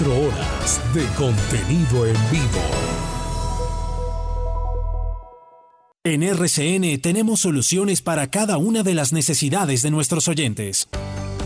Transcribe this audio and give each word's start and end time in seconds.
Cuatro 0.00 0.28
horas 0.28 0.80
de 0.94 1.04
contenido 1.14 2.06
en 2.06 2.16
vivo. 2.30 2.60
En 6.04 6.22
RCN 6.22 7.02
tenemos 7.02 7.40
soluciones 7.40 8.00
para 8.00 8.30
cada 8.30 8.56
una 8.56 8.82
de 8.82 8.94
las 8.94 9.12
necesidades 9.12 9.82
de 9.82 9.90
nuestros 9.90 10.26
oyentes. 10.28 10.88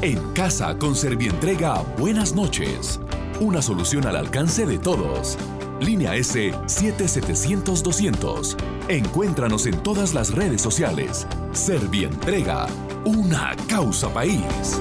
En 0.03 0.21
casa 0.35 0.79
con 0.79 0.95
Servientrega, 0.95 1.83
buenas 1.99 2.33
noches. 2.35 3.01
Una 3.41 3.61
solución 3.61 4.07
al 4.07 4.15
alcance 4.15 4.67
de 4.67 4.79
todos. 4.79 5.37
Línea 5.81 6.15
S 6.15 6.53
7700-200. 6.53 8.57
Encuéntranos 8.89 9.67
en 9.67 9.83
todas 9.83 10.15
las 10.15 10.31
redes 10.31 10.63
sociales. 10.63 11.27
Servientrega, 11.53 12.69
una 13.05 13.57
causa 13.69 14.15
país. 14.15 14.81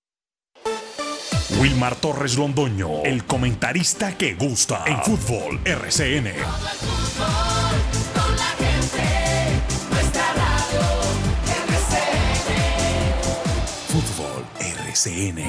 Wilmar 1.61 1.95
Torres 1.95 2.39
Londoño, 2.39 3.03
el 3.03 3.23
comentarista 3.23 4.17
que 4.17 4.33
gusta. 4.33 4.83
En 4.87 4.99
fútbol 5.03 5.59
RCN. 5.63 6.33
Fútbol 13.89 14.43
RCN. 14.59 15.43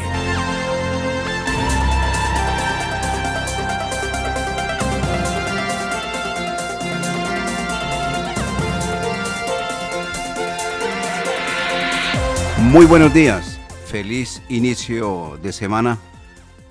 Muy 12.59 12.85
buenos 12.85 13.15
días, 13.15 13.52
feliz 13.93 14.43
inicio 14.49 15.39
de 15.43 15.53
semana 15.53 15.99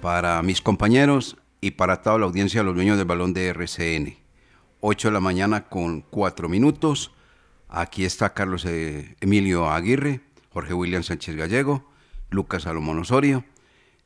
para 0.01 0.41
mis 0.41 0.59
compañeros 0.59 1.37
y 1.61 1.69
para 1.69 2.01
toda 2.01 2.17
la 2.17 2.25
audiencia 2.25 2.61
de 2.61 2.65
los 2.65 2.73
dueños 2.73 2.97
del 2.97 3.05
balón 3.05 3.31
de 3.31 3.45
RCN. 3.49 4.17
8 4.79 5.09
de 5.09 5.13
la 5.13 5.19
mañana 5.19 5.69
con 5.69 6.01
4 6.01 6.49
minutos. 6.49 7.11
Aquí 7.69 8.05
está 8.05 8.33
Carlos 8.33 8.65
eh, 8.65 9.17
Emilio 9.21 9.69
Aguirre, 9.69 10.21
Jorge 10.51 10.73
William 10.73 11.03
Sánchez 11.03 11.35
Gallego, 11.35 11.91
Lucas 12.31 12.63
Salomón 12.63 12.97
Osorio, 12.97 13.45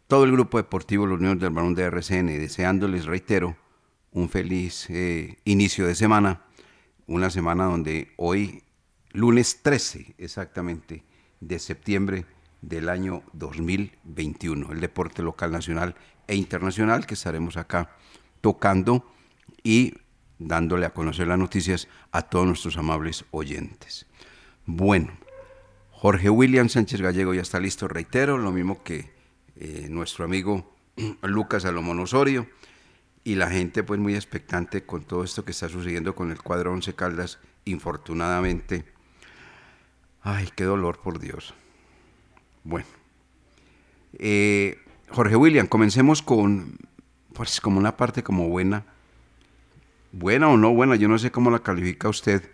todo 0.07 0.25
el 0.25 0.33
grupo 0.33 0.57
deportivo 0.57 1.05
Los 1.05 1.21
Niños 1.21 1.39
del 1.39 1.51
Balón 1.51 1.73
de 1.73 1.83
RCN, 1.83 2.27
deseándoles, 2.27 3.05
reitero, 3.05 3.55
un 4.11 4.27
feliz 4.27 4.89
eh, 4.89 5.37
inicio 5.45 5.87
de 5.87 5.95
semana, 5.95 6.41
una 7.07 7.29
semana 7.29 7.63
donde 7.63 8.11
hoy, 8.17 8.63
lunes 9.13 9.61
13 9.63 10.15
exactamente 10.17 11.05
de 11.39 11.59
septiembre 11.59 12.25
del 12.67 12.89
año 12.89 13.21
2021, 13.33 14.71
el 14.71 14.79
deporte 14.79 15.21
local, 15.21 15.51
nacional 15.51 15.95
e 16.27 16.35
internacional 16.35 17.05
que 17.05 17.13
estaremos 17.13 17.57
acá 17.57 17.91
tocando 18.41 19.05
y 19.63 19.93
dándole 20.39 20.85
a 20.85 20.93
conocer 20.93 21.27
las 21.27 21.37
noticias 21.37 21.87
a 22.11 22.23
todos 22.23 22.47
nuestros 22.47 22.77
amables 22.77 23.25
oyentes. 23.31 24.07
Bueno, 24.65 25.11
Jorge 25.91 26.29
William 26.29 26.69
Sánchez 26.69 27.01
Gallego 27.01 27.33
ya 27.33 27.41
está 27.41 27.59
listo, 27.59 27.87
reitero, 27.87 28.37
lo 28.37 28.51
mismo 28.51 28.83
que 28.83 29.11
eh, 29.55 29.87
nuestro 29.89 30.25
amigo 30.25 30.75
Lucas 31.21 31.63
Salomón 31.63 31.99
Osorio 31.99 32.47
y 33.23 33.35
la 33.35 33.49
gente 33.49 33.83
pues 33.83 33.99
muy 33.99 34.15
expectante 34.15 34.85
con 34.85 35.03
todo 35.03 35.23
esto 35.23 35.45
que 35.45 35.51
está 35.51 35.69
sucediendo 35.69 36.15
con 36.15 36.31
el 36.31 36.41
cuadro 36.41 36.73
Once 36.73 36.93
Caldas, 36.93 37.39
infortunadamente. 37.65 38.85
Ay, 40.21 40.49
qué 40.55 40.63
dolor 40.63 40.99
por 41.01 41.19
Dios. 41.19 41.53
Bueno, 42.65 42.87
eh, 44.17 44.79
Jorge 45.09 45.35
William, 45.35 45.67
comencemos 45.67 46.23
con, 46.23 46.77
pues 47.31 47.61
como 47.61 47.77
una 47.77 47.95
parte 47.95 48.23
como 48.23 48.49
buena, 48.49 48.85
buena 50.11 50.49
o 50.49 50.57
no 50.57 50.73
buena, 50.73 50.95
yo 50.95 51.07
no 51.07 51.19
sé 51.19 51.31
cómo 51.31 51.51
la 51.51 51.59
califica 51.59 52.09
usted, 52.09 52.49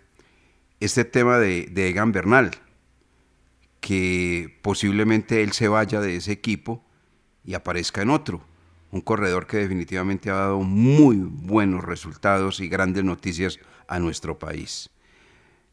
este 0.80 1.06
tema 1.06 1.38
de, 1.38 1.66
de 1.66 1.88
Egan 1.88 2.12
Bernal 2.12 2.50
que 3.80 4.58
posiblemente 4.62 5.42
él 5.42 5.52
se 5.52 5.66
vaya 5.66 6.00
de 6.00 6.16
ese 6.16 6.30
equipo 6.30 6.84
y 7.44 7.54
aparezca 7.54 8.02
en 8.02 8.10
otro. 8.10 8.44
Un 8.90 9.00
corredor 9.00 9.46
que 9.46 9.56
definitivamente 9.56 10.30
ha 10.30 10.34
dado 10.34 10.60
muy 10.60 11.16
buenos 11.16 11.82
resultados 11.82 12.60
y 12.60 12.68
grandes 12.68 13.02
noticias 13.02 13.58
a 13.88 13.98
nuestro 13.98 14.38
país. 14.38 14.90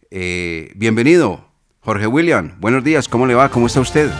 Eh, 0.09 0.71
bienvenido, 0.75 1.48
Jorge 1.81 2.07
William. 2.07 2.55
Buenos 2.59 2.83
días, 2.83 3.07
¿cómo 3.07 3.25
le 3.25 3.35
va? 3.35 3.49
¿Cómo 3.49 3.67
está 3.67 3.79
usted? 3.79 4.11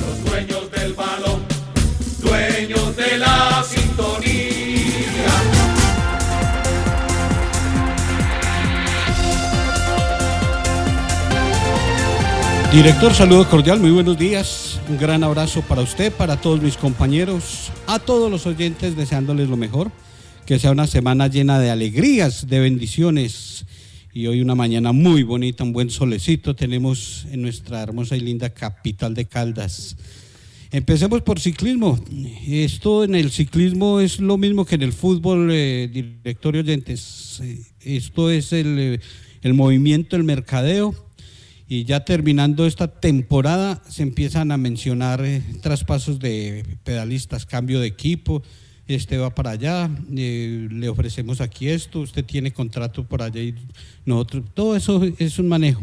Los 0.00 0.24
dueños 0.24 0.70
del 0.70 0.92
balón, 0.92 1.42
dueños 2.22 2.96
de 2.96 3.18
la 3.18 3.64
sintonía. 3.64 5.26
Director, 12.72 13.12
saludo 13.12 13.48
cordial, 13.50 13.80
muy 13.80 13.90
buenos 13.90 14.16
días. 14.16 14.78
Un 14.88 14.98
gran 14.98 15.24
abrazo 15.24 15.62
para 15.62 15.82
usted, 15.82 16.12
para 16.12 16.40
todos 16.40 16.62
mis 16.62 16.76
compañeros, 16.76 17.72
a 17.88 17.98
todos 17.98 18.30
los 18.30 18.46
oyentes, 18.46 18.94
deseándoles 18.94 19.48
lo 19.48 19.56
mejor. 19.56 19.90
Que 20.46 20.60
sea 20.60 20.70
una 20.70 20.86
semana 20.86 21.26
llena 21.26 21.58
de 21.58 21.72
alegrías, 21.72 22.46
de 22.46 22.60
bendiciones. 22.60 23.66
Y 24.16 24.28
hoy 24.28 24.40
una 24.40 24.54
mañana 24.54 24.92
muy 24.92 25.24
bonita, 25.24 25.62
un 25.62 25.74
buen 25.74 25.90
solecito 25.90 26.56
tenemos 26.56 27.26
en 27.32 27.42
nuestra 27.42 27.82
hermosa 27.82 28.16
y 28.16 28.20
linda 28.20 28.48
capital 28.48 29.12
de 29.12 29.26
Caldas. 29.26 29.94
Empecemos 30.70 31.20
por 31.20 31.38
ciclismo. 31.38 32.02
Esto 32.46 33.04
en 33.04 33.14
el 33.14 33.30
ciclismo 33.30 34.00
es 34.00 34.18
lo 34.18 34.38
mismo 34.38 34.64
que 34.64 34.76
en 34.76 34.84
el 34.84 34.94
fútbol, 34.94 35.50
eh, 35.52 35.90
director 35.92 36.56
y 36.56 36.60
oyentes. 36.60 37.42
Esto 37.78 38.30
es 38.30 38.54
el, 38.54 38.78
eh, 38.78 39.00
el 39.42 39.52
movimiento, 39.52 40.16
el 40.16 40.24
mercadeo 40.24 40.94
y 41.68 41.84
ya 41.84 42.06
terminando 42.06 42.64
esta 42.64 42.98
temporada 42.98 43.82
se 43.86 44.02
empiezan 44.02 44.50
a 44.50 44.56
mencionar 44.56 45.22
eh, 45.26 45.42
traspasos 45.60 46.18
de 46.20 46.64
pedalistas, 46.84 47.44
cambio 47.44 47.80
de 47.80 47.88
equipo, 47.88 48.42
este 48.88 49.18
va 49.18 49.34
para 49.34 49.50
allá, 49.50 49.90
eh, 50.16 50.68
le 50.70 50.88
ofrecemos 50.88 51.40
aquí 51.40 51.68
esto, 51.68 52.00
usted 52.00 52.24
tiene 52.24 52.52
contrato 52.52 53.04
por 53.04 53.22
allá 53.22 53.40
y 53.40 53.54
nosotros, 54.04 54.44
todo 54.54 54.76
eso 54.76 55.02
es 55.18 55.38
un 55.38 55.48
manejo. 55.48 55.82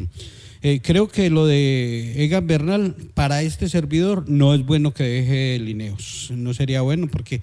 Eh, 0.62 0.80
creo 0.82 1.10
que 1.10 1.30
lo 1.30 1.46
de 1.46 2.24
Egan 2.24 2.48
Bernal 2.48 2.96
para 3.14 3.42
este 3.42 3.68
servidor 3.68 4.30
no 4.30 4.54
es 4.54 4.66
bueno 4.66 4.94
que 4.94 5.04
deje 5.04 5.60
Lineos, 5.60 6.32
no 6.34 6.54
sería 6.54 6.82
bueno 6.82 7.08
porque 7.12 7.42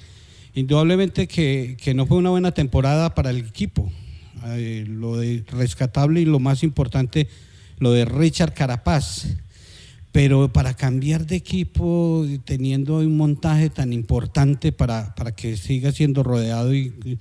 indudablemente 0.55 1.29
que, 1.29 1.77
que 1.79 1.93
no 1.93 2.07
fue 2.07 2.17
una 2.17 2.31
buena 2.31 2.53
temporada 2.53 3.15
para 3.15 3.31
el 3.31 3.39
equipo. 3.39 3.93
Eh, 4.47 4.87
lo 4.89 5.19
de 5.19 5.45
rescatable 5.51 6.23
y 6.23 6.25
lo 6.25 6.39
más 6.39 6.62
importante 6.62 7.29
lo 7.79 7.93
de 7.93 8.05
Richard 8.05 8.55
Carapaz. 8.55 9.27
Pero 10.12 10.53
para 10.53 10.75
cambiar 10.75 11.27
de 11.27 11.37
equipo, 11.37 12.27
teniendo 12.45 12.99
un 12.99 13.17
montaje 13.17 13.71
tan 13.71 13.93
importante 13.93 14.73
para, 14.73 15.15
para 15.15 15.35
que 15.35 15.57
siga 15.57 15.93
siendo 15.93 16.23
rodeado 16.23 16.75
y, 16.75 17.19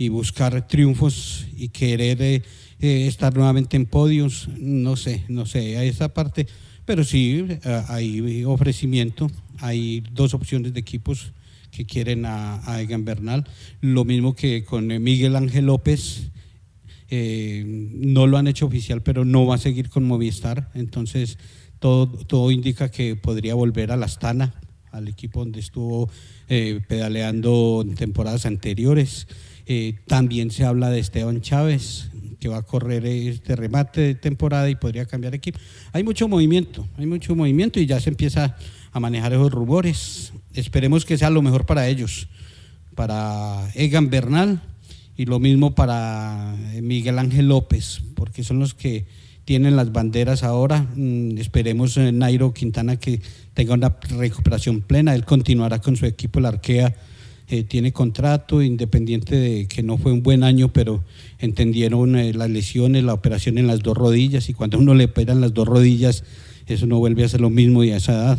y 0.00 0.08
buscar 0.08 0.66
triunfos 0.66 1.44
y 1.58 1.68
querer 1.68 2.22
eh, 2.22 2.42
eh, 2.80 3.06
estar 3.06 3.36
nuevamente 3.36 3.76
en 3.76 3.84
podios, 3.84 4.48
no 4.58 4.96
sé, 4.96 5.24
no 5.28 5.44
sé, 5.44 5.76
a 5.76 5.84
esa 5.84 6.14
parte. 6.14 6.46
Pero 6.86 7.04
sí, 7.04 7.44
eh, 7.46 7.82
hay 7.86 8.44
ofrecimiento, 8.44 9.30
hay 9.58 10.02
dos 10.10 10.32
opciones 10.32 10.72
de 10.72 10.80
equipos 10.80 11.32
que 11.70 11.84
quieren 11.84 12.24
a, 12.24 12.62
a 12.64 12.80
Egan 12.80 13.04
Bernal. 13.04 13.46
Lo 13.82 14.06
mismo 14.06 14.34
que 14.34 14.64
con 14.64 14.86
Miguel 15.02 15.36
Ángel 15.36 15.66
López 15.66 16.30
no 17.10 18.26
lo 18.26 18.38
han 18.38 18.46
hecho 18.46 18.66
oficial, 18.66 19.02
pero 19.02 19.26
no 19.26 19.44
va 19.44 19.56
a 19.56 19.58
seguir 19.58 19.90
con 19.90 20.04
Movistar. 20.04 20.70
Entonces, 20.74 21.36
todo, 21.80 22.06
todo 22.06 22.50
indica 22.52 22.90
que 22.90 23.16
podría 23.16 23.54
volver 23.54 23.90
a 23.90 23.96
la 23.96 24.06
Astana, 24.06 24.54
al 24.92 25.08
equipo 25.08 25.40
donde 25.40 25.60
estuvo 25.60 26.08
eh, 26.48 26.80
pedaleando 26.86 27.84
en 27.86 27.94
temporadas 27.94 28.46
anteriores. 28.46 29.26
Eh, 29.66 29.94
también 30.06 30.50
se 30.50 30.64
habla 30.64 30.90
de 30.90 31.00
Esteban 31.00 31.40
Chávez, 31.40 32.10
que 32.38 32.48
va 32.48 32.58
a 32.58 32.62
correr 32.62 33.06
este 33.06 33.56
remate 33.56 34.00
de 34.00 34.14
temporada 34.14 34.68
y 34.68 34.74
podría 34.74 35.06
cambiar 35.06 35.34
equipo. 35.34 35.58
Hay 35.92 36.02
mucho 36.02 36.28
movimiento, 36.28 36.86
hay 36.96 37.06
mucho 37.06 37.34
movimiento 37.34 37.80
y 37.80 37.86
ya 37.86 38.00
se 38.00 38.10
empieza 38.10 38.56
a 38.92 39.00
manejar 39.00 39.32
esos 39.32 39.52
rumores. 39.52 40.32
Esperemos 40.54 41.04
que 41.04 41.18
sea 41.18 41.30
lo 41.30 41.42
mejor 41.42 41.66
para 41.66 41.88
ellos, 41.88 42.28
para 42.94 43.70
Egan 43.74 44.10
Bernal 44.10 44.60
y 45.16 45.26
lo 45.26 45.38
mismo 45.38 45.74
para 45.74 46.56
Miguel 46.82 47.18
Ángel 47.18 47.48
López, 47.48 48.00
porque 48.14 48.42
son 48.42 48.58
los 48.58 48.74
que 48.74 49.06
tienen 49.50 49.74
las 49.74 49.90
banderas 49.90 50.44
ahora. 50.44 50.86
Mm, 50.94 51.36
esperemos 51.38 51.96
en 51.96 52.20
Nairo 52.20 52.54
Quintana 52.54 53.00
que 53.00 53.20
tenga 53.52 53.74
una 53.74 53.96
recuperación 54.16 54.80
plena. 54.80 55.12
Él 55.12 55.24
continuará 55.24 55.80
con 55.80 55.96
su 55.96 56.06
equipo, 56.06 56.38
la 56.38 56.50
Arquea. 56.50 56.94
Eh, 57.48 57.64
tiene 57.64 57.92
contrato, 57.92 58.62
independiente 58.62 59.34
de 59.34 59.66
que 59.66 59.82
no 59.82 59.98
fue 59.98 60.12
un 60.12 60.22
buen 60.22 60.44
año, 60.44 60.72
pero 60.72 61.02
entendieron 61.40 62.14
eh, 62.14 62.32
las 62.32 62.48
lesiones, 62.48 63.02
la 63.02 63.12
operación 63.12 63.58
en 63.58 63.66
las 63.66 63.80
dos 63.80 63.96
rodillas, 63.96 64.48
y 64.48 64.54
cuando 64.54 64.78
uno 64.78 64.94
le 64.94 65.06
operan 65.06 65.40
las 65.40 65.52
dos 65.52 65.66
rodillas, 65.66 66.22
eso 66.68 66.86
no 66.86 67.00
vuelve 67.00 67.24
a 67.24 67.28
ser 67.28 67.40
lo 67.40 67.50
mismo 67.50 67.82
y 67.82 67.90
esa 67.90 68.12
edad 68.12 68.38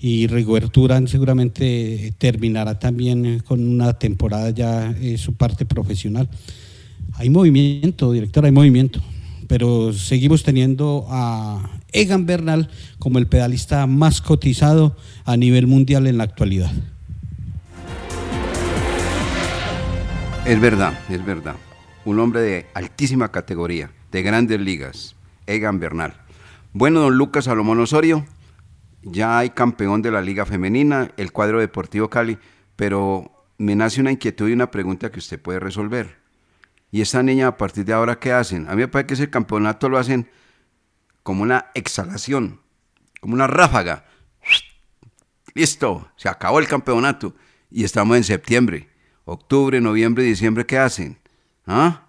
y 0.00 0.28
Rigoberto 0.28 0.88
seguramente 1.08 2.14
terminará 2.16 2.78
también 2.78 3.40
con 3.40 3.68
una 3.68 3.98
temporada 3.98 4.48
ya 4.48 4.92
eh, 4.92 5.18
su 5.18 5.34
parte 5.34 5.66
profesional. 5.66 6.26
Hay 7.16 7.28
movimiento, 7.28 8.12
director, 8.12 8.46
hay 8.46 8.52
movimiento, 8.52 9.02
pero 9.48 9.92
seguimos 9.92 10.44
teniendo 10.44 11.06
a 11.08 11.70
Egan 11.90 12.26
Bernal 12.26 12.70
como 12.98 13.18
el 13.18 13.26
pedalista 13.26 13.86
más 13.86 14.20
cotizado 14.20 14.96
a 15.24 15.36
nivel 15.36 15.66
mundial 15.66 16.06
en 16.06 16.18
la 16.18 16.24
actualidad. 16.24 16.70
Es 20.44 20.60
verdad, 20.60 20.98
es 21.10 21.24
verdad. 21.24 21.56
Un 22.04 22.20
hombre 22.20 22.40
de 22.40 22.66
altísima 22.74 23.30
categoría, 23.32 23.90
de 24.12 24.22
grandes 24.22 24.60
ligas, 24.60 25.16
Egan 25.46 25.80
Bernal. 25.80 26.14
Bueno, 26.72 27.00
don 27.00 27.16
Lucas 27.16 27.46
Salomón 27.46 27.80
Osorio, 27.80 28.24
ya 29.02 29.38
hay 29.38 29.50
campeón 29.50 30.02
de 30.02 30.10
la 30.10 30.20
Liga 30.20 30.46
Femenina, 30.46 31.10
el 31.16 31.32
cuadro 31.32 31.60
Deportivo 31.60 32.08
Cali, 32.08 32.38
pero 32.76 33.30
me 33.58 33.74
nace 33.74 34.00
una 34.00 34.12
inquietud 34.12 34.48
y 34.48 34.52
una 34.52 34.70
pregunta 34.70 35.10
que 35.10 35.18
usted 35.18 35.40
puede 35.40 35.60
resolver. 35.60 36.16
¿Y 36.90 37.02
esta 37.02 37.22
niña 37.22 37.48
a 37.48 37.56
partir 37.56 37.84
de 37.84 37.92
ahora 37.92 38.18
qué 38.18 38.32
hacen? 38.32 38.66
A 38.68 38.70
mí 38.70 38.78
me 38.78 38.88
parece 38.88 39.06
que 39.06 39.14
ese 39.14 39.30
campeonato 39.30 39.88
lo 39.88 39.98
hacen 39.98 40.30
como 41.22 41.42
una 41.42 41.66
exhalación, 41.74 42.60
como 43.20 43.34
una 43.34 43.46
ráfaga. 43.46 44.06
Listo, 45.54 46.10
se 46.16 46.28
acabó 46.28 46.58
el 46.58 46.68
campeonato 46.68 47.34
y 47.70 47.84
estamos 47.84 48.16
en 48.16 48.24
septiembre, 48.24 48.88
octubre, 49.24 49.80
noviembre, 49.80 50.24
diciembre, 50.24 50.64
¿qué 50.64 50.78
hacen? 50.78 51.18
¿Ah? 51.66 52.06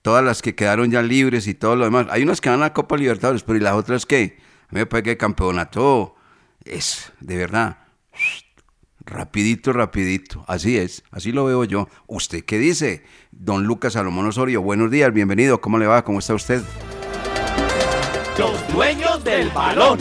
Todas 0.00 0.24
las 0.24 0.40
que 0.40 0.54
quedaron 0.54 0.90
ya 0.90 1.02
libres 1.02 1.46
y 1.46 1.54
todo 1.54 1.76
lo 1.76 1.84
demás. 1.84 2.06
Hay 2.10 2.22
unas 2.22 2.40
que 2.40 2.48
van 2.48 2.60
a 2.60 2.66
la 2.66 2.72
Copa 2.72 2.96
Libertadores, 2.96 3.42
pero 3.42 3.58
¿y 3.58 3.60
las 3.60 3.74
otras 3.74 4.06
qué? 4.06 4.38
A 4.68 4.74
mí 4.74 4.80
me 4.80 4.86
parece 4.86 5.04
que 5.04 5.10
el 5.12 5.18
campeonato 5.18 6.14
es, 6.64 7.12
de 7.20 7.36
verdad, 7.36 7.78
rapidito, 9.06 9.72
rapidito. 9.72 10.44
Así 10.46 10.76
es, 10.76 11.04
así 11.10 11.32
lo 11.32 11.44
veo 11.44 11.64
yo. 11.64 11.88
¿Usted 12.06 12.44
qué 12.44 12.58
dice? 12.58 13.02
Don 13.30 13.64
Lucas 13.64 13.94
Salomón 13.94 14.26
Osorio, 14.26 14.62
buenos 14.62 14.90
días, 14.90 15.12
bienvenido. 15.12 15.60
¿Cómo 15.60 15.78
le 15.78 15.86
va? 15.86 16.04
¿Cómo 16.04 16.18
está 16.18 16.34
usted? 16.34 16.62
Los 18.38 18.72
dueños 18.72 19.22
del 19.24 19.48
balón. 19.50 19.98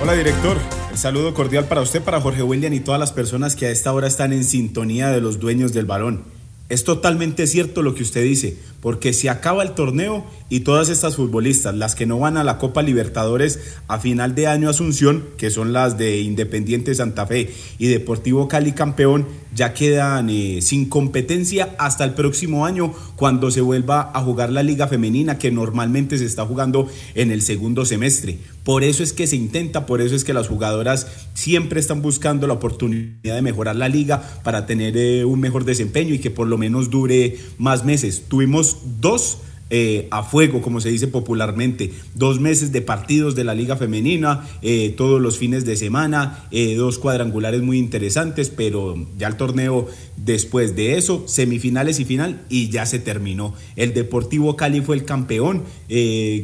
Hola 0.00 0.12
director, 0.12 0.56
el 0.92 0.96
saludo 0.98 1.34
cordial 1.34 1.64
para 1.64 1.80
usted, 1.80 2.00
para 2.00 2.20
Jorge 2.20 2.42
William 2.44 2.72
y 2.72 2.80
todas 2.80 3.00
las 3.00 3.12
personas 3.12 3.56
que 3.56 3.66
a 3.66 3.70
esta 3.70 3.92
hora 3.92 4.06
están 4.06 4.32
en 4.32 4.44
sintonía 4.44 5.10
de 5.10 5.20
los 5.20 5.40
dueños 5.40 5.72
del 5.72 5.86
balón. 5.86 6.22
Es 6.68 6.84
totalmente 6.84 7.46
cierto 7.46 7.82
lo 7.82 7.94
que 7.94 8.02
usted 8.02 8.22
dice, 8.22 8.58
porque 8.80 9.12
se 9.12 9.28
acaba 9.28 9.62
el 9.62 9.72
torneo 9.72 10.24
y 10.48 10.60
todas 10.60 10.88
estas 10.88 11.16
futbolistas, 11.16 11.74
las 11.74 11.94
que 11.94 12.06
no 12.06 12.18
van 12.18 12.36
a 12.36 12.44
la 12.44 12.58
Copa 12.58 12.82
Libertadores 12.82 13.58
a 13.88 13.98
final 13.98 14.34
de 14.34 14.46
año 14.46 14.70
Asunción, 14.70 15.24
que 15.36 15.50
son 15.50 15.72
las 15.72 15.98
de 15.98 16.20
Independiente 16.20 16.94
Santa 16.94 17.26
Fe 17.26 17.52
y 17.78 17.88
Deportivo 17.88 18.48
Cali 18.48 18.72
campeón, 18.72 19.26
ya 19.54 19.74
quedan 19.74 20.30
eh, 20.30 20.60
sin 20.62 20.88
competencia 20.88 21.74
hasta 21.78 22.04
el 22.04 22.14
próximo 22.14 22.66
año 22.66 22.92
cuando 23.16 23.50
se 23.50 23.60
vuelva 23.60 24.10
a 24.14 24.20
jugar 24.22 24.50
la 24.50 24.62
liga 24.62 24.86
femenina 24.86 25.38
que 25.38 25.50
normalmente 25.50 26.18
se 26.18 26.24
está 26.24 26.46
jugando 26.46 26.88
en 27.14 27.30
el 27.30 27.42
segundo 27.42 27.84
semestre. 27.84 28.38
Por 28.62 28.84
eso 28.84 29.02
es 29.02 29.12
que 29.12 29.26
se 29.26 29.36
intenta, 29.36 29.86
por 29.86 30.00
eso 30.00 30.14
es 30.14 30.24
que 30.24 30.34
las 30.34 30.48
jugadoras 30.48 31.06
siempre 31.34 31.80
están 31.80 32.02
buscando 32.02 32.46
la 32.46 32.52
oportunidad 32.54 33.34
de 33.34 33.42
mejorar 33.42 33.76
la 33.76 33.88
liga 33.88 34.22
para 34.44 34.66
tener 34.66 34.96
eh, 34.96 35.24
un 35.24 35.40
mejor 35.40 35.64
desempeño 35.64 36.14
y 36.14 36.18
que 36.18 36.30
por 36.30 36.46
lo 36.46 36.58
menos 36.58 36.90
dure 36.90 37.38
más 37.56 37.84
meses. 37.84 38.24
Tuvimos 38.28 38.67
dos 39.00 39.38
eh, 39.70 40.08
a 40.10 40.22
fuego, 40.22 40.62
como 40.62 40.80
se 40.80 40.88
dice 40.88 41.08
popularmente. 41.08 41.92
Dos 42.14 42.40
meses 42.40 42.72
de 42.72 42.80
partidos 42.80 43.34
de 43.34 43.44
la 43.44 43.54
Liga 43.54 43.76
Femenina, 43.76 44.48
eh, 44.62 44.94
todos 44.96 45.20
los 45.20 45.36
fines 45.36 45.66
de 45.66 45.76
semana, 45.76 46.46
eh, 46.50 46.74
dos 46.74 46.98
cuadrangulares 46.98 47.60
muy 47.60 47.78
interesantes, 47.78 48.48
pero 48.48 48.96
ya 49.18 49.28
el 49.28 49.36
torneo 49.36 49.86
después 50.24 50.76
de 50.76 50.98
eso, 50.98 51.24
semifinales 51.26 52.00
y 52.00 52.04
final, 52.04 52.42
y 52.48 52.70
ya 52.70 52.86
se 52.86 52.98
terminó. 52.98 53.54
El 53.76 53.94
Deportivo 53.94 54.56
Cali 54.56 54.80
fue 54.80 54.96
el 54.96 55.04
campeón, 55.04 55.64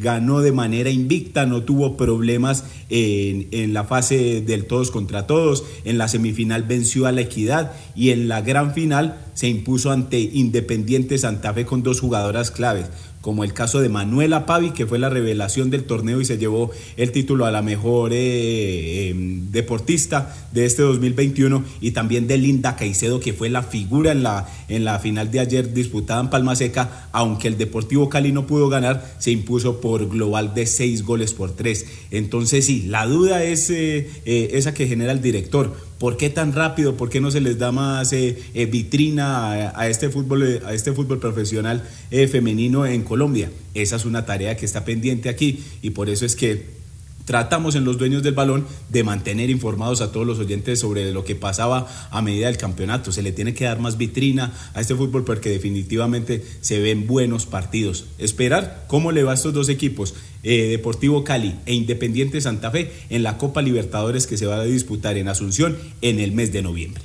ganó 0.00 0.40
de 0.40 0.52
manera 0.52 0.90
invicta, 0.90 1.46
no 1.46 1.62
tuvo 1.62 1.96
problemas 1.96 2.64
en, 2.88 3.48
en 3.50 3.72
la 3.72 3.84
fase 3.84 4.40
del 4.40 4.66
todos 4.66 4.90
contra 4.90 5.26
todos, 5.26 5.64
en 5.84 5.98
la 5.98 6.08
semifinal 6.08 6.62
venció 6.62 7.06
a 7.06 7.12
la 7.12 7.22
equidad 7.22 7.72
y 7.94 8.10
en 8.10 8.28
la 8.28 8.40
gran 8.42 8.74
final 8.74 9.20
se 9.34 9.48
impuso 9.48 9.90
ante 9.90 10.20
Independiente 10.20 11.18
Santa 11.18 11.52
Fe 11.52 11.64
con 11.64 11.82
dos 11.82 12.00
jugadoras 12.00 12.50
claves 12.50 12.86
como 13.24 13.42
el 13.42 13.54
caso 13.54 13.80
de 13.80 13.88
Manuela 13.88 14.44
Pavi, 14.44 14.72
que 14.72 14.84
fue 14.84 14.98
la 14.98 15.08
revelación 15.08 15.70
del 15.70 15.84
torneo 15.84 16.20
y 16.20 16.26
se 16.26 16.36
llevó 16.36 16.70
el 16.98 17.10
título 17.10 17.46
a 17.46 17.50
la 17.50 17.62
mejor 17.62 18.12
eh, 18.12 19.08
em, 19.08 19.50
deportista 19.50 20.36
de 20.52 20.66
este 20.66 20.82
2021, 20.82 21.64
y 21.80 21.92
también 21.92 22.26
de 22.26 22.36
Linda 22.36 22.76
Caicedo, 22.76 23.20
que 23.20 23.32
fue 23.32 23.48
la 23.48 23.62
figura 23.62 24.12
en 24.12 24.24
la, 24.24 24.46
en 24.68 24.84
la 24.84 24.98
final 24.98 25.30
de 25.30 25.40
ayer 25.40 25.72
disputada 25.72 26.20
en 26.20 26.28
Palma 26.28 26.54
Seca, 26.54 27.08
aunque 27.12 27.48
el 27.48 27.56
Deportivo 27.56 28.10
Cali 28.10 28.30
no 28.30 28.46
pudo 28.46 28.68
ganar, 28.68 29.16
se 29.18 29.30
impuso 29.30 29.80
por 29.80 30.06
global 30.06 30.52
de 30.52 30.66
seis 30.66 31.02
goles 31.02 31.32
por 31.32 31.56
tres. 31.56 31.86
Entonces 32.10 32.66
sí, 32.66 32.82
la 32.88 33.06
duda 33.06 33.42
es 33.42 33.70
eh, 33.70 34.06
eh, 34.26 34.50
esa 34.52 34.74
que 34.74 34.86
genera 34.86 35.12
el 35.12 35.22
director 35.22 35.74
¿Por 35.98 36.16
qué 36.16 36.28
tan 36.28 36.52
rápido? 36.52 36.96
¿Por 36.96 37.08
qué 37.08 37.20
no 37.20 37.30
se 37.30 37.40
les 37.40 37.58
da 37.58 37.72
más 37.72 38.12
eh, 38.12 38.38
eh, 38.54 38.66
vitrina 38.66 39.70
a, 39.78 39.88
este 39.88 40.10
fútbol, 40.10 40.42
eh, 40.42 40.60
a 40.66 40.74
este 40.74 40.92
fútbol 40.92 41.18
profesional 41.18 41.82
femenino 42.10 42.84
en 42.84 43.02
Colombia? 43.02 43.50
Esa 43.74 43.96
es 43.96 44.04
una 44.04 44.26
tarea 44.26 44.56
que 44.56 44.66
está 44.66 44.84
pendiente 44.84 45.28
aquí 45.28 45.62
y 45.82 45.90
por 45.90 46.08
eso 46.08 46.26
es 46.26 46.34
que 46.34 46.83
tratamos 47.24 47.74
en 47.74 47.84
los 47.84 47.98
dueños 47.98 48.22
del 48.22 48.34
balón 48.34 48.66
de 48.88 49.04
mantener 49.04 49.50
informados 49.50 50.00
a 50.00 50.12
todos 50.12 50.26
los 50.26 50.38
oyentes 50.38 50.80
sobre 50.80 51.12
lo 51.12 51.24
que 51.24 51.34
pasaba 51.34 51.86
a 52.10 52.22
medida 52.22 52.46
del 52.46 52.56
campeonato. 52.56 53.12
Se 53.12 53.22
le 53.22 53.32
tiene 53.32 53.54
que 53.54 53.64
dar 53.64 53.78
más 53.78 53.96
vitrina 53.96 54.52
a 54.74 54.80
este 54.80 54.94
fútbol 54.94 55.24
porque 55.24 55.50
definitivamente 55.50 56.44
se 56.60 56.80
ven 56.80 57.06
buenos 57.06 57.46
partidos. 57.46 58.06
Esperar 58.18 58.84
cómo 58.88 59.12
le 59.12 59.22
va 59.22 59.32
a 59.32 59.34
estos 59.34 59.54
dos 59.54 59.68
equipos, 59.68 60.14
eh, 60.42 60.68
Deportivo 60.68 61.24
Cali 61.24 61.56
e 61.66 61.74
Independiente 61.74 62.40
Santa 62.40 62.70
Fe, 62.70 62.92
en 63.10 63.22
la 63.22 63.38
Copa 63.38 63.62
Libertadores 63.62 64.26
que 64.26 64.36
se 64.36 64.46
va 64.46 64.56
a 64.56 64.64
disputar 64.64 65.16
en 65.16 65.28
Asunción 65.28 65.76
en 66.00 66.20
el 66.20 66.32
mes 66.32 66.52
de 66.52 66.62
noviembre. 66.62 67.02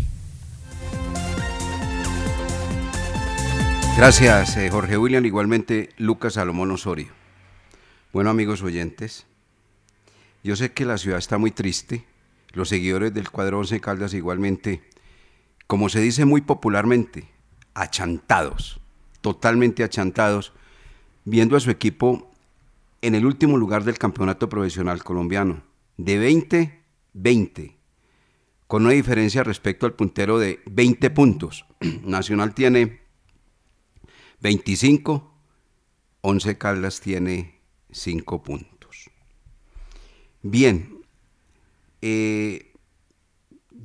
Gracias, 3.98 4.56
eh, 4.56 4.70
Jorge 4.72 4.98
William. 4.98 5.26
Igualmente, 5.26 5.90
Lucas 5.98 6.36
Salomón 6.36 6.72
Osorio. 6.72 7.08
Bueno, 8.14 8.30
amigos 8.30 8.64
oyentes, 8.64 9.26
yo 10.43 10.55
sé 10.55 10.72
que 10.72 10.86
la 10.86 10.98
ciudad 10.98 11.19
está 11.19 11.38
muy 11.38 11.51
triste, 11.51 12.05
los 12.53 12.69
seguidores 12.69 13.13
del 13.13 13.29
cuadro 13.29 13.60
Once 13.60 13.79
Caldas 13.79 14.13
igualmente, 14.13 14.81
como 15.67 15.89
se 15.89 16.00
dice 16.00 16.25
muy 16.25 16.41
popularmente, 16.41 17.29
achantados, 17.74 18.79
totalmente 19.22 19.84
achantados, 19.84 20.53
viendo 21.25 21.55
a 21.55 21.60
su 21.60 21.69
equipo 21.69 22.31
en 23.01 23.15
el 23.15 23.25
último 23.25 23.58
lugar 23.58 23.84
del 23.84 23.98
campeonato 23.98 24.50
profesional 24.50 25.03
colombiano, 25.03 25.63
de 25.98 26.29
20-20, 27.13 27.75
con 28.67 28.84
una 28.84 28.93
diferencia 28.93 29.43
respecto 29.43 29.86
al 29.86 29.93
puntero 29.93 30.39
de 30.39 30.62
20 30.65 31.10
puntos. 31.10 31.65
Nacional 32.03 32.53
tiene 32.53 33.01
25, 34.41 35.34
Once 36.22 36.58
Caldas 36.58 37.01
tiene 37.01 37.60
5 37.91 38.43
puntos. 38.43 38.78
Bien, 40.41 41.01
eh, 42.01 42.72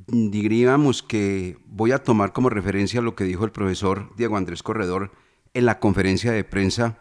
diríamos 0.06 1.02
que 1.02 1.58
voy 1.66 1.92
a 1.92 2.02
tomar 2.02 2.32
como 2.32 2.49
referencia 2.49 3.00
lo 3.00 3.16
que 3.16 3.25
dijo 3.25 3.44
el 3.44 3.50
profesor 3.50 4.14
Diego 4.16 4.37
Andrés 4.37 4.62
Corredor 4.62 5.11
en 5.52 5.66
la 5.66 5.80
conferencia 5.80 6.30
de 6.30 6.44
prensa 6.44 6.99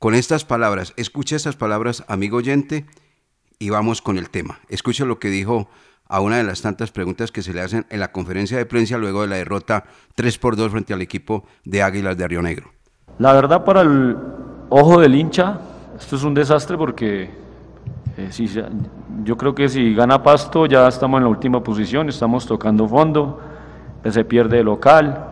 con 0.00 0.14
estas 0.14 0.44
palabras. 0.44 0.92
Escuche 0.96 1.36
estas 1.36 1.56
palabras, 1.56 2.04
amigo 2.08 2.38
oyente, 2.38 2.86
y 3.60 3.70
vamos 3.70 4.02
con 4.02 4.18
el 4.18 4.30
tema. 4.30 4.58
Escuche 4.68 5.04
lo 5.04 5.20
que 5.20 5.28
dijo 5.28 5.68
a 6.08 6.20
una 6.20 6.38
de 6.38 6.44
las 6.44 6.62
tantas 6.62 6.90
preguntas 6.90 7.30
que 7.30 7.42
se 7.42 7.54
le 7.54 7.60
hacen 7.60 7.86
en 7.90 8.00
la 8.00 8.10
conferencia 8.10 8.58
de 8.58 8.66
prensa 8.66 8.98
luego 8.98 9.22
de 9.22 9.28
la 9.28 9.36
derrota 9.36 9.84
3 10.16 10.38
por 10.38 10.56
2 10.56 10.72
frente 10.72 10.94
al 10.94 11.02
equipo 11.02 11.44
de 11.64 11.82
Águilas 11.82 12.16
de 12.16 12.26
Río 12.26 12.42
Negro. 12.42 12.72
La 13.18 13.32
verdad, 13.34 13.64
para 13.64 13.82
el 13.82 14.16
ojo 14.70 15.00
del 15.00 15.14
hincha, 15.14 15.60
esto 15.96 16.16
es 16.16 16.24
un 16.24 16.34
desastre 16.34 16.76
porque 16.76 17.30
eh, 18.20 18.32
si, 18.32 18.48
yo 19.24 19.36
creo 19.36 19.54
que 19.54 19.68
si 19.68 19.94
gana 19.94 20.22
Pasto 20.22 20.66
ya 20.66 20.86
estamos 20.86 21.18
en 21.18 21.24
la 21.24 21.30
última 21.30 21.62
posición, 21.62 22.08
estamos 22.08 22.46
tocando 22.46 22.86
fondo, 22.86 23.40
se 24.08 24.24
pierde 24.24 24.60
el 24.60 24.66
local. 24.66 25.26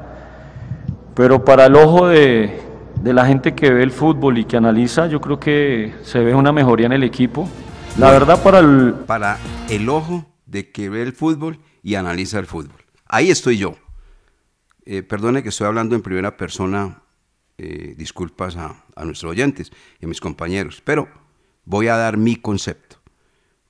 Pero 1.14 1.45
para 1.45 1.66
el 1.66 1.76
ojo 1.76 2.09
de, 2.09 2.61
de 3.02 3.12
la 3.12 3.26
gente 3.26 3.54
que 3.54 3.71
ve 3.71 3.83
el 3.83 3.90
fútbol 3.90 4.38
y 4.38 4.45
que 4.45 4.57
analiza, 4.57 5.07
yo 5.07 5.21
creo 5.21 5.38
que 5.38 5.95
se 6.02 6.21
ve 6.21 6.35
una 6.35 6.52
mejoría 6.52 6.87
en 6.87 6.92
el 6.92 7.02
equipo. 7.02 7.49
La 7.99 8.11
verdad 8.11 8.42
para 8.42 8.61
el... 8.61 8.95
Para 9.07 9.38
el 9.68 9.88
ojo 9.88 10.25
de 10.47 10.71
que 10.71 10.88
ve 10.88 11.02
el 11.02 11.12
fútbol 11.12 11.59
y 11.83 11.97
analiza 11.97 12.38
el 12.38 12.47
fútbol. 12.47 12.80
Ahí 13.07 13.30
estoy 13.30 13.59
yo. 13.59 13.75
Eh, 14.87 15.02
perdone 15.02 15.42
que 15.42 15.50
estoy 15.50 15.66
hablando 15.66 15.95
en 15.95 16.02
primera 16.02 16.37
persona, 16.37 17.02
eh, 17.59 17.95
disculpas 17.99 18.57
a, 18.57 18.85
a 18.97 19.04
nuestros 19.04 19.30
oyentes 19.33 19.73
y 20.00 20.07
a 20.07 20.09
mis 20.09 20.21
compañeros, 20.21 20.80
pero 20.83 21.09
voy 21.68 21.88
a 21.88 21.96
dar 21.96 22.16
mi 22.16 22.34
concepto, 22.37 22.96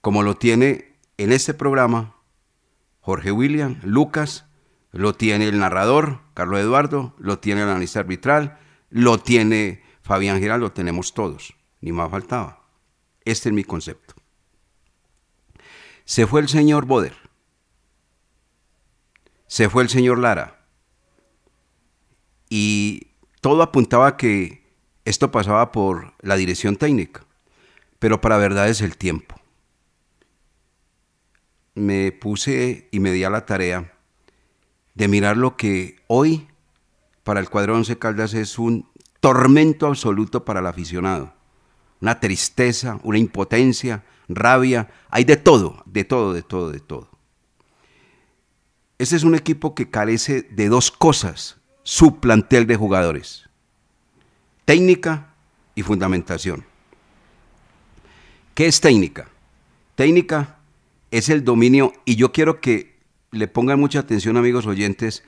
como 0.00 0.22
lo 0.22 0.36
tiene 0.36 0.96
en 1.16 1.32
este 1.32 1.52
programa 1.52 2.14
Jorge 3.00 3.32
William, 3.32 3.80
Lucas, 3.82 4.46
lo 4.92 5.14
tiene 5.14 5.48
el 5.48 5.58
narrador, 5.58 6.20
Carlos 6.32 6.60
Eduardo, 6.60 7.16
lo 7.18 7.40
tiene 7.40 7.62
el 7.62 7.68
analista 7.68 7.98
arbitral, 7.98 8.60
lo 8.88 9.18
tiene 9.18 9.82
Fabián 10.00 10.38
Giral, 10.38 10.60
lo 10.60 10.70
tenemos 10.70 11.12
todos, 11.12 11.56
ni 11.80 11.90
más 11.90 12.08
faltaba. 12.08 12.68
Este 13.24 13.48
es 13.48 13.54
mi 13.54 13.64
concepto. 13.64 14.14
Se 16.04 16.28
fue 16.28 16.40
el 16.40 16.48
señor 16.48 16.86
Boder. 16.86 17.16
Se 19.48 19.68
fue 19.68 19.82
el 19.82 19.88
señor 19.88 20.18
Lara. 20.18 20.64
Y 22.48 23.08
todo 23.40 23.60
apuntaba 23.62 24.16
que 24.16 24.72
esto 25.04 25.32
pasaba 25.32 25.72
por 25.72 26.14
la 26.20 26.36
dirección 26.36 26.76
técnica. 26.76 27.27
Pero 27.98 28.20
para 28.20 28.36
verdad 28.36 28.68
es 28.68 28.80
el 28.80 28.96
tiempo. 28.96 29.36
Me 31.74 32.12
puse 32.12 32.88
y 32.90 33.00
me 33.00 33.12
di 33.12 33.24
a 33.24 33.30
la 33.30 33.46
tarea 33.46 33.92
de 34.94 35.08
mirar 35.08 35.36
lo 35.36 35.56
que 35.56 35.96
hoy 36.08 36.48
para 37.22 37.40
el 37.40 37.48
cuadro 37.48 37.76
Once 37.76 37.98
Caldas 37.98 38.34
es 38.34 38.58
un 38.58 38.88
tormento 39.20 39.86
absoluto 39.86 40.44
para 40.44 40.60
el 40.60 40.66
aficionado. 40.66 41.34
Una 42.00 42.20
tristeza, 42.20 42.98
una 43.02 43.18
impotencia, 43.18 44.04
rabia, 44.28 44.90
hay 45.10 45.24
de 45.24 45.36
todo, 45.36 45.82
de 45.84 46.04
todo, 46.04 46.32
de 46.32 46.42
todo, 46.42 46.70
de 46.70 46.80
todo. 46.80 47.10
Este 48.98 49.14
es 49.14 49.24
un 49.24 49.34
equipo 49.34 49.74
que 49.74 49.90
carece 49.90 50.42
de 50.42 50.68
dos 50.68 50.90
cosas, 50.90 51.58
su 51.84 52.18
plantel 52.18 52.66
de 52.66 52.76
jugadores, 52.76 53.48
técnica 54.64 55.34
y 55.74 55.82
fundamentación. 55.82 56.67
¿Qué 58.58 58.66
es 58.66 58.80
técnica? 58.80 59.28
Técnica 59.94 60.56
es 61.12 61.28
el 61.28 61.44
dominio, 61.44 61.92
y 62.04 62.16
yo 62.16 62.32
quiero 62.32 62.60
que 62.60 62.98
le 63.30 63.46
pongan 63.46 63.78
mucha 63.78 64.00
atención 64.00 64.36
amigos 64.36 64.66
oyentes, 64.66 65.22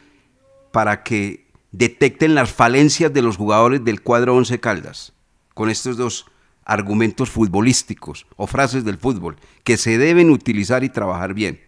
para 0.72 1.04
que 1.04 1.46
detecten 1.70 2.34
las 2.34 2.50
falencias 2.50 3.12
de 3.12 3.22
los 3.22 3.36
jugadores 3.36 3.84
del 3.84 4.02
cuadro 4.02 4.34
11 4.34 4.58
Caldas, 4.58 5.12
con 5.54 5.70
estos 5.70 5.96
dos 5.96 6.26
argumentos 6.64 7.30
futbolísticos 7.30 8.26
o 8.34 8.48
frases 8.48 8.84
del 8.84 8.98
fútbol 8.98 9.36
que 9.62 9.76
se 9.76 9.96
deben 9.96 10.30
utilizar 10.30 10.82
y 10.82 10.88
trabajar 10.88 11.32
bien. 11.32 11.60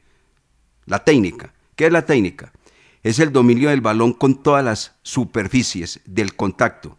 La 0.84 1.04
técnica. 1.04 1.54
¿Qué 1.76 1.86
es 1.86 1.92
la 1.92 2.06
técnica? 2.06 2.52
Es 3.04 3.20
el 3.20 3.30
dominio 3.32 3.70
del 3.70 3.82
balón 3.82 4.14
con 4.14 4.42
todas 4.42 4.64
las 4.64 4.96
superficies 5.02 6.00
del 6.06 6.34
contacto. 6.34 6.98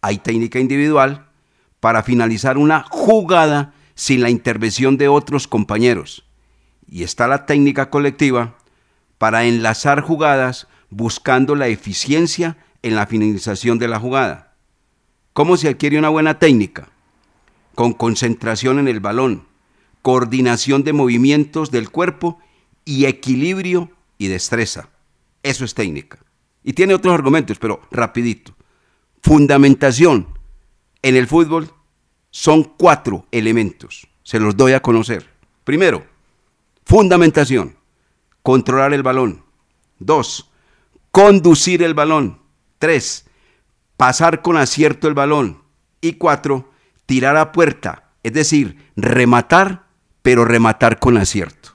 Hay 0.00 0.18
técnica 0.18 0.58
individual 0.58 1.28
para 1.78 2.02
finalizar 2.02 2.58
una 2.58 2.84
jugada 2.90 3.74
sin 4.00 4.22
la 4.22 4.30
intervención 4.30 4.96
de 4.96 5.08
otros 5.08 5.46
compañeros. 5.46 6.24
Y 6.88 7.02
está 7.02 7.28
la 7.28 7.44
técnica 7.44 7.90
colectiva 7.90 8.56
para 9.18 9.44
enlazar 9.44 10.00
jugadas 10.00 10.68
buscando 10.88 11.54
la 11.54 11.68
eficiencia 11.68 12.56
en 12.80 12.96
la 12.96 13.06
finalización 13.06 13.78
de 13.78 13.88
la 13.88 14.00
jugada. 14.00 14.54
¿Cómo 15.34 15.58
se 15.58 15.68
adquiere 15.68 15.98
una 15.98 16.08
buena 16.08 16.38
técnica? 16.38 16.88
con 17.74 17.92
concentración 17.92 18.78
en 18.78 18.88
el 18.88 19.00
balón, 19.00 19.46
coordinación 20.02 20.82
de 20.82 20.92
movimientos 20.92 21.70
del 21.70 21.90
cuerpo 21.90 22.38
y 22.84 23.04
equilibrio 23.06 23.90
y 24.18 24.28
destreza. 24.28 24.88
Eso 25.42 25.64
es 25.64 25.74
técnica. 25.74 26.18
Y 26.64 26.72
tiene 26.74 26.94
otros 26.94 27.14
argumentos, 27.14 27.58
pero 27.58 27.80
rapidito. 27.90 28.54
Fundamentación 29.22 30.26
en 31.02 31.16
el 31.16 31.26
fútbol 31.26 31.72
son 32.30 32.64
cuatro 32.64 33.26
elementos. 33.30 34.06
Se 34.22 34.40
los 34.40 34.56
doy 34.56 34.72
a 34.72 34.80
conocer. 34.80 35.28
Primero, 35.64 36.06
fundamentación, 36.84 37.76
controlar 38.42 38.92
el 38.94 39.02
balón. 39.02 39.44
Dos, 39.98 40.50
conducir 41.10 41.82
el 41.82 41.94
balón. 41.94 42.40
Tres, 42.78 43.26
pasar 43.96 44.42
con 44.42 44.56
acierto 44.56 45.08
el 45.08 45.14
balón. 45.14 45.62
Y 46.00 46.14
cuatro, 46.14 46.70
tirar 47.06 47.36
a 47.36 47.52
puerta, 47.52 48.10
es 48.22 48.32
decir, 48.32 48.90
rematar, 48.96 49.86
pero 50.22 50.44
rematar 50.44 50.98
con 50.98 51.18
acierto. 51.18 51.70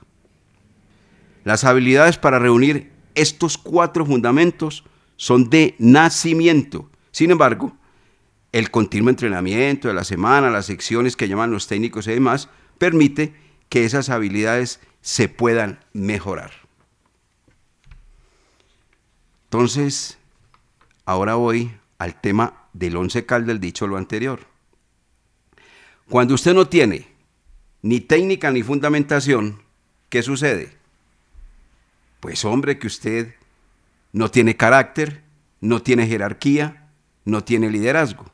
Las 1.44 1.64
habilidades 1.64 2.18
para 2.18 2.38
reunir 2.38 2.92
estos 3.14 3.56
cuatro 3.56 4.04
fundamentos 4.04 4.84
son 5.16 5.48
de 5.48 5.76
nacimiento. 5.78 6.90
Sin 7.12 7.30
embargo, 7.30 7.76
el 8.52 8.70
continuo 8.70 9.10
entrenamiento 9.10 9.88
de 9.88 9.94
la 9.94 10.04
semana, 10.04 10.50
las 10.50 10.66
secciones 10.66 11.16
que 11.16 11.28
llaman 11.28 11.50
los 11.50 11.66
técnicos 11.66 12.06
y 12.06 12.12
demás, 12.12 12.48
permite 12.78 13.34
que 13.68 13.84
esas 13.84 14.08
habilidades 14.08 14.80
se 15.00 15.28
puedan 15.28 15.80
mejorar. 15.92 16.52
Entonces, 19.44 20.18
ahora 21.04 21.34
voy 21.34 21.72
al 21.98 22.20
tema 22.20 22.66
del 22.72 22.96
once 22.96 23.24
cal 23.26 23.46
del 23.46 23.60
dicho 23.60 23.86
lo 23.86 23.96
anterior. 23.96 24.40
Cuando 26.08 26.34
usted 26.34 26.54
no 26.54 26.68
tiene 26.68 27.08
ni 27.82 28.00
técnica 28.00 28.50
ni 28.50 28.62
fundamentación, 28.62 29.62
¿qué 30.08 30.22
sucede? 30.22 30.76
Pues 32.20 32.44
hombre, 32.44 32.78
que 32.78 32.86
usted 32.86 33.34
no 34.12 34.30
tiene 34.30 34.56
carácter, 34.56 35.22
no 35.60 35.82
tiene 35.82 36.06
jerarquía, 36.06 36.90
no 37.24 37.44
tiene 37.44 37.70
liderazgo. 37.70 38.32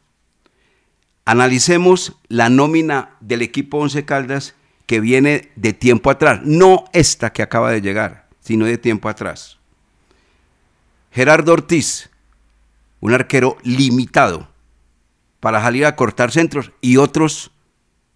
Analicemos 1.25 2.15
la 2.29 2.49
nómina 2.49 3.17
del 3.21 3.43
equipo 3.43 3.79
Once 3.79 4.05
Caldas 4.05 4.55
que 4.87 5.01
viene 5.01 5.51
de 5.57 5.73
tiempo 5.73 6.11
atrás, 6.11 6.41
no 6.45 6.85
esta 6.93 7.33
que 7.33 7.43
acaba 7.43 7.71
de 7.71 7.81
llegar, 7.81 8.29
sino 8.41 8.67
de 8.67 8.77
tiempo 8.77 9.09
atrás. 9.09 9.59
Gerardo 11.13 11.53
Ortiz, 11.53 12.11
un 13.01 13.15
arquero 13.15 13.57
limitado 13.63 14.49
para 15.41 15.63
salir 15.63 15.87
a 15.87 15.97
cortar 15.97 16.31
centros 16.31 16.73
y 16.81 16.97
otros 16.97 17.53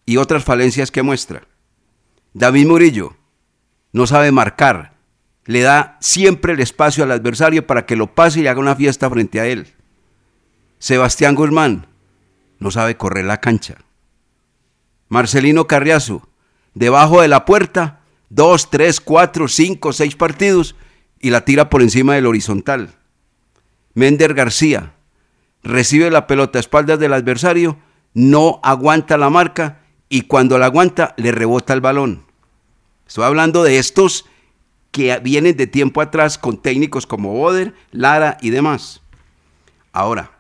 y 0.05 0.17
otras 0.17 0.45
falencias 0.45 0.91
que 0.91 1.03
muestra. 1.03 1.43
David 2.35 2.67
Murillo 2.67 3.17
no 3.93 4.07
sabe 4.07 4.33
marcar, 4.33 4.95
le 5.45 5.61
da 5.61 5.97
siempre 6.01 6.53
el 6.53 6.61
espacio 6.61 7.05
al 7.05 7.13
adversario 7.13 7.67
para 7.67 7.87
que 7.87 7.97
lo 7.97 8.15
pase 8.15 8.41
y 8.41 8.47
haga 8.47 8.61
una 8.61 8.77
fiesta 8.77 9.09
frente 9.09 9.41
a 9.41 9.47
él. 9.47 9.75
Sebastián 10.79 11.35
Guzmán 11.35 11.87
no 12.59 12.71
sabe 12.71 12.97
correr 12.97 13.25
la 13.25 13.41
cancha. 13.41 13.77
Marcelino 15.09 15.67
Carriazo, 15.67 16.29
debajo 16.75 17.23
de 17.23 17.29
la 17.29 17.45
puerta, 17.45 18.01
dos, 18.29 18.71
tres, 18.71 19.01
cuatro, 19.01 19.49
cinco, 19.49 19.93
seis 19.93 20.17
partidos 20.17 20.75
y 21.21 21.31
la 21.31 21.45
tira 21.45 21.71
por 21.71 21.83
encima 21.83 22.15
del 22.15 22.27
horizontal. 22.27 22.95
Mender 23.95 24.35
García 24.35 24.95
recibe 25.63 26.11
la 26.11 26.27
pelota 26.27 26.59
a 26.59 26.61
espaldas 26.61 26.99
del 26.99 27.13
adversario, 27.13 27.79
no 28.15 28.61
aguanta 28.63 29.17
la 29.17 29.31
marca 29.31 29.81
y 30.09 30.23
cuando 30.23 30.59
la 30.59 30.67
aguanta 30.67 31.15
le 31.17 31.33
rebota 31.33 31.73
el 31.73 31.81
balón. 31.81 32.25
Estoy 33.07 33.25
hablando 33.25 33.63
de 33.63 33.79
estos 33.79 34.27
que 34.91 35.19
vienen 35.21 35.57
de 35.57 35.67
tiempo 35.67 36.01
atrás 36.01 36.39
con 36.39 36.61
técnicos 36.61 37.07
como 37.07 37.33
Boder, 37.33 37.75
Lara 37.91 38.39
y 38.41 38.51
demás. 38.51 39.03
Ahora, 39.93 40.36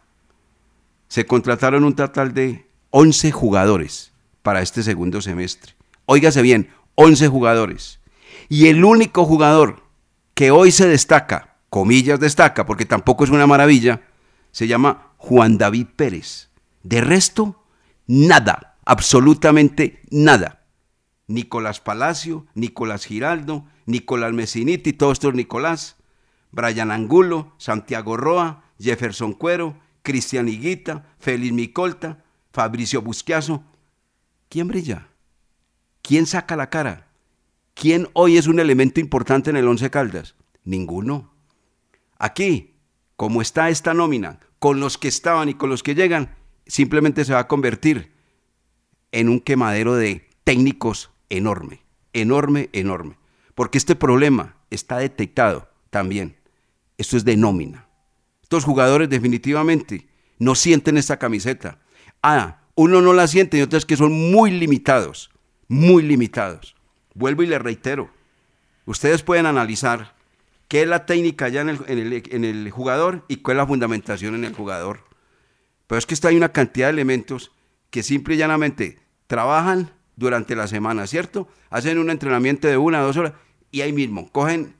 se 1.16 1.24
contrataron 1.24 1.84
un 1.84 1.94
total 1.94 2.34
de 2.34 2.68
11 2.90 3.32
jugadores 3.32 4.12
para 4.42 4.60
este 4.60 4.82
segundo 4.82 5.22
semestre. 5.22 5.72
Óigase 6.04 6.42
bien, 6.42 6.68
11 6.94 7.28
jugadores. 7.28 8.00
Y 8.50 8.66
el 8.66 8.84
único 8.84 9.24
jugador 9.24 9.82
que 10.34 10.50
hoy 10.50 10.72
se 10.72 10.86
destaca, 10.86 11.56
comillas 11.70 12.20
destaca, 12.20 12.66
porque 12.66 12.84
tampoco 12.84 13.24
es 13.24 13.30
una 13.30 13.46
maravilla, 13.46 14.02
se 14.50 14.66
llama 14.66 15.14
Juan 15.16 15.56
David 15.56 15.86
Pérez. 15.96 16.50
De 16.82 17.00
resto, 17.00 17.64
nada, 18.06 18.76
absolutamente 18.84 20.02
nada. 20.10 20.66
Nicolás 21.28 21.80
Palacio, 21.80 22.44
Nicolás 22.52 23.06
Giraldo, 23.06 23.64
Nicolás 23.86 24.34
Messiniti, 24.34 24.92
todos 24.92 25.14
estos 25.14 25.32
Nicolás, 25.32 25.96
Brian 26.52 26.90
Angulo, 26.90 27.54
Santiago 27.56 28.18
Roa, 28.18 28.64
Jefferson 28.78 29.32
Cuero, 29.32 29.78
Cristian 30.06 30.48
Higuita, 30.48 31.04
Félix 31.18 31.52
Micolta, 31.52 32.22
Fabricio 32.52 33.02
Busquiazo. 33.02 33.64
¿Quién 34.48 34.68
brilla? 34.68 35.08
¿Quién 36.00 36.26
saca 36.26 36.54
la 36.54 36.70
cara? 36.70 37.08
¿Quién 37.74 38.08
hoy 38.12 38.36
es 38.36 38.46
un 38.46 38.60
elemento 38.60 39.00
importante 39.00 39.50
en 39.50 39.56
el 39.56 39.66
Once 39.66 39.90
Caldas? 39.90 40.36
Ninguno. 40.62 41.32
Aquí, 42.20 42.76
como 43.16 43.42
está 43.42 43.68
esta 43.68 43.94
nómina, 43.94 44.38
con 44.60 44.78
los 44.78 44.96
que 44.96 45.08
estaban 45.08 45.48
y 45.48 45.54
con 45.54 45.70
los 45.70 45.82
que 45.82 45.96
llegan, 45.96 46.36
simplemente 46.68 47.24
se 47.24 47.32
va 47.32 47.40
a 47.40 47.48
convertir 47.48 48.12
en 49.10 49.28
un 49.28 49.40
quemadero 49.40 49.96
de 49.96 50.30
técnicos 50.44 51.10
enorme, 51.30 51.82
enorme, 52.12 52.70
enorme. 52.72 53.18
Porque 53.56 53.78
este 53.78 53.96
problema 53.96 54.54
está 54.70 54.98
detectado 54.98 55.68
también. 55.90 56.36
Esto 56.96 57.16
es 57.16 57.24
de 57.24 57.36
nómina. 57.36 57.85
Estos 58.46 58.62
jugadores 58.62 59.10
definitivamente 59.10 60.06
no 60.38 60.54
sienten 60.54 60.96
esta 60.96 61.18
camiseta. 61.18 61.80
Ah, 62.22 62.60
uno 62.76 63.00
no 63.00 63.12
la 63.12 63.26
siente 63.26 63.58
y 63.58 63.62
otros 63.62 63.84
que 63.84 63.96
son 63.96 64.12
muy 64.30 64.52
limitados, 64.52 65.32
muy 65.66 66.04
limitados. 66.04 66.76
Vuelvo 67.12 67.42
y 67.42 67.48
le 67.48 67.58
reitero, 67.58 68.08
ustedes 68.84 69.24
pueden 69.24 69.46
analizar 69.46 70.14
qué 70.68 70.82
es 70.82 70.88
la 70.88 71.06
técnica 71.06 71.48
ya 71.48 71.62
en 71.62 71.70
el, 71.70 72.22
en 72.30 72.44
el 72.44 72.70
jugador 72.70 73.24
y 73.26 73.38
cuál 73.38 73.56
es 73.56 73.62
la 73.62 73.66
fundamentación 73.66 74.36
en 74.36 74.44
el 74.44 74.54
jugador. 74.54 75.00
Pero 75.88 75.98
es 75.98 76.06
que 76.06 76.14
está 76.14 76.28
hay 76.28 76.36
una 76.36 76.52
cantidad 76.52 76.86
de 76.86 76.92
elementos 76.92 77.50
que 77.90 78.04
simple 78.04 78.36
y 78.36 78.38
llanamente 78.38 79.00
trabajan 79.26 79.90
durante 80.14 80.54
la 80.54 80.68
semana, 80.68 81.08
¿cierto? 81.08 81.48
Hacen 81.68 81.98
un 81.98 82.10
entrenamiento 82.10 82.68
de 82.68 82.76
una 82.76 83.02
o 83.02 83.06
dos 83.06 83.16
horas 83.16 83.32
y 83.72 83.80
ahí 83.80 83.92
mismo 83.92 84.30
cogen 84.30 84.76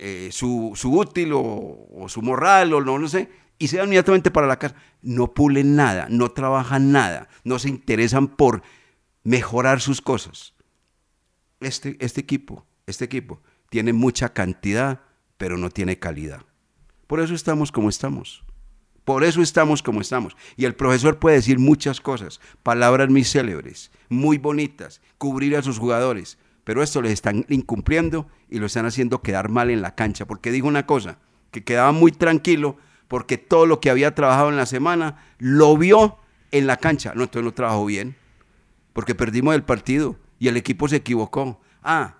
eh, 0.00 0.28
su, 0.30 0.72
útil 0.84 1.32
o, 1.34 2.06
su 2.08 2.22
morral 2.22 2.72
o 2.72 2.80
no, 2.80 2.98
no 2.98 3.08
sé, 3.08 3.28
y 3.58 3.68
se 3.68 3.78
van 3.78 3.86
inmediatamente 3.86 4.30
para 4.30 4.46
la 4.46 4.58
casa. 4.58 4.76
No 5.02 5.34
pulen 5.34 5.74
nada, 5.74 6.06
no 6.08 6.30
trabajan 6.30 6.92
nada, 6.92 7.28
no 7.44 7.58
se 7.58 7.68
interesan 7.68 8.28
por 8.28 8.62
mejorar 9.24 9.80
sus 9.80 10.00
cosas. 10.00 10.54
Este, 11.60 11.96
este 12.00 12.20
equipo, 12.20 12.64
este 12.86 13.04
equipo 13.04 13.42
tiene 13.70 13.92
mucha 13.92 14.32
cantidad, 14.32 15.00
pero 15.36 15.58
no 15.58 15.70
tiene 15.70 15.98
calidad. 15.98 16.42
Por 17.08 17.20
eso 17.20 17.34
estamos 17.34 17.72
como 17.72 17.88
estamos. 17.88 18.44
Por 19.04 19.24
eso 19.24 19.40
estamos 19.40 19.82
como 19.82 20.02
estamos. 20.02 20.36
Y 20.56 20.66
el 20.66 20.74
profesor 20.74 21.18
puede 21.18 21.36
decir 21.36 21.58
muchas 21.58 22.00
cosas, 22.00 22.40
palabras 22.62 23.08
muy 23.08 23.24
célebres, 23.24 23.90
muy 24.10 24.36
bonitas, 24.36 25.00
cubrir 25.16 25.56
a 25.56 25.62
sus 25.62 25.78
jugadores, 25.78 26.36
pero 26.68 26.82
esto 26.82 27.00
les 27.00 27.12
están 27.12 27.46
incumpliendo 27.48 28.26
y 28.50 28.58
lo 28.58 28.66
están 28.66 28.84
haciendo 28.84 29.22
quedar 29.22 29.48
mal 29.48 29.70
en 29.70 29.80
la 29.80 29.94
cancha, 29.94 30.26
porque 30.26 30.52
dijo 30.52 30.68
una 30.68 30.84
cosa, 30.84 31.16
que 31.50 31.64
quedaba 31.64 31.92
muy 31.92 32.12
tranquilo 32.12 32.76
porque 33.08 33.38
todo 33.38 33.64
lo 33.64 33.80
que 33.80 33.88
había 33.88 34.14
trabajado 34.14 34.50
en 34.50 34.58
la 34.58 34.66
semana 34.66 35.16
lo 35.38 35.78
vio 35.78 36.18
en 36.50 36.66
la 36.66 36.76
cancha. 36.76 37.14
No, 37.14 37.22
entonces 37.22 37.42
no 37.42 37.54
trabajó 37.54 37.86
bien, 37.86 38.16
porque 38.92 39.14
perdimos 39.14 39.54
el 39.54 39.62
partido 39.62 40.16
y 40.38 40.48
el 40.48 40.58
equipo 40.58 40.88
se 40.88 40.96
equivocó. 40.96 41.58
Ah, 41.82 42.16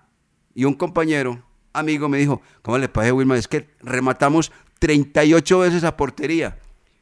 y 0.55 0.65
un 0.65 0.73
compañero, 0.73 1.43
amigo, 1.71 2.09
me 2.09 2.17
dijo, 2.17 2.41
¿cómo 2.63 2.79
le 2.79 2.89
parece, 2.89 3.11
Wilma? 3.11 3.37
Es 3.37 3.47
que 3.47 3.69
rematamos 3.81 4.51
38 4.79 5.59
veces 5.59 5.83
a 5.83 5.95
portería. 5.95 6.57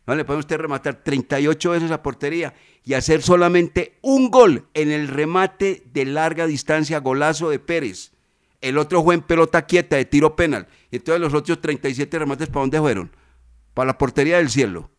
¿No 0.07 0.15
le 0.15 0.23
puede 0.23 0.39
usted 0.39 0.57
rematar 0.57 1.03
38 1.03 1.71
veces 1.71 1.91
a 1.91 2.01
portería 2.01 2.53
y 2.85 2.93
hacer 2.93 3.21
solamente 3.21 3.99
un 4.01 4.31
gol 4.31 4.65
en 4.73 4.89
el 4.89 5.09
remate 5.09 5.83
de 5.91 6.05
larga 6.05 6.47
distancia, 6.47 7.01
golazo 7.01 7.49
de 7.49 7.59
Pérez? 7.59 8.13
El 8.61 8.77
otro 8.77 9.03
fue 9.03 9.15
en 9.15 9.21
pelota 9.21 9.65
quieta 9.65 9.97
de 9.97 10.05
tiro 10.05 10.37
penal. 10.37 10.69
Y 10.91 10.95
entonces 10.95 11.19
los 11.19 11.33
otros 11.33 11.59
37 11.59 12.19
remates, 12.19 12.47
¿para 12.47 12.61
dónde 12.61 12.79
fueron? 12.79 13.11
Para 13.73 13.87
la 13.87 13.97
portería 13.97 14.37
del 14.37 14.49
cielo. 14.49 14.89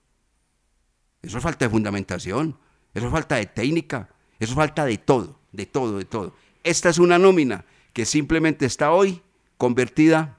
Eso 1.23 1.39
es 1.39 1.43
falta 1.43 1.65
de 1.65 1.71
fundamentación, 1.71 2.59
eso 2.93 3.07
es 3.07 3.13
falta 3.13 3.37
de 3.37 3.47
técnica, 3.47 4.11
eso 4.39 4.53
es 4.53 4.57
falta 4.57 4.85
de 4.85 4.99
todo, 4.99 5.41
de 5.53 5.65
todo, 5.65 5.97
de 5.97 6.05
todo. 6.05 6.35
Esta 6.63 6.91
es 6.91 6.99
una 6.99 7.19
nómina 7.19 7.65
que 7.95 8.05
simplemente 8.05 8.67
está 8.67 8.93
hoy 8.93 9.23
convertida 9.57 10.39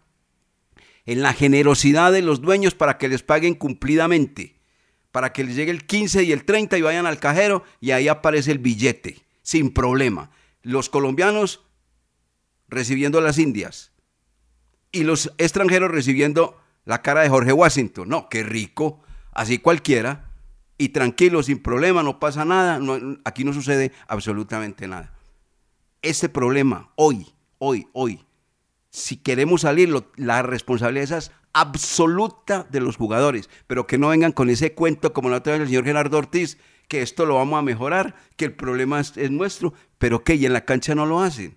en 1.08 1.24
la 1.24 1.34
generosidad 1.34 2.12
de 2.12 2.22
los 2.22 2.40
dueños 2.40 2.76
para 2.76 3.00
que 3.00 3.10
les 3.10 3.24
paguen 3.24 3.56
cumplidamente 3.56 4.59
para 5.12 5.34
que 5.34 5.44
les 5.44 5.56
llegue 5.56 5.72
el 5.72 5.86
15 5.86 6.24
y 6.24 6.32
el 6.32 6.46
30 6.46 6.78
y 6.78 6.82
vayan 6.82 7.06
al 7.06 7.20
cajero 7.20 7.64
y 7.80 7.92
ahí 7.92 8.08
aparece 8.08 8.52
el 8.52 8.60
billete, 8.60 9.26
sin 9.42 9.74
problema. 9.74 10.30
Los 10.62 10.90
colombianos 10.90 11.62
recibiendo 12.68 13.22
las 13.22 13.38
indias 13.38 13.92
y 14.92 15.04
los 15.04 15.34
extranjeros 15.38 15.92
recibiendo 15.92 16.60
la 16.86 17.02
cara 17.02 17.22
de 17.22 17.30
Jorge 17.30 17.54
Washington. 17.54 18.10
No, 18.10 18.30
qué 18.30 18.44
rico, 18.44 19.02
así 19.32 19.60
cualquiera. 19.60 20.26
Y 20.78 20.90
tranquilo, 20.90 21.44
sin 21.44 21.62
problema, 21.62 22.04
no 22.04 22.20
pasa 22.20 22.46
nada, 22.46 22.80
aquí 23.26 23.44
no 23.44 23.52
sucede 23.52 23.92
absolutamente 24.08 24.88
nada. 24.88 25.14
Este 26.02 26.30
problema, 26.30 26.90
hoy, 26.96 27.28
hoy, 27.58 27.88
hoy, 27.92 28.26
si 28.90 29.18
queremos 29.18 29.62
salir, 29.62 29.94
la 30.16 30.42
responsabilidad 30.42 31.18
es 31.18 31.32
absoluta 31.54 32.68
de 32.70 32.80
los 32.80 32.98
jugadores, 32.98 33.50
pero 33.68 33.88
que 33.88 33.98
no 33.98 34.10
vengan 34.10 34.32
con 34.32 34.50
ese 34.50 34.74
cuento 34.74 35.14
como 35.14 35.30
la 35.30 35.38
otra 35.38 35.54
vez 35.54 35.62
el 35.62 35.68
señor 35.68 35.86
Gerardo 35.86 36.18
Ortiz, 36.18 36.58
que 36.88 37.02
esto 37.02 37.26
lo 37.26 37.36
vamos 37.36 37.60
a 37.60 37.62
mejorar, 37.62 38.16
que 38.36 38.46
el 38.46 38.54
problema 38.54 39.00
es, 39.00 39.16
nuestro, 39.32 39.74
pero 39.98 40.24
que 40.24 40.36
y 40.36 40.46
en 40.46 40.54
la 40.54 40.66
cancha 40.66 40.96
no 40.96 41.06
lo 41.06 41.22
hacen. 41.22 41.56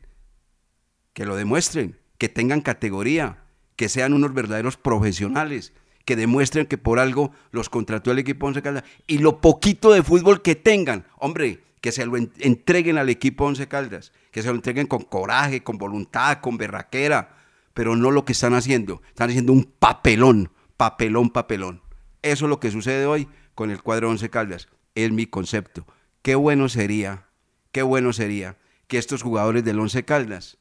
Que 1.14 1.24
lo 1.24 1.36
demuestren, 1.36 1.98
que 2.18 2.28
tengan 2.28 2.60
categoría, 2.60 3.44
que 3.76 3.88
sean 3.88 4.12
unos 4.12 4.34
verdaderos 4.34 4.76
profesionales, 4.76 5.72
que 6.04 6.16
demuestren 6.16 6.66
que 6.66 6.78
por 6.78 6.98
algo 6.98 7.32
los 7.50 7.68
contrató 7.68 8.10
el 8.10 8.18
equipo 8.18 8.46
Once 8.46 8.60
Caldas 8.62 8.84
y 9.06 9.18
lo 9.18 9.40
poquito 9.40 9.92
de 9.92 10.02
fútbol 10.02 10.42
que 10.42 10.54
tengan, 10.54 11.06
hombre, 11.16 11.60
que 11.80 11.92
se 11.92 12.04
lo 12.06 12.16
entreguen 12.16 12.98
al 12.98 13.08
equipo 13.08 13.44
Once 13.44 13.66
Caldas, 13.68 14.12
que 14.30 14.42
se 14.42 14.48
lo 14.48 14.54
entreguen 14.54 14.86
con 14.86 15.02
coraje, 15.02 15.62
con 15.62 15.78
voluntad, 15.78 16.40
con 16.40 16.58
berraquera, 16.58 17.41
pero 17.74 17.96
no 17.96 18.10
lo 18.10 18.24
que 18.24 18.32
están 18.32 18.54
haciendo. 18.54 19.02
Están 19.08 19.30
haciendo 19.30 19.52
un 19.52 19.64
papelón, 19.64 20.50
papelón, 20.76 21.30
papelón. 21.30 21.82
Eso 22.22 22.46
es 22.46 22.48
lo 22.48 22.60
que 22.60 22.70
sucede 22.70 23.06
hoy 23.06 23.28
con 23.54 23.70
el 23.70 23.82
cuadro 23.82 24.10
Once 24.10 24.28
Caldas. 24.30 24.68
Es 24.94 25.10
mi 25.10 25.26
concepto. 25.26 25.86
Qué 26.22 26.34
bueno 26.34 26.68
sería, 26.68 27.26
qué 27.72 27.82
bueno 27.82 28.12
sería 28.12 28.58
que 28.86 28.98
estos 28.98 29.22
jugadores 29.22 29.64
del 29.64 29.80
Once 29.80 30.04
Caldas 30.04 30.58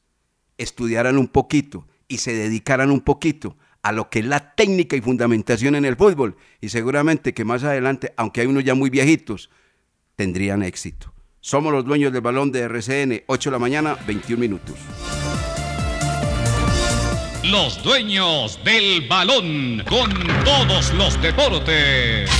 estudiaran 0.58 1.18
un 1.18 1.28
poquito 1.28 1.86
y 2.08 2.18
se 2.18 2.32
dedicaran 2.34 2.90
un 2.90 3.00
poquito 3.00 3.56
a 3.82 3.92
lo 3.92 4.10
que 4.10 4.20
es 4.20 4.24
la 4.24 4.54
técnica 4.54 4.96
y 4.96 5.00
fundamentación 5.00 5.74
en 5.74 5.84
el 5.84 5.96
fútbol. 5.96 6.36
Y 6.60 6.68
seguramente 6.70 7.34
que 7.34 7.44
más 7.44 7.64
adelante, 7.64 8.12
aunque 8.16 8.40
hay 8.40 8.46
unos 8.46 8.64
ya 8.64 8.74
muy 8.74 8.90
viejitos, 8.90 9.50
tendrían 10.16 10.62
éxito. 10.62 11.12
Somos 11.40 11.72
los 11.72 11.84
dueños 11.84 12.12
del 12.12 12.20
balón 12.20 12.52
de 12.52 12.60
RCN, 12.60 13.24
8 13.26 13.50
de 13.50 13.52
la 13.52 13.58
mañana, 13.58 13.96
21 14.06 14.40
minutos 14.40 14.76
los 17.44 17.82
dueños 17.82 18.60
del 18.62 19.06
balón 19.08 19.82
con 19.88 20.10
todos 20.44 20.92
los 20.94 21.20
deportes. 21.20 22.30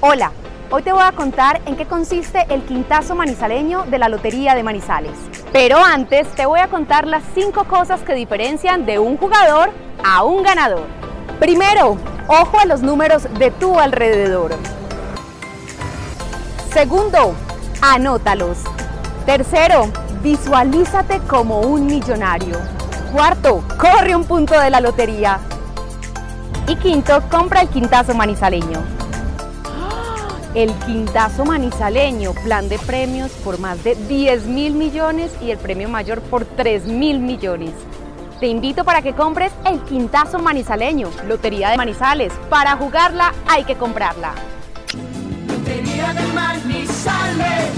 Hola, 0.00 0.32
hoy 0.70 0.82
te 0.82 0.92
voy 0.92 1.02
a 1.02 1.12
contar 1.12 1.60
en 1.66 1.76
qué 1.76 1.84
consiste 1.84 2.46
el 2.48 2.62
quintazo 2.62 3.14
manizaleño 3.14 3.84
de 3.84 3.98
la 3.98 4.08
Lotería 4.08 4.54
de 4.54 4.62
Manizales. 4.62 5.12
Pero 5.52 5.78
antes 5.78 6.26
te 6.34 6.46
voy 6.46 6.60
a 6.60 6.68
contar 6.68 7.06
las 7.06 7.22
cinco 7.34 7.64
cosas 7.64 8.00
que 8.00 8.14
diferencian 8.14 8.86
de 8.86 8.98
un 8.98 9.18
jugador 9.18 9.70
a 10.02 10.24
un 10.24 10.42
ganador. 10.42 10.86
Primero, 11.38 11.98
ojo 12.28 12.58
a 12.60 12.64
los 12.64 12.80
números 12.80 13.24
de 13.38 13.50
tu 13.50 13.78
alrededor. 13.78 14.56
Segundo, 16.72 17.34
anótalos. 17.82 18.58
Tercero, 19.26 19.90
Visualízate 20.22 21.20
como 21.28 21.60
un 21.60 21.86
millonario. 21.86 22.58
Cuarto, 23.12 23.62
corre 23.78 24.16
un 24.16 24.24
punto 24.24 24.58
de 24.58 24.68
la 24.68 24.80
lotería. 24.80 25.38
Y 26.66 26.74
quinto, 26.76 27.22
compra 27.30 27.62
el 27.62 27.68
quintazo 27.68 28.14
manizaleño. 28.14 28.82
El 30.54 30.72
quintazo 30.86 31.44
manizaleño, 31.44 32.32
plan 32.32 32.68
de 32.68 32.80
premios 32.80 33.30
por 33.44 33.60
más 33.60 33.84
de 33.84 33.94
10 33.94 34.46
mil 34.46 34.72
millones 34.72 35.30
y 35.40 35.52
el 35.52 35.58
premio 35.58 35.88
mayor 35.88 36.20
por 36.20 36.44
3 36.44 36.86
mil 36.86 37.20
millones. 37.20 37.70
Te 38.40 38.48
invito 38.48 38.84
para 38.84 39.02
que 39.02 39.14
compres 39.14 39.52
el 39.66 39.80
quintazo 39.82 40.40
manizaleño, 40.40 41.10
Lotería 41.28 41.70
de 41.70 41.76
Manizales. 41.76 42.32
Para 42.50 42.76
jugarla 42.76 43.34
hay 43.48 43.64
que 43.64 43.76
comprarla. 43.76 44.32
Lotería 45.46 46.12
de 46.12 46.26
Manizales, 46.32 47.77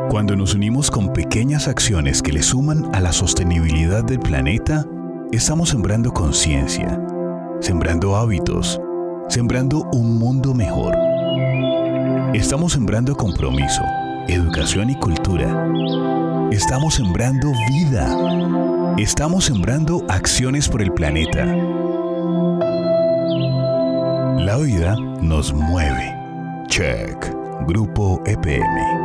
Cuando 0.10 0.36
nos 0.36 0.56
unimos 0.56 0.90
con 0.90 1.14
pequeñas 1.14 1.68
acciones 1.68 2.24
que 2.24 2.34
le 2.34 2.42
suman 2.42 2.90
a 2.96 3.00
la 3.00 3.14
sostenibilidad 3.14 4.04
del 4.04 4.18
planeta, 4.18 4.88
estamos 5.32 5.70
sembrando 5.70 6.12
conciencia, 6.12 7.00
sembrando 7.60 8.16
hábitos, 8.16 8.82
sembrando 9.30 9.88
un 9.94 10.18
mundo 10.18 10.56
mejor. 10.56 10.96
Estamos 12.34 12.74
sembrando 12.74 13.16
compromiso, 13.16 13.84
educación 14.28 14.90
y 14.90 14.96
cultura. 14.96 15.68
Estamos 16.52 16.96
sembrando 16.96 17.52
vida. 17.68 18.96
Estamos 18.98 19.46
sembrando 19.46 20.04
acciones 20.10 20.68
por 20.68 20.82
el 20.82 20.92
planeta. 20.94 21.46
La 24.38 24.58
vida 24.58 24.96
nos 25.22 25.54
mueve. 25.54 26.16
Check. 26.68 27.18
Grupo 27.68 28.22
EPM. 28.26 29.05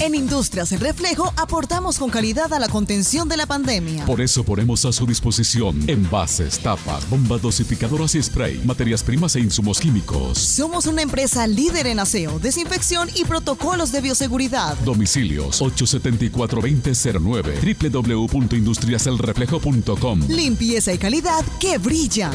En 0.00 0.14
Industrias 0.14 0.70
El 0.70 0.78
Reflejo 0.78 1.32
aportamos 1.36 1.98
con 1.98 2.08
calidad 2.08 2.52
a 2.52 2.60
la 2.60 2.68
contención 2.68 3.28
de 3.28 3.36
la 3.36 3.46
pandemia. 3.46 4.04
Por 4.04 4.20
eso 4.20 4.44
ponemos 4.44 4.84
a 4.84 4.92
su 4.92 5.06
disposición 5.06 5.82
envases, 5.88 6.60
tapas, 6.60 7.10
bombas 7.10 7.42
dosificadoras 7.42 8.14
y 8.14 8.22
spray, 8.22 8.60
materias 8.64 9.02
primas 9.02 9.34
e 9.34 9.40
insumos 9.40 9.80
químicos. 9.80 10.38
Somos 10.38 10.86
una 10.86 11.02
empresa 11.02 11.48
líder 11.48 11.88
en 11.88 11.98
aseo, 11.98 12.38
desinfección 12.38 13.08
y 13.16 13.24
protocolos 13.24 13.90
de 13.90 14.00
bioseguridad. 14.00 14.76
Domicilios 14.84 15.60
874-2009 15.60 18.28
www.industriaselreflejo.com 18.28 20.28
Limpieza 20.28 20.92
y 20.92 20.98
calidad 20.98 21.44
que 21.58 21.78
brillan. 21.78 22.30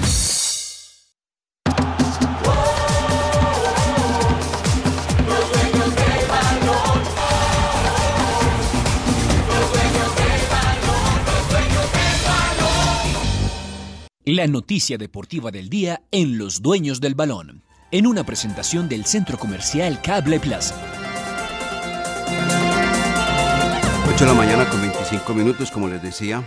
La 14.25 14.47
noticia 14.47 14.97
deportiva 14.97 15.51
del 15.51 15.67
día 15.67 16.03
en 16.09 16.37
Los 16.37 16.61
Dueños 16.61 17.01
del 17.01 17.13
Balón, 17.13 17.61
en 17.91 18.07
una 18.07 18.25
presentación 18.25 18.87
del 18.87 19.03
Centro 19.03 19.37
Comercial 19.37 20.01
Cable 20.01 20.39
Plaza. 20.39 20.75
8 24.07 24.23
de 24.23 24.25
la 24.25 24.33
mañana 24.33 24.69
con 24.69 24.79
25 24.79 25.33
minutos, 25.33 25.71
como 25.71 25.89
les 25.89 26.01
decía, 26.01 26.41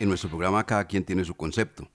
en 0.00 0.08
nuestro 0.08 0.30
programa 0.30 0.64
cada 0.64 0.86
quien 0.86 1.04
tiene 1.04 1.26
su 1.26 1.34
concepto 1.34 1.86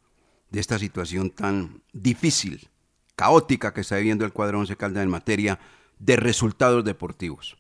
de 0.51 0.59
esta 0.59 0.77
situación 0.77 1.31
tan 1.31 1.81
difícil, 1.93 2.69
caótica 3.15 3.73
que 3.73 3.81
está 3.81 3.95
viviendo 3.95 4.23
el 4.23 4.33
cuadro 4.33 4.59
Once 4.59 4.77
Caldas 4.77 5.01
en 5.01 5.09
materia 5.09 5.57
de 5.97 6.15
resultados 6.15 6.85
deportivos. 6.85 7.57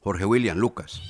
Jorge 0.00 0.24
William, 0.24 0.58
Lucas. 0.58 1.02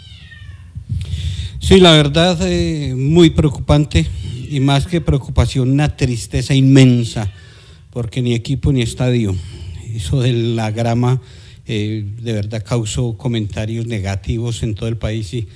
Sí, 1.59 1.81
la 1.81 1.93
verdad, 1.93 2.37
eh, 2.43 2.93
muy 2.95 3.31
preocupante 3.31 4.07
y 4.49 4.61
más 4.61 4.87
que 4.87 5.01
preocupación, 5.01 5.71
una 5.71 5.97
tristeza 5.97 6.55
inmensa, 6.55 7.31
porque 7.91 8.23
ni 8.23 8.35
equipo 8.35 8.73
ni 8.73 8.83
estadio. 8.83 9.35
Eso 9.95 10.21
de 10.21 10.33
la 10.33 10.71
grama 10.71 11.21
eh, 11.67 12.05
de 12.23 12.33
verdad 12.33 12.65
causó 12.65 13.19
comentarios 13.19 13.87
negativos 13.87 14.63
en 14.63 14.75
todo 14.75 14.89
el 14.89 14.97
país 14.97 15.35
y, 15.35 15.47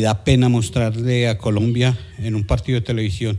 da 0.00 0.24
pena 0.24 0.48
mostrarle 0.48 1.28
a 1.28 1.38
Colombia 1.38 1.98
en 2.18 2.34
un 2.34 2.44
partido 2.44 2.78
de 2.78 2.86
televisión 2.86 3.38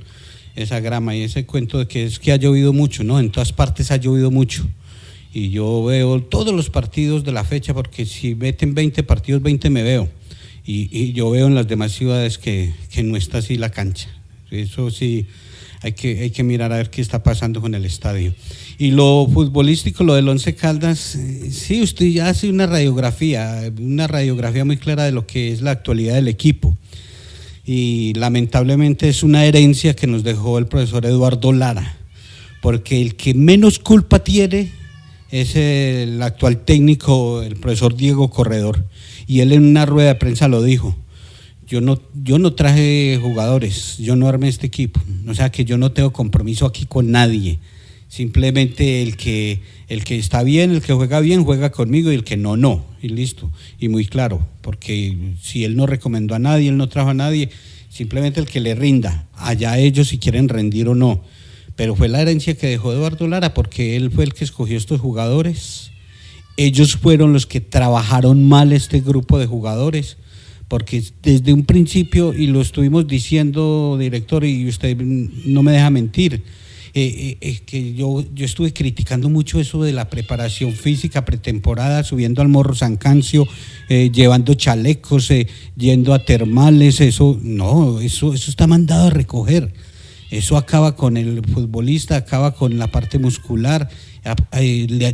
esa 0.55 0.81
grama 0.81 1.15
y 1.15 1.23
ese 1.23 1.45
cuento 1.45 1.79
de 1.79 1.87
que 1.87 2.03
es 2.03 2.19
que 2.19 2.33
ha 2.33 2.35
llovido 2.35 2.73
mucho, 2.73 3.05
¿no? 3.05 3.19
En 3.19 3.31
todas 3.31 3.53
partes 3.53 3.89
ha 3.91 3.97
llovido 3.97 4.31
mucho. 4.31 4.67
Y 5.33 5.49
yo 5.49 5.83
veo 5.85 6.21
todos 6.21 6.53
los 6.53 6.69
partidos 6.69 7.23
de 7.23 7.31
la 7.31 7.45
fecha, 7.45 7.73
porque 7.73 8.05
si 8.05 8.35
meten 8.35 8.73
20 8.75 9.03
partidos, 9.03 9.41
20 9.41 9.69
me 9.69 9.83
veo. 9.83 10.09
Y, 10.65 10.89
y 10.91 11.13
yo 11.13 11.31
veo 11.31 11.47
en 11.47 11.55
las 11.55 11.67
demás 11.67 11.93
ciudades 11.93 12.37
que, 12.37 12.73
que 12.91 13.01
no 13.03 13.15
está 13.15 13.37
así 13.37 13.55
la 13.57 13.71
cancha. 13.71 14.09
Eso 14.51 14.91
sí, 14.91 15.27
hay 15.81 15.93
que, 15.93 16.19
hay 16.19 16.29
que 16.29 16.43
mirar 16.43 16.71
a 16.73 16.77
ver 16.77 16.89
qué 16.89 17.01
está 17.01 17.23
pasando 17.23 17.61
con 17.61 17.73
el 17.73 17.85
estadio. 17.85 18.33
Y 18.77 18.91
lo 18.91 19.27
futbolístico, 19.31 20.03
lo 20.03 20.13
del 20.13 20.27
Once 20.27 20.53
Caldas, 20.55 21.15
eh, 21.15 21.49
sí, 21.51 21.81
usted 21.81 22.05
ya 22.07 22.29
hace 22.29 22.49
una 22.49 22.67
radiografía, 22.67 23.71
una 23.79 24.07
radiografía 24.07 24.65
muy 24.65 24.77
clara 24.77 25.03
de 25.03 25.11
lo 25.11 25.25
que 25.25 25.51
es 25.51 25.61
la 25.61 25.71
actualidad 25.71 26.15
del 26.15 26.27
equipo. 26.27 26.75
Y 27.65 28.13
lamentablemente 28.15 29.07
es 29.07 29.23
una 29.23 29.45
herencia 29.45 29.95
que 29.95 30.07
nos 30.07 30.23
dejó 30.23 30.57
el 30.57 30.67
profesor 30.67 31.05
Eduardo 31.05 31.53
Lara, 31.53 31.97
porque 32.61 33.01
el 33.01 33.15
que 33.15 33.33
menos 33.33 33.79
culpa 33.79 34.19
tiene 34.19 34.71
es 35.31 35.55
el 35.55 36.21
actual 36.21 36.57
técnico, 36.57 37.41
el 37.41 37.55
profesor 37.55 37.95
Diego 37.95 38.29
Corredor. 38.29 38.85
Y 39.27 39.39
él 39.39 39.53
en 39.53 39.63
una 39.63 39.85
rueda 39.85 40.09
de 40.09 40.15
prensa 40.15 40.47
lo 40.47 40.61
dijo 40.61 40.95
yo 41.71 41.79
no, 41.79 42.01
yo 42.13 42.37
no 42.37 42.53
traje 42.53 43.17
jugadores, 43.21 43.97
yo 43.97 44.17
no 44.17 44.27
armé 44.27 44.49
este 44.49 44.67
equipo. 44.67 44.99
O 45.25 45.33
sea 45.33 45.53
que 45.53 45.63
yo 45.63 45.77
no 45.77 45.93
tengo 45.93 46.11
compromiso 46.11 46.65
aquí 46.65 46.85
con 46.85 47.11
nadie. 47.11 47.59
Simplemente 48.09 49.01
el 49.01 49.15
que, 49.15 49.61
el 49.87 50.03
que 50.03 50.19
está 50.19 50.43
bien, 50.43 50.71
el 50.71 50.81
que 50.81 50.91
juega 50.91 51.21
bien, 51.21 51.45
juega 51.45 51.71
conmigo 51.71 52.11
y 52.11 52.15
el 52.15 52.25
que 52.25 52.35
no, 52.35 52.57
no. 52.57 52.83
Y 53.01 53.07
listo. 53.07 53.49
Y 53.79 53.87
muy 53.87 54.05
claro, 54.05 54.45
porque 54.59 55.15
si 55.41 55.63
él 55.63 55.77
no 55.77 55.87
recomendó 55.87 56.35
a 56.35 56.39
nadie, 56.39 56.67
él 56.67 56.75
no 56.75 56.89
trajo 56.89 57.11
a 57.11 57.13
nadie, 57.13 57.49
simplemente 57.87 58.41
el 58.41 58.47
que 58.47 58.59
le 58.59 58.75
rinda. 58.75 59.29
Allá 59.33 59.77
ellos 59.77 60.09
si 60.09 60.17
quieren 60.17 60.49
rendir 60.49 60.89
o 60.89 60.93
no. 60.93 61.23
Pero 61.77 61.95
fue 61.95 62.09
la 62.09 62.21
herencia 62.21 62.53
que 62.57 62.67
dejó 62.67 62.91
Eduardo 62.91 63.29
Lara 63.29 63.53
porque 63.53 63.95
él 63.95 64.11
fue 64.11 64.25
el 64.25 64.33
que 64.33 64.43
escogió 64.43 64.77
estos 64.77 64.99
jugadores 64.99 65.91
ellos 66.57 66.95
fueron 66.97 67.33
los 67.33 67.45
que 67.45 67.61
trabajaron 67.61 68.47
mal 68.47 68.71
este 68.73 68.99
grupo 68.99 69.39
de 69.39 69.47
jugadores, 69.47 70.17
porque 70.71 71.03
desde 71.21 71.51
un 71.51 71.65
principio, 71.65 72.33
y 72.33 72.47
lo 72.47 72.61
estuvimos 72.61 73.05
diciendo, 73.05 73.97
director, 73.99 74.45
y 74.45 74.69
usted 74.69 74.95
no 74.95 75.63
me 75.63 75.73
deja 75.73 75.89
mentir, 75.89 76.43
eh, 76.93 77.37
eh, 77.41 77.59
que 77.65 77.93
yo, 77.93 78.23
yo 78.33 78.45
estuve 78.45 78.71
criticando 78.71 79.27
mucho 79.27 79.59
eso 79.59 79.83
de 79.83 79.91
la 79.91 80.09
preparación 80.09 80.71
física 80.71 81.25
pretemporada, 81.25 82.05
subiendo 82.05 82.41
al 82.41 82.47
Morro 82.47 82.73
San 82.73 82.95
Cancio, 82.95 83.45
eh, 83.89 84.11
llevando 84.13 84.53
chalecos, 84.53 85.27
yendo 85.75 86.13
a 86.13 86.23
termales, 86.23 87.01
eso, 87.01 87.37
no, 87.43 87.99
eso, 87.99 88.33
eso 88.33 88.49
está 88.49 88.65
mandado 88.65 89.07
a 89.07 89.09
recoger. 89.09 89.73
Eso 90.29 90.55
acaba 90.55 90.95
con 90.95 91.17
el 91.17 91.41
futbolista, 91.53 92.15
acaba 92.15 92.55
con 92.55 92.77
la 92.79 92.87
parte 92.87 93.19
muscular, 93.19 93.89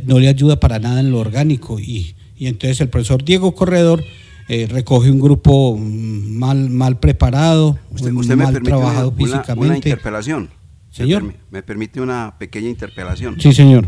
no 0.06 0.20
le 0.20 0.28
ayuda 0.28 0.60
para 0.60 0.78
nada 0.78 1.00
en 1.00 1.10
lo 1.10 1.18
orgánico. 1.18 1.80
Y, 1.80 2.14
entonces 2.40 2.80
el 2.80 2.90
profesor 2.90 3.26
Diego 3.26 3.56
Corredor 3.56 4.04
recoge 4.48 5.12
un 5.12 5.20
grupo 5.20 5.78
mal, 5.78 6.70
mal 6.70 7.00
preparado, 7.00 7.78
mal 8.36 8.62
trabajado 8.64 9.12
físicamente. 9.12 9.68
Una 9.68 9.76
interpelación. 9.76 10.50
Señor. 10.90 11.34
Me, 11.52 11.62
permite 11.64 12.02
una 12.02 12.36
pequeña 12.40 12.70
interpelación. 12.70 13.40
Sí, 13.40 13.54
señor. 13.54 13.88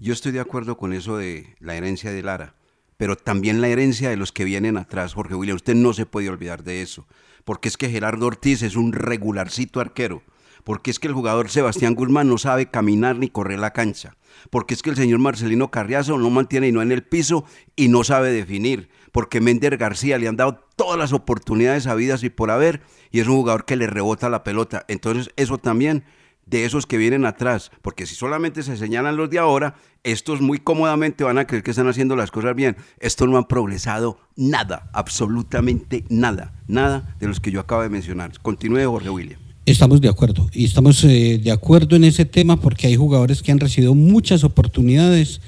Yo 0.00 0.12
estoy 0.12 0.32
de 0.32 0.40
acuerdo 0.40 0.76
con 0.76 0.92
eso 0.92 1.16
de 1.16 1.54
la 1.58 1.74
herencia 1.74 2.12
de 2.12 2.22
Lara, 2.22 2.54
pero 2.96 3.16
también 3.16 3.60
la 3.60 3.68
herencia 3.68 4.08
de 4.08 4.16
los 4.16 4.32
que 4.32 4.44
vienen 4.44 4.76
atrás, 4.76 5.14
Jorge 5.14 5.34
William. 5.34 5.56
Usted 5.56 5.74
no 5.74 5.92
se 5.92 6.06
puede 6.06 6.30
olvidar 6.30 6.62
de 6.62 6.80
eso, 6.80 7.06
porque 7.44 7.68
es 7.68 7.76
que 7.76 7.90
Gerardo 7.90 8.26
Ortiz 8.26 8.62
es 8.62 8.76
un 8.76 8.92
regularcito 8.92 9.80
arquero, 9.80 10.22
porque 10.64 10.90
es 10.90 10.98
que 10.98 11.08
el 11.08 11.14
jugador 11.14 11.50
Sebastián 11.50 11.94
Guzmán 11.94 12.28
no 12.28 12.38
sabe 12.38 12.70
caminar 12.70 13.16
ni 13.16 13.28
correr 13.28 13.58
la 13.58 13.72
cancha, 13.72 14.16
porque 14.50 14.74
es 14.74 14.82
que 14.82 14.90
el 14.90 14.96
señor 14.96 15.18
Marcelino 15.18 15.70
Carriazo 15.70 16.16
no 16.16 16.30
mantiene 16.30 16.68
y 16.68 16.72
no 16.72 16.80
en 16.80 16.92
el 16.92 17.02
piso 17.02 17.44
y 17.74 17.88
no 17.88 18.04
sabe 18.04 18.32
definir, 18.32 18.88
porque 19.18 19.40
Mender 19.40 19.76
García 19.78 20.16
le 20.16 20.28
han 20.28 20.36
dado 20.36 20.64
todas 20.76 20.96
las 20.96 21.12
oportunidades 21.12 21.88
habidas 21.88 22.22
y 22.22 22.30
por 22.30 22.52
haber, 22.52 22.82
y 23.10 23.18
es 23.18 23.26
un 23.26 23.34
jugador 23.34 23.64
que 23.64 23.74
le 23.74 23.88
rebota 23.88 24.28
la 24.28 24.44
pelota. 24.44 24.84
Entonces 24.86 25.32
eso 25.34 25.58
también 25.58 26.04
de 26.46 26.64
esos 26.64 26.86
que 26.86 26.98
vienen 26.98 27.26
atrás, 27.26 27.72
porque 27.82 28.06
si 28.06 28.14
solamente 28.14 28.62
se 28.62 28.76
señalan 28.76 29.16
los 29.16 29.28
de 29.28 29.40
ahora, 29.40 29.74
estos 30.04 30.40
muy 30.40 30.58
cómodamente 30.58 31.24
van 31.24 31.36
a 31.36 31.48
creer 31.48 31.64
que 31.64 31.72
están 31.72 31.88
haciendo 31.88 32.14
las 32.14 32.30
cosas 32.30 32.54
bien. 32.54 32.76
Estos 33.00 33.28
no 33.28 33.38
han 33.38 33.48
progresado 33.48 34.20
nada, 34.36 34.88
absolutamente 34.92 36.04
nada, 36.08 36.54
nada 36.68 37.16
de 37.18 37.26
los 37.26 37.40
que 37.40 37.50
yo 37.50 37.58
acabo 37.58 37.82
de 37.82 37.88
mencionar. 37.88 38.30
Continúe, 38.40 38.88
Jorge 38.88 39.10
William. 39.10 39.40
Estamos 39.66 40.00
de 40.00 40.10
acuerdo 40.10 40.48
y 40.52 40.64
estamos 40.64 41.02
eh, 41.02 41.40
de 41.42 41.50
acuerdo 41.50 41.96
en 41.96 42.04
ese 42.04 42.24
tema 42.24 42.60
porque 42.60 42.86
hay 42.86 42.94
jugadores 42.94 43.42
que 43.42 43.50
han 43.50 43.58
recibido 43.58 43.96
muchas 43.96 44.44
oportunidades 44.44 45.40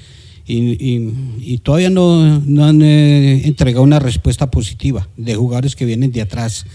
y, 0.47 1.57
todavía 1.59 1.89
no, 1.89 2.23
han 2.23 2.81
eh, 2.81 3.47
entregado 3.47 3.83
una 3.83 3.99
respuesta 3.99 4.51
positiva 4.51 5.07
de 5.17 5.35
jugadores 5.35 5.75
que 5.75 5.85
vienen 5.85 6.11
de 6.11 6.21
atrás 6.21 6.65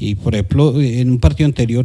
y 0.00 0.14
por 0.14 0.34
ejemplo, 0.34 0.80
en 0.80 1.10
un 1.10 1.18
partido 1.18 1.46
anterior, 1.46 1.84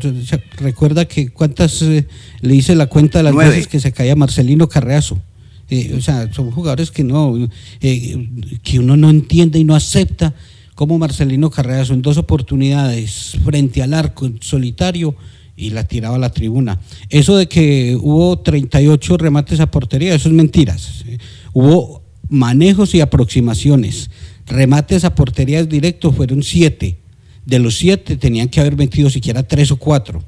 recuerda 0.57 1.03
que 1.03 1.27
cuántas 1.29 1.81
eh, 1.81 2.07
le 2.39 2.55
hice 2.55 2.73
la 2.73 2.87
cuenta 2.87 3.19
de 3.19 3.25
las 3.25 3.35
veces 3.35 3.67
que 3.67 3.81
se 3.81 3.91
caía 3.91 4.15
Marcelino 4.15 4.69
Carreazo. 4.69 5.21
Eh, 5.69 5.93
o 5.97 6.01
sea, 6.01 6.31
son 6.31 6.49
jugadores 6.51 6.91
que 6.91 7.03
no, 7.03 7.35
eh, 7.81 8.29
que 8.63 8.79
uno 8.79 8.95
no 8.95 9.09
entiende 9.09 9.59
y 9.59 9.65
no 9.65 9.75
acepta 9.75 10.33
como 10.75 10.97
Marcelino 10.97 11.49
Carreazo 11.49 11.93
en 11.93 12.01
dos 12.01 12.17
oportunidades 12.17 13.37
frente 13.43 13.83
al 13.83 13.93
arco 13.93 14.25
en 14.25 14.37
solitario 14.41 15.15
y 15.55 15.69
la 15.69 15.85
tiraba 15.85 16.15
a 16.15 16.19
la 16.19 16.31
tribuna. 16.31 16.79
Eso 17.09 17.37
de 17.37 17.47
que 17.47 17.97
hubo 17.99 18.39
38 18.39 19.17
remates 19.17 19.59
a 19.59 19.71
portería, 19.71 20.13
eso 20.13 20.29
es 20.29 20.33
mentiras. 20.33 21.05
Hubo 21.53 22.03
manejos 22.29 22.93
y 22.95 23.01
aproximaciones. 23.01 24.09
Remates 24.45 25.03
a 25.05 25.15
porterías 25.15 25.69
directos 25.69 26.15
fueron 26.15 26.43
siete 26.43 26.99
de 27.45 27.59
los 27.59 27.77
siete 27.77 28.17
tenían 28.17 28.49
que 28.49 28.59
haber 28.59 28.75
metido 28.75 29.09
siquiera 29.09 29.43
tres 29.43 29.71
o 29.71 29.77
cuatro. 29.77 30.23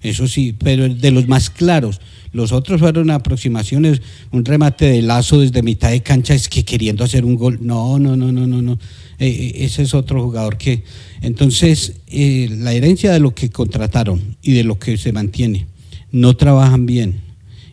Eso 0.00 0.28
sí, 0.28 0.54
pero 0.58 0.88
de 0.88 1.10
los 1.10 1.28
más 1.28 1.50
claros. 1.50 2.00
Los 2.32 2.52
otros 2.52 2.80
fueron 2.80 3.10
aproximaciones, 3.10 4.02
un 4.32 4.44
remate 4.44 4.86
de 4.86 5.02
lazo 5.02 5.40
desde 5.40 5.62
mitad 5.62 5.90
de 5.90 6.02
cancha, 6.02 6.34
es 6.34 6.48
que 6.48 6.64
queriendo 6.64 7.04
hacer 7.04 7.24
un 7.24 7.36
gol. 7.36 7.58
No, 7.62 7.98
no, 7.98 8.16
no, 8.16 8.30
no, 8.30 8.46
no, 8.46 8.60
no. 8.60 8.78
Eh, 9.18 9.28
eh, 9.28 9.52
ese 9.64 9.82
es 9.82 9.94
otro 9.94 10.22
jugador 10.22 10.56
que. 10.56 10.84
Entonces, 11.20 12.00
eh, 12.08 12.48
la 12.50 12.72
herencia 12.72 13.12
de 13.12 13.20
lo 13.20 13.34
que 13.34 13.50
contrataron 13.50 14.36
y 14.42 14.52
de 14.52 14.64
lo 14.64 14.78
que 14.78 14.96
se 14.96 15.12
mantiene, 15.12 15.66
no 16.12 16.36
trabajan 16.36 16.86
bien. 16.86 17.22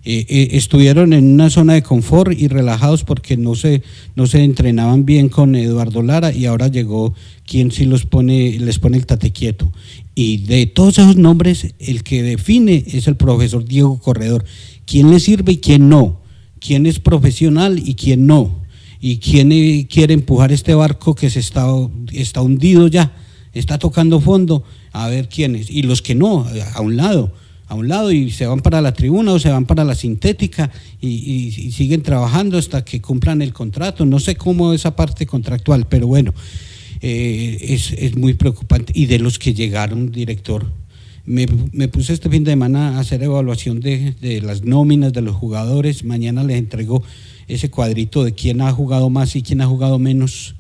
estuvieron 0.03 1.13
en 1.13 1.25
una 1.25 1.51
zona 1.51 1.73
de 1.73 1.83
confort 1.83 2.33
y 2.35 2.47
relajados 2.47 3.03
porque 3.03 3.37
no 3.37 3.53
se, 3.53 3.83
no 4.15 4.25
se 4.25 4.43
entrenaban 4.43 5.05
bien 5.05 5.29
con 5.29 5.55
Eduardo 5.55 6.01
Lara 6.01 6.33
y 6.33 6.47
ahora 6.47 6.69
llegó 6.69 7.13
quien 7.45 7.71
sí 7.71 7.85
los 7.85 8.07
pone, 8.07 8.57
les 8.59 8.79
pone 8.79 8.97
el 8.97 9.05
tate 9.05 9.31
quieto. 9.31 9.71
Y 10.15 10.37
de 10.37 10.65
todos 10.65 10.97
esos 10.97 11.17
nombres, 11.17 11.75
el 11.77 12.01
que 12.01 12.23
define 12.23 12.83
es 12.87 13.07
el 13.07 13.15
profesor 13.15 13.63
Diego 13.63 13.99
Corredor. 13.99 14.43
¿Quién 14.85 15.11
le 15.11 15.19
sirve 15.19 15.53
y 15.53 15.57
quién 15.57 15.87
no? 15.87 16.21
¿Quién 16.59 16.85
es 16.85 16.99
profesional 16.99 17.77
y 17.77 17.93
quién 17.93 18.25
no? 18.25 18.60
¿Y 19.01 19.17
quién 19.17 19.51
eh, 19.51 19.87
quiere 19.89 20.13
empujar 20.13 20.51
este 20.51 20.75
barco 20.75 21.15
que 21.15 21.29
se 21.29 21.39
está, 21.39 21.67
está 22.11 22.41
hundido 22.41 22.87
ya? 22.87 23.11
Está 23.53 23.79
tocando 23.79 24.21
fondo. 24.21 24.63
A 24.93 25.07
ver 25.09 25.27
quiénes. 25.27 25.69
Y 25.69 25.81
los 25.81 26.01
que 26.01 26.15
no, 26.15 26.45
a 26.75 26.81
un 26.81 26.95
lado 26.97 27.33
a 27.71 27.75
un 27.75 27.87
lado 27.87 28.11
y 28.11 28.31
se 28.31 28.45
van 28.45 28.59
para 28.59 28.81
la 28.81 28.91
tribuna 28.91 29.31
o 29.31 29.39
se 29.39 29.49
van 29.49 29.65
para 29.65 29.85
la 29.85 29.95
sintética 29.95 30.69
y, 30.99 31.71
siguen 31.71 32.01
trabajando 32.01 32.57
hasta 32.57 32.83
que 32.83 32.99
cumplan 32.99 33.41
el 33.41 33.53
contrato. 33.53 34.05
No 34.05 34.19
sé 34.19 34.35
cómo 34.35 34.73
esa 34.73 34.93
parte 34.93 35.25
contractual, 35.25 35.87
pero 35.87 36.05
bueno, 36.05 36.33
eh, 36.99 37.57
es, 37.61 37.93
es, 37.93 38.17
muy 38.17 38.33
preocupante. 38.33 38.91
Y 38.93 39.05
de 39.05 39.19
los 39.19 39.39
que 39.39 39.53
llegaron, 39.53 40.11
director, 40.11 40.65
me, 41.25 41.47
me, 41.71 41.87
puse 41.87 42.13
este 42.13 42.29
fin 42.29 42.43
de 42.43 42.51
semana 42.51 42.97
a 42.97 42.99
hacer 42.99 43.21
evaluación 43.23 43.79
de, 43.79 44.41
las 44.43 44.63
nóminas 44.63 45.13
de 45.13 45.21
los 45.21 45.35
jugadores. 45.35 46.03
Mañana 46.03 46.43
les 46.43 46.57
entrego 46.57 47.03
ese 47.47 47.69
cuadrito 47.69 48.23
de 48.23 48.33
quién 48.33 48.61
ha 48.61 48.71
jugado 48.71 49.09
más 49.09 49.35
y 49.35 49.41
quién 49.41 49.61
ha 49.61 49.67
jugado 49.67 49.99
menos. 49.99 50.55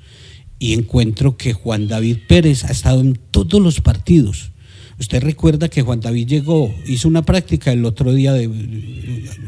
Y 0.59 0.73
encuentro 0.73 1.37
que 1.37 1.53
Juan 1.53 1.87
David 1.87 2.17
Pérez 2.27 2.63
ha 2.65 2.71
estado 2.71 3.01
en 3.01 3.19
todos 3.31 3.61
los 3.61 3.81
partidos. 3.81 4.51
Usted 4.99 5.23
recuerda 5.23 5.67
que 5.67 5.81
Juan 5.81 5.99
David 5.99 6.27
llegó, 6.27 6.71
hizo 6.85 7.07
una 7.07 7.23
práctica 7.23 7.71
el 7.71 7.85
otro 7.85 8.13
día, 8.13 8.33
de, 8.33 8.47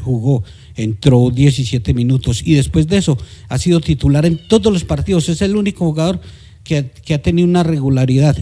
jugó, 0.02 0.44
entró 0.76 1.30
17 1.30 1.94
minutos 1.94 2.42
y 2.44 2.56
después 2.56 2.88
de 2.88 2.98
eso 2.98 3.20
ha 3.50 3.60
sido 3.60 3.80
titular 3.80 4.26
en 4.26 4.40
todos 4.48 4.74
los 4.74 4.84
partidos. 4.84 5.30
Es 5.30 5.44
el 5.44 5.56
único 5.56 5.86
jugador 5.86 6.20
que, 6.64 6.90
ha 7.14 7.18
tenido 7.20 7.48
una 7.48 7.62
regularidad. 7.62 8.36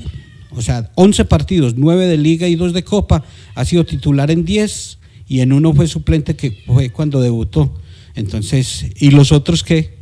O 0.54 0.62
sea, 0.62 0.92
11 0.96 1.26
partidos, 1.26 1.76
9 1.78 2.08
de 2.08 2.18
liga 2.18 2.48
y 2.48 2.56
2 2.56 2.74
de 2.74 2.84
copa, 2.84 3.24
ha 3.56 3.66
sido 3.66 3.86
titular 3.86 4.32
en 4.32 4.46
10 4.46 4.98
y 5.28 5.40
en 5.40 5.54
uno 5.54 5.74
fue 5.74 5.88
suplente 5.88 6.36
que 6.36 6.52
fue 6.66 6.90
cuando 6.90 7.22
debutó. 7.22 7.74
Entonces, 8.16 8.88
¿y 9.00 9.12
los 9.12 9.32
otros 9.32 9.64
qué? 9.64 9.98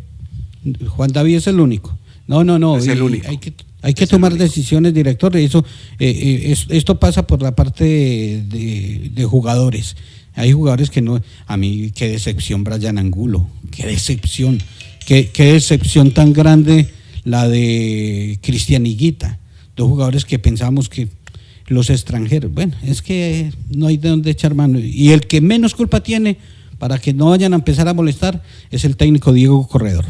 Juan 0.87 1.11
David 1.11 1.37
es 1.37 1.47
el 1.47 1.59
único. 1.59 1.97
No, 2.27 2.43
no, 2.43 2.59
no. 2.59 2.77
Es 2.77 2.87
el 2.87 3.01
único. 3.01 3.27
Hay 3.29 3.37
que, 3.37 3.53
hay 3.81 3.93
que 3.93 4.07
tomar 4.07 4.33
decisiones, 4.35 4.93
director. 4.93 5.35
Eso, 5.37 5.63
eh, 5.99 6.49
eh, 6.51 6.55
esto 6.69 6.99
pasa 6.99 7.27
por 7.27 7.41
la 7.41 7.55
parte 7.55 7.83
de, 7.83 9.25
jugadores. 9.25 9.95
Hay 10.35 10.51
jugadores 10.51 10.89
que 10.89 11.01
no. 11.01 11.21
A 11.47 11.57
mí, 11.57 11.91
qué 11.93 12.09
decepción, 12.09 12.63
Brian 12.63 12.97
Angulo. 12.97 13.47
Qué 13.71 13.85
decepción. 13.85 14.59
Qué, 15.05 15.29
qué 15.29 15.53
decepción 15.53 16.11
tan 16.11 16.33
grande 16.33 16.89
la 17.23 17.47
de 17.47 18.39
Cristian 18.41 18.85
Higuita, 18.85 19.39
dos 19.79 19.89
jugadores 19.89 20.25
que 20.25 20.37
pensábamos 20.37 20.89
que 20.89 21.07
los 21.67 21.89
extranjeros, 21.89 22.51
bueno, 22.51 22.75
es 22.83 23.01
que 23.01 23.51
no 23.69 23.87
hay 23.87 23.97
de 23.97 24.09
dónde 24.09 24.31
echar 24.31 24.53
mano. 24.53 24.79
Y 24.79 25.11
el 25.11 25.27
que 25.27 25.39
menos 25.39 25.73
culpa 25.73 26.01
tiene 26.01 26.37
para 26.77 26.99
que 26.99 27.13
no 27.13 27.29
vayan 27.29 27.53
a 27.53 27.57
empezar 27.57 27.87
a 27.87 27.93
molestar 27.93 28.43
es 28.71 28.83
el 28.83 28.97
técnico 28.97 29.31
Diego 29.33 29.67
Corredor. 29.67 30.05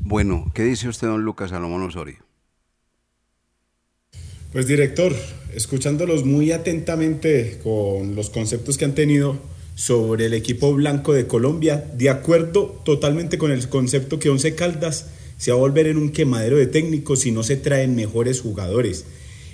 Bueno, 0.00 0.50
¿qué 0.54 0.64
dice 0.64 0.88
usted, 0.88 1.06
don 1.06 1.22
Lucas 1.22 1.50
Salomón 1.50 1.82
Osorio? 1.82 2.16
Pues 4.52 4.66
director, 4.66 5.14
escuchándolos 5.54 6.24
muy 6.24 6.52
atentamente 6.52 7.60
con 7.62 8.14
los 8.14 8.28
conceptos 8.28 8.76
que 8.76 8.84
han 8.84 8.94
tenido 8.94 9.38
sobre 9.74 10.26
el 10.26 10.34
equipo 10.34 10.74
blanco 10.74 11.12
de 11.12 11.26
Colombia, 11.26 11.76
de 11.94 12.10
acuerdo 12.10 12.82
totalmente 12.84 13.38
con 13.38 13.50
el 13.50 13.68
concepto 13.68 14.18
que 14.18 14.30
Once 14.30 14.54
Caldas 14.54 15.06
se 15.42 15.50
va 15.50 15.56
a 15.56 15.60
volver 15.60 15.88
en 15.88 15.96
un 15.96 16.10
quemadero 16.10 16.56
de 16.56 16.68
técnicos 16.68 17.18
si 17.18 17.32
no 17.32 17.42
se 17.42 17.56
traen 17.56 17.96
mejores 17.96 18.40
jugadores. 18.40 19.06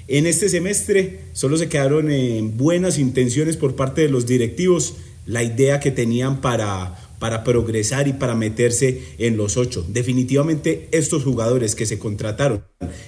En 0.06 0.26
este 0.26 0.50
semestre 0.50 1.20
solo 1.32 1.56
se 1.56 1.70
quedaron 1.70 2.10
en 2.10 2.58
buenas 2.58 2.98
intenciones 2.98 3.56
por 3.56 3.74
parte 3.74 4.02
de 4.02 4.10
los 4.10 4.26
directivos, 4.26 4.96
la 5.24 5.42
idea 5.42 5.80
que 5.80 5.90
tenían 5.90 6.42
para, 6.42 6.94
para 7.18 7.42
progresar 7.42 8.06
y 8.06 8.12
para 8.12 8.34
meterse 8.34 9.00
en 9.16 9.38
los 9.38 9.56
ocho. 9.56 9.82
Definitivamente 9.88 10.88
estos 10.92 11.24
jugadores 11.24 11.74
que 11.74 11.86
se 11.86 11.98
contrataron, 11.98 12.62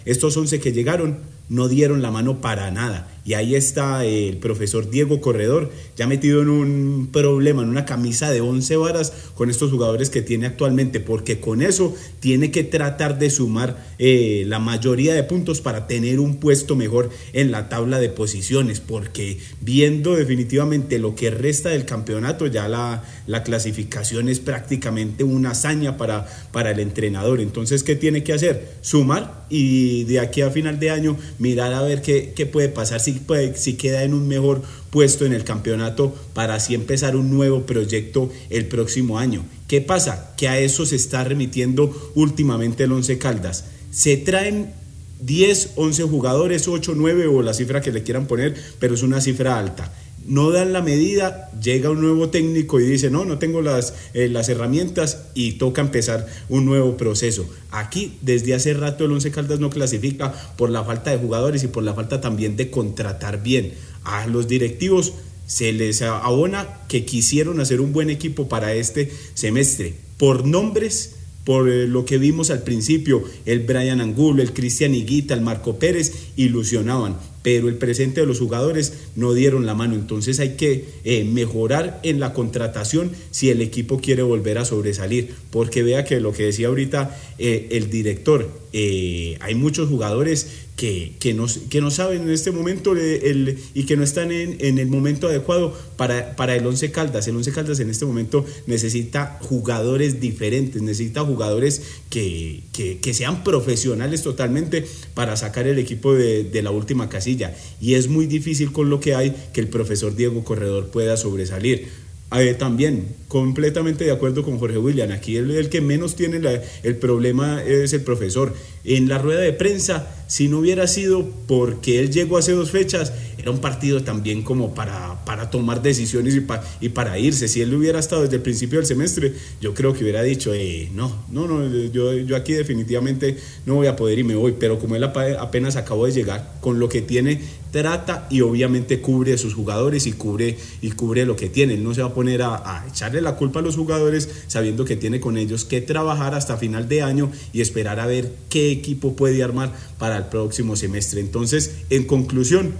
estos 0.07 0.35
once 0.39 0.59
que 0.59 0.73
llegaron, 0.73 1.19
no 1.51 1.69
dieron 1.69 2.01
la 2.01 2.11
mano 2.11 2.41
para 2.41 2.71
nada. 2.71 3.13
Y 3.27 3.35
ahí 3.35 3.57
está 3.57 4.07
el 4.07 4.39
profesor 4.39 4.89
Diego 4.89 5.21
Corredor, 5.21 5.71
ya 6.01 6.07
metido 6.07 6.41
en 6.41 6.49
un 6.49 7.09
problema, 7.13 7.63
en 7.63 7.69
una 7.69 7.85
camisa 7.85 8.31
de 8.31 8.41
11 8.41 8.77
varas 8.77 9.13
con 9.35 9.51
estos 9.51 9.71
jugadores 9.71 10.09
que 10.09 10.23
tiene 10.23 10.47
actualmente, 10.47 10.99
porque 10.99 11.41
con 11.41 11.61
eso 11.61 11.95
tiene 12.21 12.51
que 12.51 12.65
tratar 12.65 13.19
de 13.19 13.29
sumar 13.29 13.77
eh, 13.99 14.45
la 14.47 14.61
mayoría 14.61 15.13
de 15.13 15.25
puntos 15.25 15.61
para 15.61 15.87
tener 15.87 16.19
un 16.19 16.41
puesto 16.41 16.75
mejor 16.75 17.11
en 17.35 17.51
la 17.51 17.69
tabla 17.69 17.99
de 17.99 18.09
posiciones, 18.09 18.81
porque 18.81 19.41
viendo 19.61 20.17
definitivamente 20.17 20.99
lo 20.99 21.15
que 21.15 21.29
resta 21.29 21.69
del 21.69 21.85
campeonato, 21.85 22.47
ya 22.47 22.67
la, 22.67 23.05
la 23.27 23.43
clasificación 23.43 24.31
es 24.31 24.41
prácticamente 24.41 25.23
una 25.23 25.51
hazaña 25.51 25.99
para, 25.99 26.27
para 26.51 26.71
el 26.71 26.81
entrenador. 26.81 27.43
Entonces, 27.43 27.83
¿qué 27.83 27.95
tiene 27.95 28.25
que 28.25 28.33
hacer? 28.33 28.77
Sumar 28.81 29.45
y 29.51 30.05
de 30.05 30.21
aquí 30.21 30.41
a 30.41 30.51
final 30.51 30.79
de 30.81 30.91
año 30.91 31.19
mirar 31.39 31.75
a 31.75 31.83
ver 31.83 32.01
qué, 32.01 32.33
qué 32.35 32.47
puede 32.47 32.71
pasar, 32.71 33.01
si, 33.01 33.13
puede, 33.13 33.55
si 33.57 33.75
queda 33.75 34.03
en 34.03 34.15
un 34.15 34.29
mejor 34.29 34.63
puesto 34.91 35.25
en 35.25 35.33
el 35.33 35.45
campeonato 35.45 36.15
para 36.35 36.55
así 36.55 36.75
empezar 36.75 37.17
un 37.17 37.31
nuevo 37.31 37.67
proyecto 37.67 38.31
el 38.51 38.67
próximo 38.67 39.19
año. 39.19 39.45
¿Qué 39.69 39.81
pasa? 39.81 40.35
Que 40.37 40.49
a 40.49 40.59
eso 40.59 40.87
se 40.87 40.97
está 40.97 41.25
remitiendo 41.25 42.13
últimamente 42.15 42.85
el 42.85 42.93
Once 42.93 43.19
Caldas. 43.19 43.65
Se 43.91 44.17
traen 44.17 44.73
10, 45.21 45.73
11 45.77 46.03
jugadores, 46.05 46.69
8, 46.69 46.95
9 46.97 47.27
o 47.27 47.43
la 47.43 47.55
cifra 47.55 47.81
que 47.81 47.93
le 47.93 48.03
quieran 48.03 48.27
poner, 48.27 48.55
pero 48.79 48.95
es 48.95 49.03
una 49.03 49.21
cifra 49.21 49.59
alta 49.59 49.93
no 50.27 50.51
dan 50.51 50.73
la 50.73 50.83
medida, 50.83 51.51
llega 51.61 51.91
un 51.91 52.01
nuevo 52.01 52.29
técnico 52.29 52.79
y 52.79 52.85
dice, 52.85 53.11
no, 53.11 53.25
no 53.25 53.39
tengo 53.39 53.63
las, 53.63 53.95
eh, 54.13 54.29
las 54.29 54.49
herramientas 54.49 55.25
y 55.35 55.53
toca 55.53 55.81
empezar 55.81 56.27
un 56.49 56.67
nuevo 56.67 56.97
proceso. 56.97 57.49
Aquí, 57.71 58.19
desde 58.21 58.55
hace 58.55 58.75
rato, 58.75 59.05
el 59.05 59.13
Once 59.13 59.31
Caldas 59.31 59.61
no 59.61 59.71
clasifica 59.71 60.33
por 60.57 60.71
la 60.71 60.85
falta 60.85 61.11
de 61.11 61.19
jugadores 61.19 61.65
y 61.65 61.69
por 61.69 61.83
la 61.83 61.95
falta 61.95 62.21
también 62.21 62.57
de 62.57 62.71
contratar 62.71 63.43
bien. 63.43 63.73
A 64.05 64.27
los 64.27 64.49
directivos 64.49 65.15
se 65.47 65.73
les 65.73 66.03
abona 66.03 66.79
que 66.89 67.05
quisieron 67.05 67.61
hacer 67.61 67.81
un 67.81 67.93
buen 67.93 68.09
equipo 68.09 68.49
para 68.49 68.73
este 68.75 69.11
semestre. 69.35 69.95
Por 70.17 70.47
nombres, 70.47 71.17
por 71.45 71.69
eh, 71.69 71.89
lo 71.89 72.05
que 72.05 72.19
vimos 72.19 72.51
al 72.51 72.63
principio, 72.63 73.25
el 73.47 73.61
Brian 73.61 74.01
Angulo, 74.01 74.43
el 74.43 74.53
Cristian 74.53 74.95
Higuita, 74.95 75.35
el 75.35 75.41
Marco 75.41 75.79
Pérez, 75.79 76.13
ilusionaban 76.37 77.17
pero 77.43 77.69
el 77.69 77.77
presente 77.77 78.21
de 78.21 78.27
los 78.27 78.39
jugadores 78.39 78.93
no 79.17 79.33
dieron 79.33 79.65
la 79.65 79.75
mano. 79.75 79.95
Entonces 79.95 80.41
hay 80.41 80.57
que 80.57 80.85
eh, 81.05 81.25
mejorar 81.25 82.01
en 82.03 82.21
la 82.21 82.33
contratación 82.33 83.13
si 83.31 83.51
el 83.51 83.63
equipo 83.63 83.99
quiere 83.99 84.23
volver 84.23 84.59
a 84.59 84.65
sobresalir, 84.65 85.35
porque 85.51 85.83
vea 85.83 86.05
que 86.05 86.21
lo 86.21 86.33
que 86.33 86.45
decía 86.45 86.69
ahorita 86.69 87.19
eh, 87.39 87.69
el 87.73 87.91
director, 87.91 88.51
hay 88.73 89.55
muchos 89.55 89.89
jugadores 89.89 90.49
que, 90.81 91.13
que, 91.21 91.35
no, 91.35 91.45
que 91.69 91.83
no 91.83 91.91
saben 91.91 92.23
en 92.23 92.31
este 92.31 92.53
momento 92.53 92.93
el, 92.97 93.59
y 93.75 93.85
que 93.85 93.99
no 93.99 94.03
están 94.03 94.33
en, 94.33 94.57
en, 94.61 94.79
el 94.79 94.87
momento 94.87 95.29
adecuado 95.29 95.79
para, 95.99 96.35
para 96.37 96.57
el 96.57 96.67
Once 96.67 96.91
Caldas. 96.91 97.29
El 97.29 97.37
Once 97.37 97.53
Caldas 97.53 97.81
en 97.81 97.91
este 97.91 98.07
momento 98.07 98.47
necesita 98.67 99.39
jugadores 99.43 100.23
diferentes, 100.23 100.81
necesita 100.81 101.21
jugadores 101.21 101.83
que, 102.09 102.63
que, 102.73 102.97
que 102.97 103.13
sean 103.13 103.45
profesionales 103.45 104.23
totalmente 104.23 104.87
para 105.13 105.37
sacar 105.37 105.67
el 105.67 105.79
equipo 105.79 106.15
de, 106.15 106.45
de 106.45 106.63
la 106.63 106.71
última 106.71 107.11
casilla 107.11 107.55
y 107.79 107.93
es 107.93 108.09
muy 108.09 108.25
difícil 108.25 108.73
con 108.73 108.89
lo 108.89 109.01
que 109.01 109.15
hay 109.15 109.37
que 109.53 109.61
el 109.61 109.69
profesor 109.69 110.17
Diego 110.17 110.43
Corredor 110.45 110.91
pueda 110.91 111.19
sobresalir. 111.19 111.89
Eh, 112.33 112.55
también 112.55 113.09
completamente 113.27 114.05
de 114.05 114.13
acuerdo 114.13 114.45
con 114.45 114.61
Jorge 114.61 114.79
William, 114.79 115.11
aquí 115.11 115.37
el, 115.37 115.51
el 115.51 115.69
que 115.69 115.81
menos 115.81 116.15
tiene 116.15 116.41
el 116.85 116.97
problema 116.97 117.61
es 117.65 117.93
el 117.93 118.03
profesor. 118.03 118.55
En 118.85 119.09
la 119.09 119.19
rueda 119.19 119.41
de 119.41 119.53
prensa, 119.53 120.15
si 120.29 120.49
no 120.49 120.61
hubiera 120.61 120.87
sido 120.87 121.29
porque 121.49 121.99
él 121.99 122.13
llegó 122.13 122.39
hace 122.39 122.53
dos 122.53 122.71
fechas, 122.71 123.13
era 123.41 123.51
un 123.51 123.59
partido 123.59 124.03
también 124.03 124.43
como 124.43 124.75
para, 124.75 125.25
para 125.25 125.49
tomar 125.49 125.83
decisiones 125.83 126.39
y, 126.81 126.89
para 126.91 127.19
irse. 127.19 127.49
Si 127.49 127.63
él 127.63 127.75
hubiera 127.75 127.99
estado 127.99 128.23
desde 128.23 128.37
el 128.37 128.43
principio 128.43 128.79
del 128.79 128.87
semestre, 128.87 129.33
yo 129.61 129.73
creo 129.73 129.95
que 129.95 130.03
hubiera 130.03 130.23
dicho, 130.23 130.53
eh, 130.53 130.91
no, 130.95 131.25
no, 131.31 131.47
no, 131.47 131.67
yo, 131.87 132.37
aquí 132.37 132.53
definitivamente 132.53 133.39
no 133.65 133.77
voy 133.77 133.87
a 133.87 133.97
poder 133.97 134.19
y 134.19 134.25
me 134.25 134.35
voy. 134.35 134.57
Pero 134.59 134.79
como 134.79 134.95
él 134.95 135.05
apenas 135.05 135.77
acabó 135.77 136.05
de 136.07 136.13
llegar, 136.13 136.59
con 136.61 136.79
lo 136.79 136.89
que 136.91 137.01
tiene, 137.01 137.41
trata 137.71 138.27
y 138.31 138.43
obviamente 138.43 139.01
cubre 139.01 139.39
sus 139.39 139.55
jugadores 139.55 140.07
y 140.07 140.13
cubre, 140.13 140.59
y 140.83 140.91
cubre 140.91 141.25
lo 141.25 141.37
que 141.37 141.49
tiene. 141.49 141.75
Él 141.75 141.85
no 141.85 141.95
se 141.95 142.03
va 142.03 142.09
a 142.09 142.15
poner 142.15 142.43
a, 142.43 142.57
a 142.57 142.87
echarle 142.89 143.23
la 143.23 143.37
culpa 143.37 143.61
a 143.61 143.63
los 143.63 143.77
jugadores 143.77 144.29
sabiendo 144.49 144.85
que 144.85 144.97
tiene 144.97 145.21
con 145.21 145.39
ellos 145.39 145.65
que 145.65 145.81
trabajar 145.81 146.35
hasta 146.35 146.59
final 146.59 146.89
de 146.89 147.03
año 147.03 147.31
y 147.55 147.63
esperar 147.63 148.01
a 148.01 148.07
ver 148.07 148.33
qué 148.51 148.71
equipo 148.71 149.17
puede 149.17 149.43
armar 149.43 149.73
para 149.99 150.19
el 150.19 150.27
próximo 150.27 150.77
semestre. 150.77 151.21
Entonces, 151.21 151.77
en 151.89 152.05
conclusión, 152.05 152.75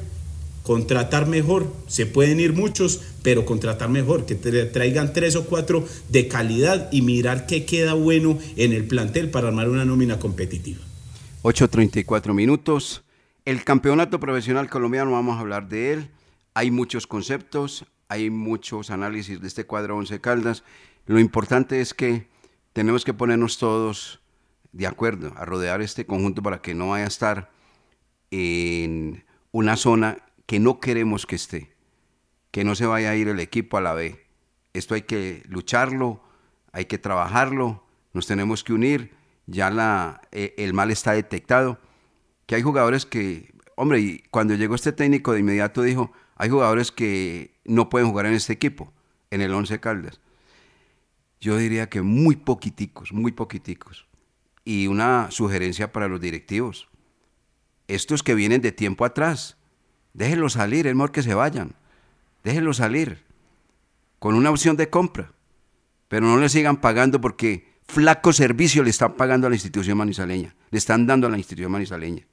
contratar 0.71 1.27
mejor, 1.27 1.75
se 1.89 2.07
pueden 2.07 2.39
ir 2.39 2.53
muchos, 2.53 3.03
pero 3.25 3.45
contratar 3.45 3.89
mejor, 3.89 4.25
que 4.25 4.37
traigan 4.37 5.13
tres 5.13 5.35
o 5.35 5.45
cuatro 5.45 5.85
de 6.11 6.29
calidad 6.29 6.89
y 6.93 7.03
mirar 7.03 7.49
qué 7.49 7.67
queda 7.67 7.95
bueno 7.95 8.39
en 8.55 8.73
el 8.73 8.87
plantel 8.87 9.33
para 9.33 9.49
armar 9.49 9.69
una 9.69 9.85
nómina 9.85 10.21
competitiva. 10.21 10.79
8.34 11.43 12.35
minutos. 12.35 13.03
El 13.45 13.65
campeonato 13.65 14.21
profesional 14.21 14.71
colombiano, 14.71 15.11
vamos 15.11 15.39
a 15.39 15.41
hablar 15.41 15.69
de 15.69 15.93
él. 15.93 16.11
Hay 16.55 16.71
muchos 16.71 17.09
conceptos, 17.09 17.85
hay 18.07 18.31
muchos 18.31 18.91
análisis 18.91 19.41
de 19.41 19.49
este 19.49 19.65
cuadro 19.65 19.97
11 19.97 20.21
Caldas. 20.21 20.63
Lo 21.05 21.19
importante 21.19 21.81
es 21.81 21.95
que 21.95 22.29
tenemos 22.73 23.05
que 23.05 23.13
ponernos 23.13 23.59
todos 23.59 24.21
de 24.71 24.87
acuerdo 24.87 25.33
a 25.35 25.45
rodear 25.45 25.83
este 25.83 26.07
conjunto 26.07 26.45
para 26.45 26.63
que 26.63 26.77
no 26.77 26.91
vaya 26.91 27.07
a 27.07 27.09
estar 27.09 27.51
en 28.31 29.25
una 29.51 29.75
zona 29.77 30.19
que 30.51 30.59
no 30.59 30.81
queremos 30.81 31.27
que 31.27 31.37
esté, 31.37 31.77
que 32.51 32.65
no 32.65 32.75
se 32.75 32.85
vaya 32.85 33.11
a 33.11 33.15
ir 33.15 33.29
el 33.29 33.39
equipo 33.39 33.77
a 33.77 33.81
la 33.81 33.95
B. 33.95 34.27
Esto 34.73 34.97
hay 34.97 35.03
que 35.03 35.45
lucharlo, 35.47 36.25
hay 36.73 36.87
que 36.87 36.99
trabajarlo, 36.99 37.87
nos 38.15 38.27
tenemos 38.27 38.65
que 38.65 38.73
unir, 38.73 39.15
ya 39.47 39.71
la, 39.71 40.23
eh, 40.33 40.57
el 40.59 40.75
mal 40.75 40.91
está 40.91 41.13
detectado, 41.13 41.79
que 42.47 42.57
hay 42.57 42.63
jugadores 42.63 43.07
que, 43.07 43.55
hombre, 43.77 44.01
y 44.01 44.25
cuando 44.33 44.57
llegó 44.57 44.75
este 44.75 44.91
técnico 44.91 45.33
de 45.33 45.39
inmediato 45.39 45.83
dijo, 45.83 46.11
hay 46.35 46.51
jugadores 46.51 46.91
que 46.91 47.55
no 47.65 47.89
pueden 47.89 48.09
jugar 48.09 48.27
en 48.27 48.35
este 48.35 48.53
equipo, 48.53 48.93
en 49.31 49.43
el 49.43 49.55
Once 49.55 49.79
Caldas. 49.79 50.21
Yo 51.41 51.59
diría 51.59 51.89
que 51.89 52.03
muy 52.03 52.35
poquiticos, 52.35 53.13
muy 53.13 53.31
poquiticos. 53.31 54.09
Y 54.65 54.89
una 54.89 55.31
sugerencia 55.31 55.93
para 55.93 56.09
los 56.09 56.21
directivos. 56.21 56.89
Estos 57.87 58.25
que 58.25 58.35
vienen 58.35 58.63
de 58.63 58.73
tiempo 58.73 59.05
atrás, 59.05 59.57
Déjenlos 60.13 60.55
salir, 60.55 60.87
es 60.87 60.95
mejor 60.95 61.13
que 61.13 61.23
se 61.23 61.35
vayan. 61.35 61.75
Déjenlos 62.43 62.79
salir 62.79 63.23
con 64.19 64.35
una 64.35 64.51
opción 64.51 64.77
de 64.77 64.91
compra. 64.91 65.33
Pero 66.09 66.27
no 66.27 66.39
le 66.39 66.49
sigan 66.49 66.81
pagando 66.81 67.21
porque 67.21 67.71
flaco 67.87 68.33
servicio 68.33 68.83
le 68.83 68.91
están 68.91 69.15
pagando 69.15 69.47
a 69.47 69.51
la 69.51 69.57
institución 69.57 69.97
manizaleña. 69.99 70.55
Le 70.71 70.79
están 70.79 71.07
dando 71.07 71.27
a 71.27 71.31
la 71.31 71.39
institución 71.39 71.71
manizaleña. 71.71 72.27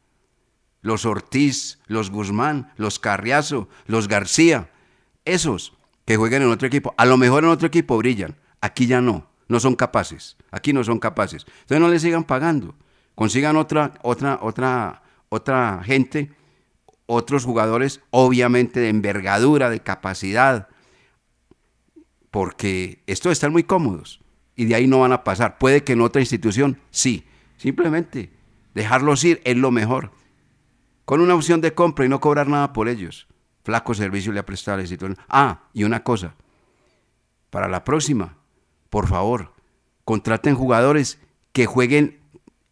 Los 0.82 1.06
Ortiz, 1.06 1.80
los 1.88 2.12
Guzmán, 2.12 2.72
los 2.78 3.00
Carriazo, 3.00 3.68
los 3.86 4.08
García, 4.08 4.72
esos 5.26 5.74
que 6.06 6.18
juegan 6.18 6.42
en 6.44 6.50
otro 6.50 6.68
equipo, 6.68 6.94
a 6.98 7.06
lo 7.06 7.18
mejor 7.18 7.44
en 7.44 7.50
otro 7.50 7.68
equipo 7.68 7.98
brillan. 7.98 8.36
Aquí 8.62 8.88
ya 8.88 9.02
no, 9.02 9.28
no 9.48 9.60
son 9.60 9.76
capaces. 9.76 10.38
Aquí 10.52 10.74
no 10.74 10.84
son 10.84 11.00
capaces. 11.00 11.46
Entonces 11.48 11.80
no 11.80 11.90
le 11.90 12.00
sigan 12.00 12.24
pagando. 12.24 12.76
Consigan 13.16 13.58
otra, 13.58 13.94
otra, 14.04 14.40
otra, 14.42 15.02
otra 15.30 15.82
gente 15.84 16.32
otros 17.08 17.46
jugadores 17.46 18.02
obviamente 18.12 18.80
de 18.80 18.90
envergadura, 18.90 19.72
de 19.72 19.80
capacidad, 19.80 20.68
porque 22.30 23.02
estos 23.08 23.32
están 23.32 23.52
muy 23.52 23.64
cómodos 23.64 24.22
y 24.56 24.66
de 24.66 24.76
ahí 24.76 24.88
no 24.88 25.00
van 25.00 25.14
a 25.14 25.24
pasar. 25.24 25.58
Puede 25.58 25.84
que 25.84 25.94
en 25.94 26.02
otra 26.02 26.22
institución 26.22 26.80
sí, 26.92 27.26
simplemente 27.58 28.32
dejarlos 28.76 29.24
ir 29.24 29.42
es 29.44 29.58
lo 29.58 29.72
mejor. 29.72 30.12
Con 31.06 31.22
una 31.22 31.34
opción 31.34 31.62
de 31.62 31.74
compra 31.74 32.06
y 32.06 32.10
no 32.10 32.20
cobrar 32.20 32.48
nada 32.48 32.74
por 32.74 32.90
ellos. 32.90 33.28
Flaco 33.64 33.94
servicio 33.94 34.32
le 34.34 34.40
ha 34.40 34.46
prestado 34.46 34.78
la 34.78 34.84
institución. 34.84 35.18
Ah, 35.30 35.64
y 35.74 35.86
una 35.86 36.04
cosa, 36.04 36.36
para 37.50 37.68
la 37.68 37.84
próxima, 37.84 38.38
por 38.90 39.08
favor, 39.08 39.54
contraten 40.04 40.56
jugadores 40.56 41.20
que 41.54 41.66
jueguen 41.66 42.20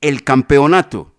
el 0.02 0.24
campeonato 0.24 1.14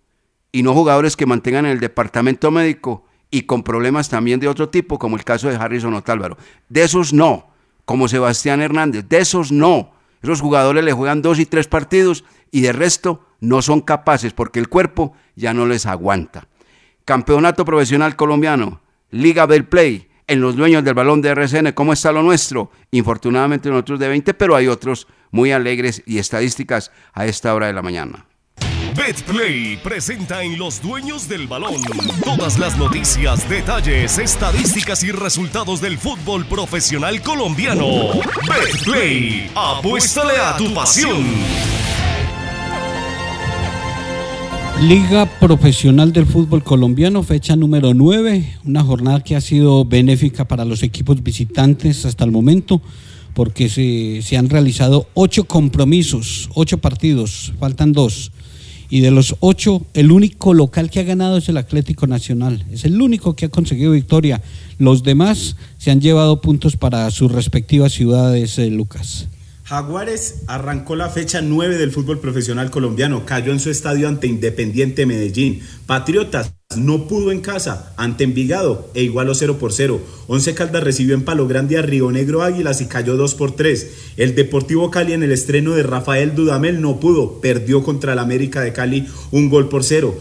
y 0.53 0.63
no 0.63 0.75
jugadores 0.75 1.17
que 1.17 1.27
mantengan 1.27 1.67
en 1.67 1.73
el 1.73 1.81
departamento 1.81 2.51
médico 2.51 3.06
y 3.31 3.43
con 3.43 3.63
problemas 3.63 4.09
también 4.09 4.41
de 4.41 4.49
otro 4.49 4.69
tipo, 4.69 4.99
como 4.99 5.17
el 5.17 5.25
caso 5.25 5.49
de 5.49 5.57
Harrison 5.57 5.95
Otálvaro. 5.95 6.37
De 6.69 6.83
esos 6.83 7.13
no, 7.13 7.49
como 7.85 8.09
Sebastián 8.09 8.61
Hernández, 8.61 9.07
de 9.09 9.19
esos 9.19 9.53
no. 9.53 9.93
Esos 10.23 10.41
jugadores 10.41 10.85
le 10.85 10.93
juegan 10.93 11.23
dos 11.23 11.39
y 11.39 11.47
tres 11.47 11.69
partidos 11.69 12.25
y 12.51 12.61
de 12.63 12.73
resto 12.73 13.25
no 13.41 13.63
son 13.63 13.81
capaces 13.81 14.33
porque 14.33 14.59
el 14.59 14.69
cuerpo 14.69 15.15
ya 15.35 15.53
no 15.55 15.67
les 15.67 15.87
aguanta. 15.87 16.49
Campeonato 17.05 17.65
Profesional 17.65 18.17
Colombiano, 18.17 18.81
Liga 19.11 19.47
del 19.47 19.67
Play, 19.67 20.09
en 20.27 20.41
los 20.41 20.57
dueños 20.57 20.83
del 20.83 20.95
balón 20.95 21.23
de 21.23 21.29
RCN, 21.31 21.73
¿cómo 21.73 21.93
está 21.93 22.11
lo 22.11 22.23
nuestro? 22.23 22.71
Infortunadamente 22.91 23.69
nosotros 23.69 24.01
de 24.01 24.09
20, 24.09 24.35
pero 24.35 24.57
hay 24.57 24.67
otros 24.67 25.07
muy 25.31 25.53
alegres 25.53 26.03
y 26.07 26.19
estadísticas 26.19 26.91
a 27.13 27.27
esta 27.27 27.55
hora 27.55 27.69
de 27.69 27.73
la 27.73 27.83
mañana. 27.83 28.27
BetPlay 28.97 29.77
presenta 29.83 30.43
en 30.43 30.59
Los 30.59 30.81
Dueños 30.81 31.29
del 31.29 31.47
Balón 31.47 31.83
todas 32.25 32.59
las 32.59 32.79
noticias, 32.79 33.47
detalles, 33.47 34.19
estadísticas 34.19 35.05
y 35.05 35.13
resultados 35.13 35.83
del 35.83 35.99
fútbol 35.99 36.47
profesional 36.47 37.21
colombiano. 37.21 37.87
BetPlay, 38.49 39.51
apuéstale 39.55 40.39
a 40.39 40.57
tu 40.57 40.73
pasión. 40.73 41.27
Liga 44.81 45.27
Profesional 45.41 46.13
del 46.13 46.25
Fútbol 46.25 46.63
Colombiano, 46.63 47.23
fecha 47.23 47.55
número 47.55 47.93
9, 47.93 48.61
una 48.65 48.83
jornada 48.83 49.23
que 49.23 49.37
ha 49.37 49.41
sido 49.43 49.85
benéfica 49.85 50.47
para 50.47 50.65
los 50.65 50.83
equipos 50.83 51.23
visitantes 51.23 52.07
hasta 52.07 52.25
el 52.25 52.31
momento, 52.31 52.81
porque 53.35 53.69
se, 53.69 54.23
se 54.23 54.39
han 54.39 54.49
realizado 54.49 55.07
ocho 55.13 55.45
compromisos, 55.45 56.49
ocho 56.55 56.79
partidos, 56.79 57.53
faltan 57.59 57.93
dos. 57.93 58.33
Y 58.89 59.01
de 59.01 59.11
los 59.11 59.37
ocho, 59.41 59.85
el 59.95 60.13
único 60.13 60.55
local 60.55 60.91
que 60.91 61.01
ha 61.01 61.05
ganado 61.05 61.39
es 61.39 61.49
el 61.49 61.57
Atlético 61.57 62.07
Nacional. 62.07 62.65
Es 62.71 62.85
el 62.85 63.01
único 63.01 63.35
que 63.35 63.47
ha 63.47 63.49
conseguido 63.49 63.93
victoria. 63.93 64.43
Los 64.79 65.03
demás 65.03 65.57
se 65.79 65.91
han 65.91 66.01
llevado 66.01 66.41
puntos 66.41 66.77
para 66.77 67.11
sus 67.11 67.33
respectivas 67.33 67.93
ciudades, 67.93 68.59
eh, 68.59 68.71
Lucas. 68.71 69.29
Jaguares 69.67 70.43
arrancó 70.47 70.95
la 70.95 71.09
fecha 71.09 71.43
9 71.43 71.77
del 71.77 71.91
fútbol 71.91 72.21
profesional 72.21 72.71
colombiano, 72.71 73.27
cayó 73.27 73.51
en 73.51 73.59
su 73.59 73.69
estadio 73.69 74.07
ante 74.07 74.29
Independiente 74.29 75.07
Medellín. 75.07 75.61
Patriotas 75.87 76.53
no 76.77 77.09
pudo 77.09 77.33
en 77.33 77.41
casa 77.41 77.93
ante 77.97 78.23
Envigado 78.23 78.93
e 78.95 79.03
igualó 79.03 79.35
0 79.35 79.59
por 79.59 79.73
0. 79.73 80.01
Once 80.29 80.55
Caldas 80.55 80.85
recibió 80.85 81.17
en 81.17 81.25
Palo 81.25 81.49
Grande 81.49 81.79
a 81.79 81.83
Río 81.83 82.13
Negro 82.13 82.45
Águilas 82.45 82.81
y 82.81 82.87
cayó 82.87 83.17
2 83.17 83.35
por 83.35 83.57
3. 83.57 83.91
El 84.17 84.37
Deportivo 84.37 84.89
Cali 84.93 85.15
en 85.15 85.25
el 85.25 85.33
estreno 85.33 85.73
de 85.73 85.83
Rafael 85.83 86.37
Dudamel 86.37 86.81
no 86.81 87.01
pudo, 87.01 87.41
perdió 87.41 87.83
contra 87.83 88.13
el 88.13 88.21
América 88.21 88.61
de 88.61 88.73
Cali 88.73 89.09
un 89.33 89.51
gol 89.51 89.69
por 89.69 89.83
0. 89.83 90.17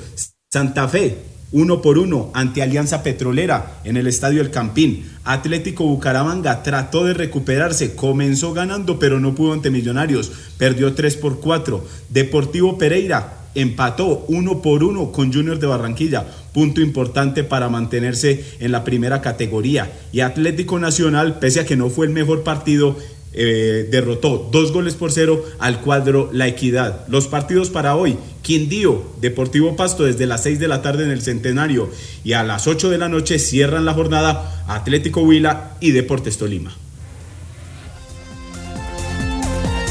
Santa 0.51 0.87
Fe 0.87 1.35
uno 1.51 1.81
por 1.81 1.97
uno 1.97 2.31
ante 2.33 2.61
Alianza 2.61 3.01
Petrolera 3.01 3.79
en 3.85 3.95
el 3.95 4.07
Estadio 4.07 4.41
El 4.41 4.51
Campín. 4.51 5.05
Atlético 5.25 5.85
Bucaramanga 5.85 6.61
trató 6.61 7.03
de 7.03 7.15
recuperarse, 7.15 7.95
comenzó 7.95 8.53
ganando 8.53 8.99
pero 8.99 9.19
no 9.19 9.33
pudo 9.33 9.53
ante 9.53 9.71
Millonarios, 9.71 10.31
perdió 10.57 10.93
3 10.93 11.17
por 11.17 11.39
4. 11.39 11.83
Deportivo 12.09 12.77
Pereira 12.77 13.45
empató 13.55 14.25
uno 14.27 14.61
por 14.61 14.83
uno 14.83 15.11
con 15.11 15.33
Junior 15.33 15.57
de 15.57 15.65
Barranquilla, 15.65 16.27
punto 16.53 16.81
importante 16.81 17.43
para 17.43 17.69
mantenerse 17.69 18.45
en 18.59 18.71
la 18.71 18.83
primera 18.83 19.21
categoría. 19.21 19.91
Y 20.11 20.19
Atlético 20.19 20.77
Nacional, 20.77 21.39
pese 21.39 21.61
a 21.61 21.65
que 21.65 21.75
no 21.75 21.89
fue 21.89 22.05
el 22.05 22.11
mejor 22.11 22.43
partido, 22.43 22.97
eh, 23.37 23.87
derrotó 23.91 24.49
dos 24.51 24.71
goles 24.71 24.95
por 24.95 25.11
cero 25.11 25.43
al 25.59 25.81
cuadro 25.81 26.29
La 26.31 26.47
Equidad. 26.47 27.05
Los 27.09 27.27
partidos 27.27 27.69
para 27.69 27.95
hoy, 27.95 28.17
Quindío, 28.41 29.03
Deportivo 29.19 29.75
Pasto 29.75 30.05
desde 30.05 30.25
las 30.25 30.43
6 30.43 30.59
de 30.59 30.69
la 30.69 30.81
tarde 30.81 31.03
en 31.03 31.11
el 31.11 31.21
Centenario 31.21 31.89
y 32.23 32.33
a 32.33 32.43
las 32.43 32.65
8 32.65 32.89
de 32.89 32.97
la 32.97 33.09
noche 33.09 33.37
cierran 33.37 33.83
la 33.83 33.93
jornada 33.93 34.63
Atlético 34.67 35.21
Huila 35.21 35.75
y 35.81 35.91
Deportes 35.91 36.37
Tolima. 36.37 36.75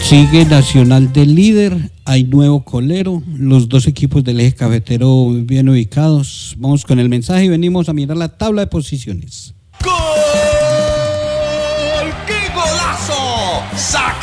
Sigue 0.01 0.45
Nacional 0.45 1.12
del 1.12 1.34
líder, 1.34 1.90
hay 2.05 2.24
nuevo 2.24 2.64
colero, 2.64 3.22
los 3.38 3.68
dos 3.68 3.86
equipos 3.86 4.22
del 4.22 4.40
eje 4.40 4.55
cafetero 4.55 5.30
bien 5.42 5.68
ubicados. 5.68 6.55
Vamos 6.59 6.84
con 6.84 6.99
el 6.99 7.09
mensaje 7.09 7.45
y 7.45 7.49
venimos 7.49 7.88
a 7.88 7.92
mirar 7.95 8.16
la 8.16 8.28
tabla 8.28 8.62
de 8.62 8.66
posiciones. 8.68 9.55
¡Qué 9.82 9.90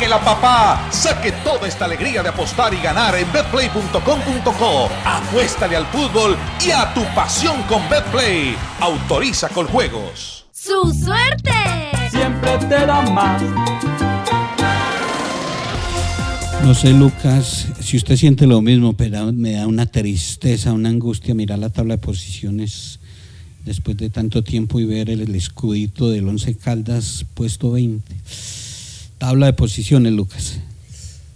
Saque 0.02 0.10
la 0.10 0.24
papá, 0.24 0.88
saque 0.90 1.30
toda 1.44 1.68
esta 1.68 1.84
alegría 1.84 2.24
de 2.24 2.28
apostar 2.30 2.74
y 2.74 2.78
ganar 2.78 3.14
en 3.14 3.30
betplay.com.co. 3.30 4.88
Apuéstale 5.04 5.76
al 5.76 5.86
fútbol 5.86 6.36
y 6.66 6.72
a 6.72 6.92
tu 6.92 7.02
pasión 7.14 7.62
con 7.68 7.88
Betplay. 7.88 8.56
Autoriza 8.80 9.48
con 9.50 9.68
juegos. 9.68 10.44
¡Su 10.50 10.92
suerte! 10.92 11.52
Siempre 12.10 12.58
te 12.68 12.84
da 12.84 13.00
más. 13.12 13.40
No 16.64 16.74
sé, 16.74 16.90
Lucas, 16.90 17.68
si 17.78 17.96
usted 17.96 18.16
siente 18.16 18.48
lo 18.48 18.60
mismo, 18.60 18.94
pero 18.94 19.32
me 19.32 19.52
da 19.52 19.68
una 19.68 19.86
tristeza, 19.86 20.72
una 20.72 20.88
angustia 20.88 21.32
mirar 21.32 21.60
la 21.60 21.70
tabla 21.70 21.94
de 21.94 21.98
posiciones 21.98 22.98
después 23.64 23.96
de 23.98 24.10
tanto 24.10 24.42
tiempo 24.42 24.80
y 24.80 24.84
ver 24.84 25.10
el, 25.10 25.20
el 25.20 25.36
escudito 25.36 26.10
del 26.10 26.26
Once 26.26 26.56
Caldas 26.56 27.24
puesto 27.34 27.70
20. 27.70 28.16
Tabla 29.22 29.46
de 29.46 29.52
posiciones, 29.52 30.12
Lucas. 30.12 30.58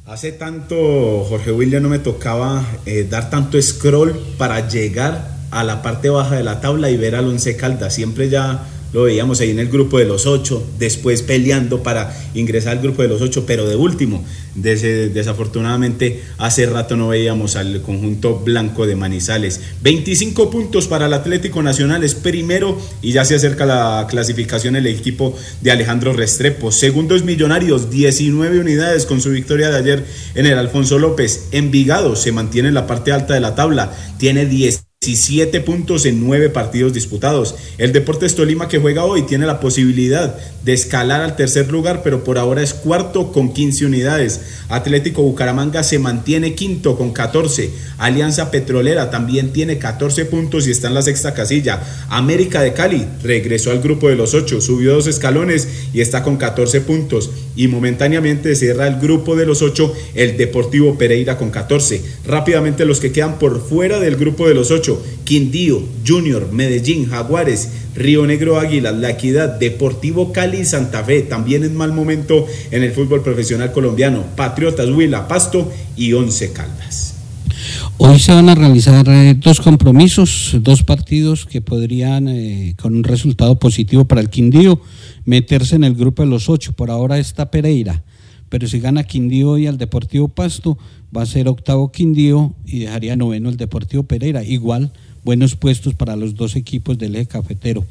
Hace 0.06 0.32
tanto, 0.32 1.24
Jorge 1.28 1.52
William, 1.52 1.84
no 1.84 1.88
me 1.88 2.00
tocaba 2.00 2.66
eh, 2.84 3.06
dar 3.08 3.30
tanto 3.30 3.62
scroll 3.62 4.12
para 4.38 4.68
llegar 4.68 5.36
a 5.52 5.62
la 5.62 5.82
parte 5.82 6.10
baja 6.10 6.34
de 6.34 6.42
la 6.42 6.60
tabla 6.60 6.90
y 6.90 6.96
ver 6.96 7.14
al 7.14 7.26
Once 7.26 7.56
Caldas. 7.56 7.94
Siempre 7.94 8.28
ya 8.28 8.66
lo 8.92 9.04
veíamos 9.04 9.38
ahí 9.38 9.50
en 9.50 9.60
el 9.60 9.68
grupo 9.68 10.00
de 10.00 10.04
los 10.04 10.26
ocho, 10.26 10.66
después 10.80 11.22
peleando 11.22 11.84
para 11.84 12.12
ingresar 12.34 12.76
al 12.76 12.82
grupo 12.82 13.02
de 13.02 13.08
los 13.08 13.22
ocho, 13.22 13.46
pero 13.46 13.68
de 13.68 13.76
último, 13.76 14.24
des- 14.56 15.12
desafortunadamente 15.14 16.22
hace 16.38 16.66
rato 16.66 16.96
no 16.96 17.08
veíamos 17.08 17.56
al 17.56 17.82
conjunto 17.82 18.40
blanco 18.40 18.86
de 18.86 18.96
Manizales. 18.96 19.60
25 19.82 20.50
puntos 20.50 20.88
para 20.88 21.06
el 21.06 21.12
Atlético 21.12 21.62
Nacional, 21.62 22.02
es 22.04 22.14
primero 22.14 22.80
y 23.02 23.12
ya 23.12 23.24
se 23.24 23.34
acerca 23.36 23.66
la 23.66 24.06
clasificación 24.08 24.76
el 24.76 24.86
equipo 24.86 25.36
de 25.60 25.70
Alejandro 25.70 26.12
Restrepo. 26.12 26.72
Segundo 26.72 27.14
es 27.16 27.24
Millonarios, 27.24 27.90
19 27.90 28.58
unidades 28.60 29.06
con 29.06 29.20
su 29.20 29.30
victoria 29.30 29.70
de 29.70 29.76
ayer 29.76 30.04
en 30.34 30.46
el 30.46 30.58
Alfonso 30.58 30.98
López. 30.98 31.48
Envigado 31.52 32.16
se 32.16 32.32
mantiene 32.32 32.68
en 32.68 32.74
la 32.74 32.86
parte 32.86 33.12
alta 33.12 33.34
de 33.34 33.40
la 33.40 33.54
tabla, 33.54 33.92
tiene 34.18 34.46
10 34.46 34.85
17 35.06 35.60
puntos 35.60 36.04
en 36.04 36.26
9 36.26 36.50
partidos 36.50 36.92
disputados. 36.92 37.54
El 37.78 37.92
Deportes 37.92 38.34
Tolima 38.34 38.68
que 38.68 38.78
juega 38.78 39.04
hoy 39.04 39.22
tiene 39.22 39.46
la 39.46 39.60
posibilidad 39.60 40.36
de 40.64 40.72
escalar 40.72 41.20
al 41.20 41.36
tercer 41.36 41.70
lugar, 41.70 42.02
pero 42.02 42.24
por 42.24 42.38
ahora 42.38 42.62
es 42.62 42.74
cuarto 42.74 43.30
con 43.32 43.52
15 43.52 43.86
unidades. 43.86 44.40
Atlético 44.68 45.22
Bucaramanga 45.22 45.84
se 45.84 46.00
mantiene 46.00 46.54
quinto 46.54 46.96
con 46.96 47.12
14. 47.12 47.70
Alianza 47.98 48.50
Petrolera 48.50 49.10
también 49.10 49.52
tiene 49.52 49.78
14 49.78 50.24
puntos 50.24 50.66
y 50.66 50.72
está 50.72 50.88
en 50.88 50.94
la 50.94 51.02
sexta 51.02 51.34
casilla. 51.34 51.80
América 52.08 52.60
de 52.60 52.72
Cali 52.72 53.06
regresó 53.22 53.70
al 53.70 53.80
grupo 53.80 54.08
de 54.08 54.16
los 54.16 54.34
8, 54.34 54.60
subió 54.60 54.94
dos 54.94 55.06
escalones 55.06 55.68
y 55.92 56.00
está 56.00 56.24
con 56.24 56.36
14 56.36 56.80
puntos. 56.80 57.30
Y 57.56 57.68
momentáneamente 57.68 58.54
cierra 58.54 58.86
el 58.86 59.00
grupo 59.00 59.34
de 59.34 59.46
los 59.46 59.62
8 59.62 59.92
el 60.14 60.36
Deportivo 60.36 60.96
Pereira 60.98 61.38
con 61.38 61.50
14. 61.50 62.02
Rápidamente 62.26 62.84
los 62.84 63.00
que 63.00 63.12
quedan 63.12 63.38
por 63.38 63.66
fuera 63.66 63.98
del 63.98 64.16
grupo 64.16 64.46
de 64.46 64.54
los 64.54 64.70
8, 64.70 65.02
Quindío, 65.24 65.82
Junior, 66.06 66.52
Medellín, 66.52 67.08
Jaguares, 67.08 67.70
Río 67.96 68.26
Negro 68.26 68.60
Águilas, 68.60 68.94
La 68.94 69.10
Equidad, 69.10 69.58
Deportivo 69.58 70.32
Cali 70.32 70.64
Santa 70.64 71.02
Fe, 71.02 71.22
también 71.22 71.64
en 71.64 71.74
mal 71.74 71.92
momento 71.92 72.46
en 72.70 72.82
el 72.82 72.92
fútbol 72.92 73.22
profesional 73.22 73.72
colombiano, 73.72 74.24
Patriotas, 74.36 74.90
Huila, 74.90 75.26
Pasto 75.26 75.72
y 75.96 76.12
Once 76.12 76.52
Caldas. 76.52 77.15
Hoy 77.98 78.18
se 78.18 78.32
van 78.32 78.50
a 78.50 78.54
realizar 78.54 79.08
eh, 79.08 79.34
dos 79.34 79.58
compromisos, 79.58 80.54
dos 80.60 80.82
partidos 80.82 81.46
que 81.46 81.62
podrían, 81.62 82.28
eh, 82.28 82.74
con 82.78 82.94
un 82.94 83.04
resultado 83.04 83.58
positivo 83.58 84.04
para 84.04 84.20
el 84.20 84.28
Quindío, 84.28 84.82
meterse 85.24 85.76
en 85.76 85.84
el 85.84 85.94
grupo 85.94 86.22
de 86.22 86.28
los 86.28 86.50
ocho. 86.50 86.74
Por 86.74 86.90
ahora 86.90 87.18
está 87.18 87.50
Pereira, 87.50 88.04
pero 88.50 88.68
si 88.68 88.80
gana 88.80 89.04
Quindío 89.04 89.56
y 89.56 89.66
al 89.66 89.78
Deportivo 89.78 90.28
Pasto, 90.28 90.76
va 91.16 91.22
a 91.22 91.26
ser 91.26 91.48
octavo 91.48 91.90
Quindío 91.90 92.54
y 92.66 92.80
dejaría 92.80 93.16
noveno 93.16 93.48
el 93.48 93.56
Deportivo 93.56 94.02
Pereira. 94.02 94.44
Igual, 94.44 94.92
buenos 95.24 95.56
puestos 95.56 95.94
para 95.94 96.16
los 96.16 96.34
dos 96.34 96.54
equipos 96.54 96.98
del 96.98 97.16
eje 97.16 97.26
cafetero. 97.26 97.86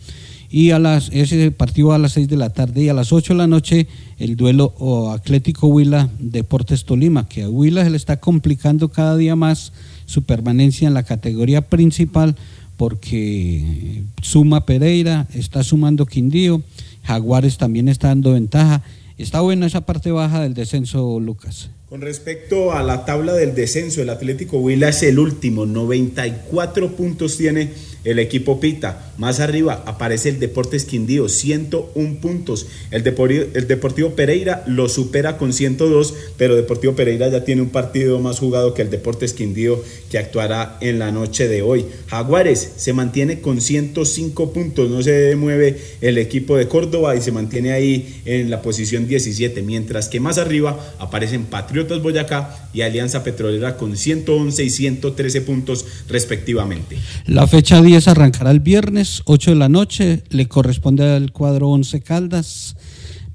Y 0.52 0.70
a 0.70 0.78
las, 0.78 1.10
ese 1.14 1.50
partido 1.50 1.94
a 1.94 1.98
las 1.98 2.12
6 2.12 2.28
de 2.28 2.38
la 2.38 2.52
tarde 2.52 2.84
y 2.84 2.90
a 2.90 2.94
las 2.94 3.12
8 3.12 3.34
de 3.34 3.38
la 3.40 3.48
noche 3.48 3.88
el 4.20 4.36
duelo 4.36 5.12
Atlético 5.12 5.68
Huila 5.68 6.10
Deportes 6.20 6.86
Tolima, 6.86 7.28
que 7.28 7.42
a 7.42 7.50
Huila 7.50 7.84
se 7.84 7.90
le 7.90 7.98
está 7.98 8.20
complicando 8.20 8.90
cada 8.90 9.18
día 9.18 9.36
más 9.36 9.74
su 10.06 10.24
permanencia 10.24 10.88
en 10.88 10.94
la 10.94 11.04
categoría 11.04 11.62
principal 11.62 12.36
porque 12.78 14.04
suma 14.22 14.66
Pereira, 14.66 15.28
está 15.34 15.64
sumando 15.64 16.06
Quindío, 16.06 16.62
Jaguares 17.04 17.58
también 17.58 17.88
está 17.88 18.10
dando 18.10 18.34
ventaja. 18.34 18.82
Está 19.18 19.40
buena 19.40 19.66
esa 19.66 19.82
parte 19.82 20.12
baja 20.12 20.42
del 20.42 20.54
descenso, 20.54 21.20
Lucas. 21.22 21.70
Con 21.88 22.02
respecto 22.02 22.74
a 22.74 22.84
la 22.84 23.06
tabla 23.06 23.34
del 23.34 23.56
descenso, 23.56 24.02
el 24.02 24.10
Atlético 24.10 24.58
Huila 24.58 24.90
es 24.90 25.04
el 25.04 25.20
último, 25.20 25.66
94 25.66 26.96
puntos 26.96 27.38
tiene 27.38 27.70
el 28.04 28.20
equipo 28.20 28.60
Pita. 28.60 29.14
Más 29.18 29.40
arriba 29.40 29.84
aparece 29.86 30.30
el 30.30 30.40
Deportes 30.40 30.86
Quindío, 30.86 31.30
101 31.30 32.16
puntos. 32.20 32.68
El 32.92 33.04
Deportivo, 33.04 34.12
Pereira 34.12 34.64
lo 34.68 34.90
supera 34.90 35.38
con 35.38 35.54
102, 35.54 36.14
pero 36.38 36.56
Deportivo 36.56 36.96
Pereira 36.96 37.30
ya 37.30 37.44
tiene 37.44 37.62
un 37.62 37.70
partido 37.70 38.20
más 38.20 38.40
jugado 38.40 38.74
que 38.74 38.82
el 38.82 38.90
Deportes 38.90 39.34
Quindío 39.34 39.82
que 40.10 40.18
actuará 40.18 40.78
en 40.82 41.00
la 41.00 41.12
noche 41.12 41.48
de 41.48 41.62
hoy. 41.62 41.86
Jaguares 42.08 42.74
se 42.78 42.94
mantiene 42.94 43.40
con 43.40 43.62
105 43.62 44.54
puntos, 44.54 44.90
no 44.90 45.02
se 45.02 45.36
mueve 45.36 45.80
el 46.02 46.18
equipo 46.18 46.58
de 46.58 46.68
Córdoba 46.68 47.16
y 47.16 47.22
se 47.22 47.32
mantiene 47.32 47.72
ahí 47.72 48.22
en 48.26 48.50
la 48.50 48.62
posición 48.62 49.08
17, 49.08 49.62
mientras 49.62 50.10
que 50.10 50.20
más 50.20 50.38
arriba 50.38 50.80
aparecen 51.00 51.46
Patriotas 51.46 52.02
Boyacá 52.02 52.70
y 52.74 52.82
Alianza 52.82 53.24
Petrolera 53.24 53.78
con 53.78 53.96
111 53.96 54.64
y 54.64 54.70
113 54.70 55.42
puntos 55.42 55.86
respectivamente. 56.10 56.98
La 57.26 57.48
fecha 57.48 57.82
10 57.82 58.08
arrancará 58.08 58.52
el 58.52 58.60
viernes, 58.60 59.05
8 59.26 59.52
de 59.52 59.56
la 59.56 59.70
noche. 59.70 60.24
Le 60.30 60.48
corresponde 60.48 61.04
al 61.04 61.32
cuadro 61.32 61.70
11 61.70 62.02
Caldas 62.02 62.76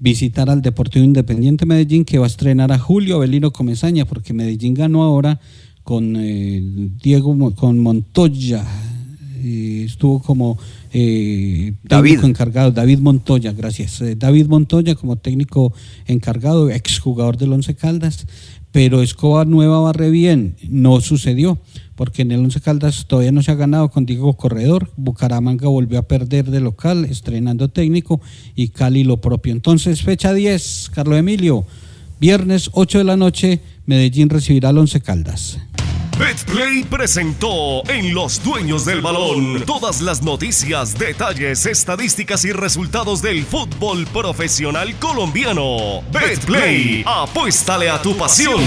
visitar 0.00 0.48
al 0.48 0.62
Deportivo 0.62 1.04
Independiente 1.04 1.66
Medellín 1.66 2.04
que 2.04 2.18
va 2.18 2.24
a 2.24 2.28
estrenar 2.28 2.72
a 2.72 2.78
Julio 2.78 3.16
Avelino 3.16 3.52
Comesaña 3.52 4.06
porque 4.06 4.32
Medellín 4.32 4.74
ganó 4.74 5.02
ahora 5.02 5.40
con 5.82 6.16
eh, 6.16 6.60
Diego 7.02 7.54
con 7.54 7.78
Montoya 7.78 8.64
eh, 9.42 9.84
estuvo 9.86 10.20
como 10.20 10.58
eh, 10.92 11.74
David. 11.84 12.12
técnico 12.12 12.26
encargado 12.26 12.70
David 12.70 13.00
Montoya 13.00 13.52
gracias 13.52 14.02
David 14.16 14.46
Montoya 14.46 14.94
como 14.94 15.16
técnico 15.16 15.74
encargado 16.06 16.70
exjugador 16.70 17.36
del 17.36 17.52
Once 17.52 17.74
Caldas 17.74 18.26
pero 18.72 19.02
Escobar 19.02 19.46
Nueva 19.46 19.80
barre 19.80 20.10
bien 20.10 20.56
no 20.68 21.00
sucedió 21.00 21.58
porque 22.00 22.22
en 22.22 22.32
el 22.32 22.40
Once 22.40 22.58
Caldas 22.62 23.04
todavía 23.06 23.30
no 23.30 23.42
se 23.42 23.50
ha 23.50 23.56
ganado 23.56 23.90
con 23.90 24.06
Diego 24.06 24.32
Corredor, 24.34 24.90
Bucaramanga 24.96 25.68
volvió 25.68 25.98
a 25.98 26.08
perder 26.08 26.50
de 26.50 26.60
local, 26.60 27.04
estrenando 27.04 27.68
técnico, 27.68 28.22
y 28.54 28.68
Cali 28.68 29.04
lo 29.04 29.20
propio. 29.20 29.52
Entonces, 29.52 30.00
fecha 30.00 30.32
10, 30.32 30.92
Carlos 30.94 31.18
Emilio, 31.18 31.66
viernes 32.18 32.70
8 32.72 32.96
de 32.96 33.04
la 33.04 33.18
noche, 33.18 33.60
Medellín 33.84 34.30
recibirá 34.30 34.70
al 34.70 34.78
Once 34.78 34.98
Caldas. 35.02 35.58
BetPlay 36.20 36.84
presentó 36.84 37.82
en 37.88 38.12
Los 38.12 38.44
Dueños 38.44 38.84
del 38.84 39.00
Balón 39.00 39.62
todas 39.64 40.02
las 40.02 40.22
noticias, 40.22 40.98
detalles, 40.98 41.64
estadísticas 41.64 42.44
y 42.44 42.52
resultados 42.52 43.22
del 43.22 43.42
fútbol 43.46 44.06
profesional 44.06 44.94
colombiano. 44.98 46.02
BetPlay, 46.12 47.04
apuéstale 47.06 47.88
a 47.88 48.02
tu 48.02 48.14
pasión. 48.18 48.60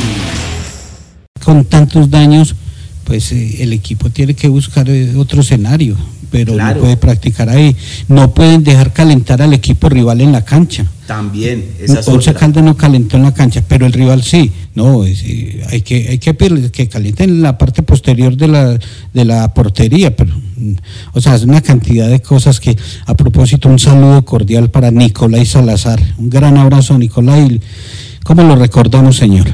Con 1.43 1.63
tantos 1.65 2.09
daños, 2.09 2.55
pues 3.03 3.31
eh, 3.31 3.61
el 3.61 3.71
equipo 3.71 4.09
tiene 4.09 4.33
que 4.33 4.47
buscar 4.47 4.89
eh, 4.89 5.13
otro 5.15 5.41
escenario, 5.41 5.95
pero 6.31 6.53
Claro. 6.53 6.77
no 6.77 6.81
puede 6.81 6.97
practicar 6.97 7.49
ahí. 7.49 7.75
No 8.07 8.33
pueden 8.33 8.63
dejar 8.63 8.93
calentar 8.93 9.43
al 9.43 9.53
equipo 9.53 9.89
rival 9.89 10.21
en 10.21 10.31
la 10.31 10.43
cancha. 10.43 10.87
También, 11.07 11.65
esa 11.81 11.99
es 11.99 12.07
Once. 12.07 12.33
Caldas 12.33 12.63
no 12.63 12.77
calentó 12.77 13.17
en 13.17 13.23
la 13.23 13.33
cancha, 13.33 13.61
pero 13.67 13.85
el 13.85 13.91
rival 13.91 14.23
sí. 14.23 14.51
No, 14.73 15.03
es, 15.03 15.21
eh, 15.25 15.61
hay 15.69 15.81
que 15.81 16.07
hay 16.07 16.17
que 16.17 16.33
pedirle 16.33 16.71
que 16.71 16.87
calienten 16.87 17.29
en 17.29 17.41
la 17.41 17.57
parte 17.57 17.83
posterior 17.83 18.37
de 18.37 18.47
la 18.47 18.79
de 19.13 19.25
la 19.25 19.53
portería, 19.53 20.15
pero 20.15 20.33
mm, 20.55 20.73
o 21.13 21.19
sea, 21.19 21.35
es 21.35 21.43
una 21.43 21.59
cantidad 21.61 22.09
de 22.09 22.21
cosas 22.21 22.59
que 22.61 22.77
a 23.05 23.13
propósito 23.15 23.67
un 23.67 23.79
saludo 23.79 24.23
cordial 24.23 24.69
para 24.71 24.91
Nicolai 24.91 25.45
Salazar. 25.45 26.01
Un 26.17 26.29
gran 26.29 26.57
abrazo 26.57 26.97
Nicolai. 26.97 27.59
¿Cómo 28.23 28.43
lo 28.43 28.55
recordamos, 28.55 29.17
señor? 29.17 29.47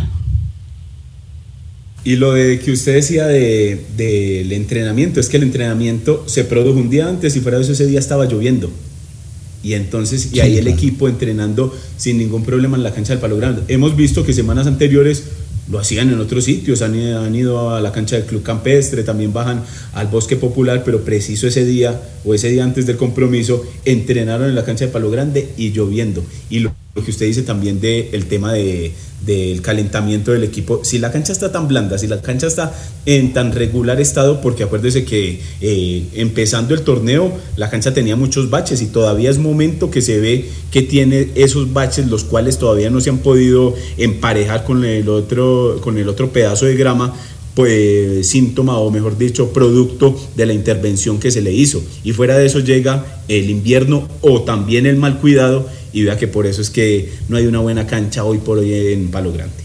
Y 2.03 2.15
lo 2.15 2.33
de 2.33 2.59
que 2.59 2.71
usted 2.71 2.93
decía 2.95 3.25
de- 3.27 3.85
del 3.97 4.51
entrenamiento, 4.53 5.19
es 5.19 5.27
que 5.29 5.37
el 5.37 5.43
entrenamiento 5.43 6.23
se 6.27 6.43
produjo 6.45 6.79
un 6.79 6.89
día 6.89 7.07
antes 7.09 7.35
y 7.35 7.39
fuera 7.41 7.57
de 7.57 7.63
eso 7.63 7.73
ese 7.73 7.87
día 7.87 7.99
estaba 7.99 8.25
lloviendo. 8.25 8.71
Y 9.61 9.73
entonces, 9.73 10.29
y 10.33 10.39
ahí 10.39 10.57
el 10.57 10.67
equipo 10.67 11.09
entrenando 11.09 11.75
sin 11.97 12.17
ningún 12.17 12.43
problema 12.45 12.77
en 12.77 12.83
la 12.83 12.93
cancha 12.93 13.13
del 13.13 13.19
Palo 13.19 13.37
Grande. 13.37 13.63
Hemos 13.67 13.95
visto 13.95 14.25
que 14.25 14.33
semanas 14.33 14.67
anteriores 14.67 15.23
lo 15.69 15.77
hacían 15.77 16.09
en 16.11 16.19
otros 16.19 16.45
sitios, 16.45 16.81
han, 16.81 16.95
ido- 16.95 17.19
han 17.21 17.35
ido 17.35 17.69
a 17.75 17.79
la 17.81 17.91
cancha 17.91 18.15
del 18.15 18.25
Club 18.25 18.41
Campestre, 18.41 19.03
también 19.03 19.33
bajan 19.33 19.61
al 19.93 20.07
Bosque 20.07 20.35
Popular, 20.35 20.81
pero 20.83 21.01
preciso 21.03 21.45
ese 21.45 21.63
día 21.65 22.01
o 22.25 22.33
ese 22.33 22.49
día 22.49 22.63
antes 22.63 22.87
del 22.87 22.97
compromiso, 22.97 23.63
entrenaron 23.85 24.49
en 24.49 24.55
la 24.55 24.65
cancha 24.65 24.85
de 24.87 24.91
Palo 24.91 25.11
Grande 25.11 25.49
y 25.57 25.71
lloviendo. 25.71 26.23
Y 26.49 26.59
lo, 26.59 26.73
lo 26.95 27.03
que 27.03 27.11
usted 27.11 27.27
dice 27.27 27.43
también 27.43 27.79
del 27.81 28.25
tema 28.25 28.51
de, 28.53 28.93
del 29.29 29.61
calentamiento 29.61 30.31
del 30.31 30.43
equipo, 30.43 30.83
si 30.83 30.97
la 30.97 31.11
cancha 31.11 31.31
está 31.31 31.51
tan 31.51 31.67
blanda, 31.67 31.99
si 31.99 32.07
la 32.07 32.19
cancha 32.19 32.47
está 32.47 32.73
en 33.05 33.31
tan 33.31 33.51
regular 33.51 34.01
estado, 34.01 34.41
porque 34.41 34.63
acuérdese 34.63 35.05
que 35.05 35.39
eh, 35.61 36.03
empezando 36.15 36.73
el 36.73 36.81
torneo 36.81 37.31
la 37.55 37.69
cancha 37.69 37.93
tenía 37.93 38.15
muchos 38.15 38.49
baches 38.49 38.81
y 38.81 38.87
todavía 38.87 39.29
es 39.29 39.37
momento 39.37 39.91
que 39.91 40.01
se 40.01 40.19
ve 40.19 40.49
que 40.71 40.81
tiene 40.81 41.29
esos 41.35 41.73
baches 41.73 42.07
los 42.07 42.23
cuales 42.23 42.57
todavía 42.57 42.89
no 42.89 43.01
se 43.01 43.11
han 43.11 43.19
podido 43.19 43.75
emparejar 43.97 44.63
con 44.63 44.83
el 44.83 45.07
otro, 45.07 45.79
con 45.81 45.99
el 45.99 46.09
otro 46.09 46.31
pedazo 46.31 46.65
de 46.65 46.75
grama 46.75 47.13
pues 47.59 48.29
síntoma 48.29 48.77
o 48.77 48.89
mejor 48.89 49.17
dicho 49.17 49.51
producto 49.51 50.17
de 50.37 50.45
la 50.45 50.53
intervención 50.53 51.19
que 51.19 51.29
se 51.29 51.41
le 51.41 51.51
hizo 51.51 51.83
y 52.05 52.13
fuera 52.13 52.37
de 52.37 52.45
eso 52.45 52.61
llega 52.61 53.03
el 53.27 53.49
invierno 53.49 54.07
o 54.21 54.43
también 54.43 54.85
el 54.85 54.95
mal 54.95 55.19
cuidado 55.19 55.67
y 55.91 56.03
vea 56.03 56.15
que 56.15 56.29
por 56.29 56.45
eso 56.45 56.61
es 56.61 56.69
que 56.69 57.11
no 57.27 57.35
hay 57.35 57.47
una 57.47 57.59
buena 57.59 57.85
cancha 57.85 58.23
hoy 58.23 58.37
por 58.37 58.59
hoy 58.59 58.73
en 58.73 59.11
Palo 59.11 59.33
Grande. 59.33 59.57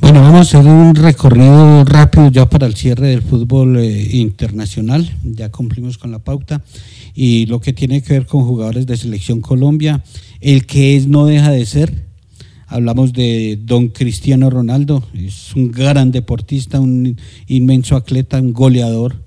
Bueno, 0.00 0.20
vamos 0.20 0.52
a 0.52 0.58
hacer 0.58 0.68
un 0.68 0.96
recorrido 0.96 1.84
rápido 1.84 2.28
ya 2.28 2.50
para 2.50 2.66
el 2.66 2.74
cierre 2.74 3.10
del 3.10 3.22
fútbol 3.22 3.76
eh, 3.76 4.08
internacional. 4.16 5.08
Ya 5.22 5.48
cumplimos 5.52 5.98
con 5.98 6.10
la 6.10 6.18
pauta. 6.18 6.64
Y 7.14 7.46
lo 7.46 7.60
que 7.60 7.72
tiene 7.72 8.02
que 8.02 8.14
ver 8.14 8.26
con 8.26 8.44
jugadores 8.44 8.84
de 8.86 8.96
Selección 8.96 9.40
Colombia, 9.40 10.02
el 10.40 10.66
que 10.66 10.96
es 10.96 11.06
no 11.06 11.26
deja 11.26 11.52
de 11.52 11.66
ser. 11.66 12.11
Hablamos 12.72 13.12
de 13.12 13.58
don 13.62 13.88
Cristiano 13.88 14.48
Ronaldo, 14.48 15.04
es 15.12 15.54
un 15.54 15.70
gran 15.70 16.10
deportista, 16.10 16.80
un 16.80 17.18
inmenso 17.46 17.96
atleta, 17.96 18.40
un 18.40 18.54
goleador. 18.54 19.26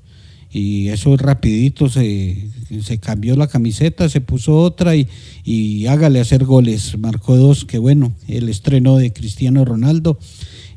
Y 0.51 0.87
eso 0.87 1.15
rapidito 1.15 1.87
se, 1.87 2.49
se 2.81 2.97
cambió 2.97 3.35
la 3.35 3.45
camiseta, 3.45 4.09
se 4.09 4.19
puso 4.19 4.57
otra 4.57 4.95
y, 4.95 5.07
y 5.43 5.85
hágale 5.85 6.19
hacer 6.19 6.43
goles. 6.43 6.97
Marcó 6.97 7.35
dos, 7.37 7.65
que 7.65 7.77
bueno, 7.77 8.13
el 8.27 8.49
estreno 8.49 8.97
de 8.97 9.13
Cristiano 9.13 9.63
Ronaldo. 9.63 10.17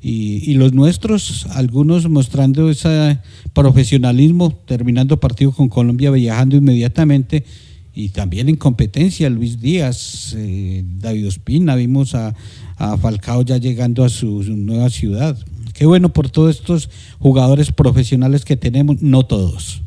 Y, 0.03 0.51
y 0.51 0.53
los 0.53 0.75
nuestros, 0.75 1.47
algunos 1.47 2.07
mostrando 2.11 2.69
ese 2.69 3.19
profesionalismo, 3.55 4.53
terminando 4.67 5.21
partido 5.21 5.53
con 5.53 5.71
Colombia, 5.71 6.11
viajando 6.11 6.57
inmediatamente 6.57 7.45
y 7.99 8.11
también 8.11 8.49
en 8.49 8.55
competencia, 8.55 9.29
Luis 9.29 9.61
Díaz, 9.61 10.33
eh, 10.37 10.85
David 10.87 11.27
Ospina, 11.27 11.75
vimos 11.75 12.15
a, 12.15 12.33
a 12.77 12.97
Falcao 12.97 13.43
ya 13.43 13.57
llegando 13.57 14.05
a 14.05 14.09
su, 14.09 14.45
su 14.45 14.57
nueva 14.57 14.89
ciudad. 14.89 15.37
Qué 15.75 15.85
bueno 15.85 16.13
por 16.13 16.31
todos 16.31 16.55
estos 16.55 16.91
jugadores 17.19 17.73
profesionales 17.73 18.45
que 18.45 18.57
tenemos, 18.57 19.03
no 19.03 19.27
todos. 19.27 19.83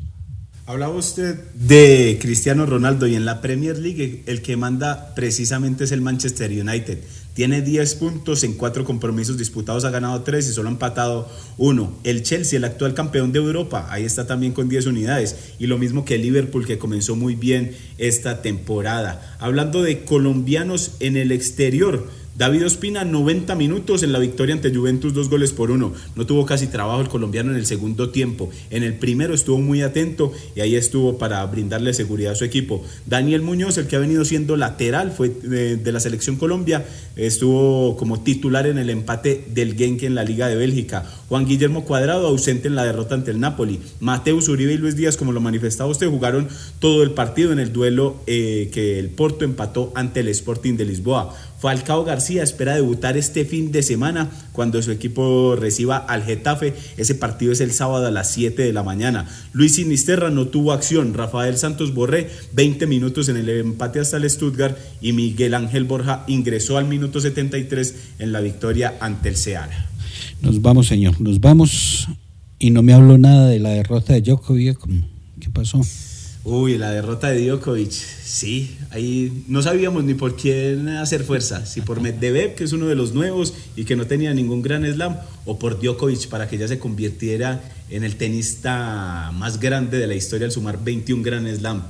Hablaba 0.66 0.94
usted 0.94 1.40
de 1.54 2.18
Cristiano 2.22 2.66
Ronaldo 2.66 3.08
y 3.08 3.16
en 3.16 3.24
la 3.24 3.40
Premier 3.40 3.80
League 3.80 4.24
el 4.26 4.42
que 4.42 4.58
manda 4.58 5.16
precisamente 5.16 5.86
es 5.86 5.94
el 5.94 6.02
Manchester 6.02 6.52
United. 6.52 7.00
Tiene 7.34 7.62
10 7.62 7.96
puntos 7.96 8.44
en 8.44 8.54
4 8.54 8.84
compromisos 8.84 9.38
disputados, 9.38 9.86
ha 9.86 9.90
ganado 9.90 10.22
3 10.22 10.50
y 10.50 10.52
solo 10.52 10.68
ha 10.68 10.72
empatado 10.74 11.30
1. 11.58 12.00
El 12.04 12.24
Chelsea, 12.24 12.58
el 12.58 12.66
actual 12.66 12.94
campeón 12.94 13.32
de 13.32 13.40
Europa, 13.40 13.88
ahí 13.90 14.04
está 14.04 14.28
también 14.28 14.52
con 14.52 14.68
10 14.68 14.88
unidades. 14.88 15.36
Y 15.58 15.68
lo 15.68 15.78
mismo 15.78 16.04
que 16.04 16.16
el 16.16 16.24
Liverpool, 16.24 16.68
que 16.68 16.78
comenzó 16.78 17.16
muy 17.16 17.36
bien 17.36 17.76
esta 17.98 18.42
temporada. 18.42 19.38
Hablando 19.40 19.82
de 19.82 20.04
colombianos 20.04 20.92
en 21.00 21.16
el 21.16 21.32
exterior, 21.32 22.10
David 22.38 22.66
Ospina, 22.66 23.04
90 23.04 23.56
minutos 23.56 24.04
en 24.04 24.12
la 24.12 24.20
victoria 24.20 24.56
ante 24.56 24.74
Juventus, 24.74 25.14
dos 25.14 25.30
goles 25.30 25.52
por 25.52 25.72
uno. 25.72 25.94
No 26.16 26.26
tuvo 26.26 26.46
casi 26.46 26.68
trabajo 26.68 27.02
el 27.02 27.10
colombiano 27.10 27.52
en 27.52 27.58
el 27.58 27.66
segundo 27.66 28.10
tiempo. 28.10 28.50
En 28.70 28.84
el 28.84 28.96
primero 28.96 29.34
estuvo 29.34 29.60
muy 29.60 29.82
atento 29.82 30.32
y 30.56 30.62
ahí 30.62 30.76
estuvo 30.76 31.18
para 31.18 31.46
brindarle 31.46 31.94
seguridad 31.94 32.34
a 32.34 32.36
su 32.36 32.46
equipo. 32.46 32.84
Daniel 33.06 33.42
Muñoz, 33.42 33.78
el 33.78 33.88
que 33.88 33.96
ha 33.96 34.00
venido 34.00 34.26
siendo 34.26 34.58
lateral, 34.58 35.12
fue 35.12 35.30
de, 35.30 35.78
de 35.78 35.92
la 35.92 36.00
selección 36.00 36.38
Colombia, 36.38 36.86
estuvo 37.16 37.98
como 37.98 38.22
titular 38.22 38.66
en 38.68 38.78
el 38.78 38.90
empate 38.90 39.46
del 39.54 39.76
Genk 39.76 40.04
en 40.04 40.16
la 40.16 40.24
Liga 40.24 40.48
de 40.48 40.56
Bélgica. 40.56 41.04
Juan 41.30 41.46
Guillermo 41.46 41.86
Cuadrado, 41.86 42.28
ausente 42.28 42.68
en 42.68 42.76
la 42.76 42.84
derrota 42.84 43.16
ante 43.16 43.32
el 43.32 43.40
Napoli. 43.40 43.80
Mateus 44.00 44.48
Uribe 44.50 44.74
y 44.74 44.78
Luis 44.78 44.96
Díaz, 44.96 45.18
como 45.18 45.32
lo 45.32 45.42
manifestaba 45.42 45.90
usted, 45.90 46.10
jugaron 46.10 46.48
todo 46.80 47.04
el 47.04 47.12
partido 47.12 47.52
en 47.52 47.60
el 47.60 47.74
duelo 47.74 48.22
eh, 48.28 48.70
que 48.74 49.00
el 49.00 49.10
Porto 49.10 49.46
empató 49.46 49.92
ante 49.96 50.22
el 50.22 50.28
Sporting 50.30 50.76
de 50.76 50.86
Lisboa. 50.86 51.36
Falcao 51.62 52.04
García 52.04 52.42
espera 52.42 52.74
debutar 52.74 53.18
este 53.18 53.46
fin 53.46 53.72
de 53.72 53.84
semana 53.84 54.32
cuando 54.52 54.82
su 54.82 54.90
equipo 54.92 55.56
reciba 55.56 55.96
al 55.98 56.24
Getafe. 56.24 56.74
Ese 56.98 57.14
partido 57.14 57.52
es 57.52 57.62
el 57.62 57.72
sábado 57.72 58.08
a 58.08 58.12
las 58.12 58.32
7 58.32 58.64
de 58.64 58.74
la 58.74 58.82
mañana. 58.82 59.30
Luis 59.54 59.76
Sinisterra 59.76 60.32
no 60.32 60.48
tuvo 60.48 60.74
acción. 60.74 61.14
Rafael 61.14 61.58
Santos 61.58 61.94
Borré, 61.94 62.32
20 62.54 62.88
minutos 62.88 63.30
en 63.30 63.38
el 63.38 63.48
empate 63.48 64.00
hasta 64.00 64.18
el 64.18 64.28
Stuttgart. 64.28 64.76
Y 65.02 65.14
Miguel 65.14 65.54
Ángel 65.54 65.84
Borja 65.84 66.24
ingresó 66.28 66.80
al 66.80 66.88
minuto 66.88 67.22
73 67.22 67.96
en 68.18 68.32
la 68.32 68.42
victoria 68.42 68.96
ante 69.00 69.30
el 69.30 69.36
Seara. 69.36 69.88
Nos 70.42 70.64
vamos, 70.64 70.88
señor, 70.88 71.22
nos 71.22 71.40
vamos. 71.40 72.08
Y 72.58 72.72
no 72.72 72.82
me 72.82 72.94
habló 72.94 73.20
nada 73.20 73.48
de 73.48 73.60
la 73.60 73.70
derrota 73.70 74.14
de 74.14 74.22
Djokovic. 74.24 74.80
¿Qué 75.40 75.52
pasó? 75.52 75.80
Uy, 76.44 76.80
la 76.80 76.90
derrota 76.90 77.30
de 77.30 77.46
Djokovic, 77.46 77.92
sí, 77.92 78.76
ahí 78.90 79.44
no 79.48 79.62
sabíamos 79.62 80.04
ni 80.04 80.16
por 80.16 80.36
quién 80.36 80.88
hacer 80.90 81.24
fuerza, 81.24 81.68
si 81.68 81.82
por 81.82 82.02
Medvedev, 82.02 82.56
que 82.56 82.64
es 82.64 82.74
uno 82.74 82.88
de 82.88 82.96
los 82.96 83.14
nuevos 83.14 83.54
y 83.76 83.84
que 83.84 83.96
no 83.96 84.08
tenía 84.08 84.34
ningún 84.34 84.64
gran 84.64 84.84
slam, 84.92 85.18
o 85.46 85.60
por 85.60 85.80
Djokovic 85.80 86.30
para 86.30 86.50
que 86.50 86.58
ya 86.58 86.68
se 86.68 86.80
convirtiera 86.80 87.62
en 87.92 88.04
el 88.04 88.16
tenista 88.16 89.32
más 89.36 89.60
grande 89.60 90.00
de 90.00 90.08
la 90.08 90.16
historia 90.16 90.46
al 90.48 90.52
sumar 90.52 90.84
21 90.84 91.22
gran 91.22 91.46
slam. 91.56 91.84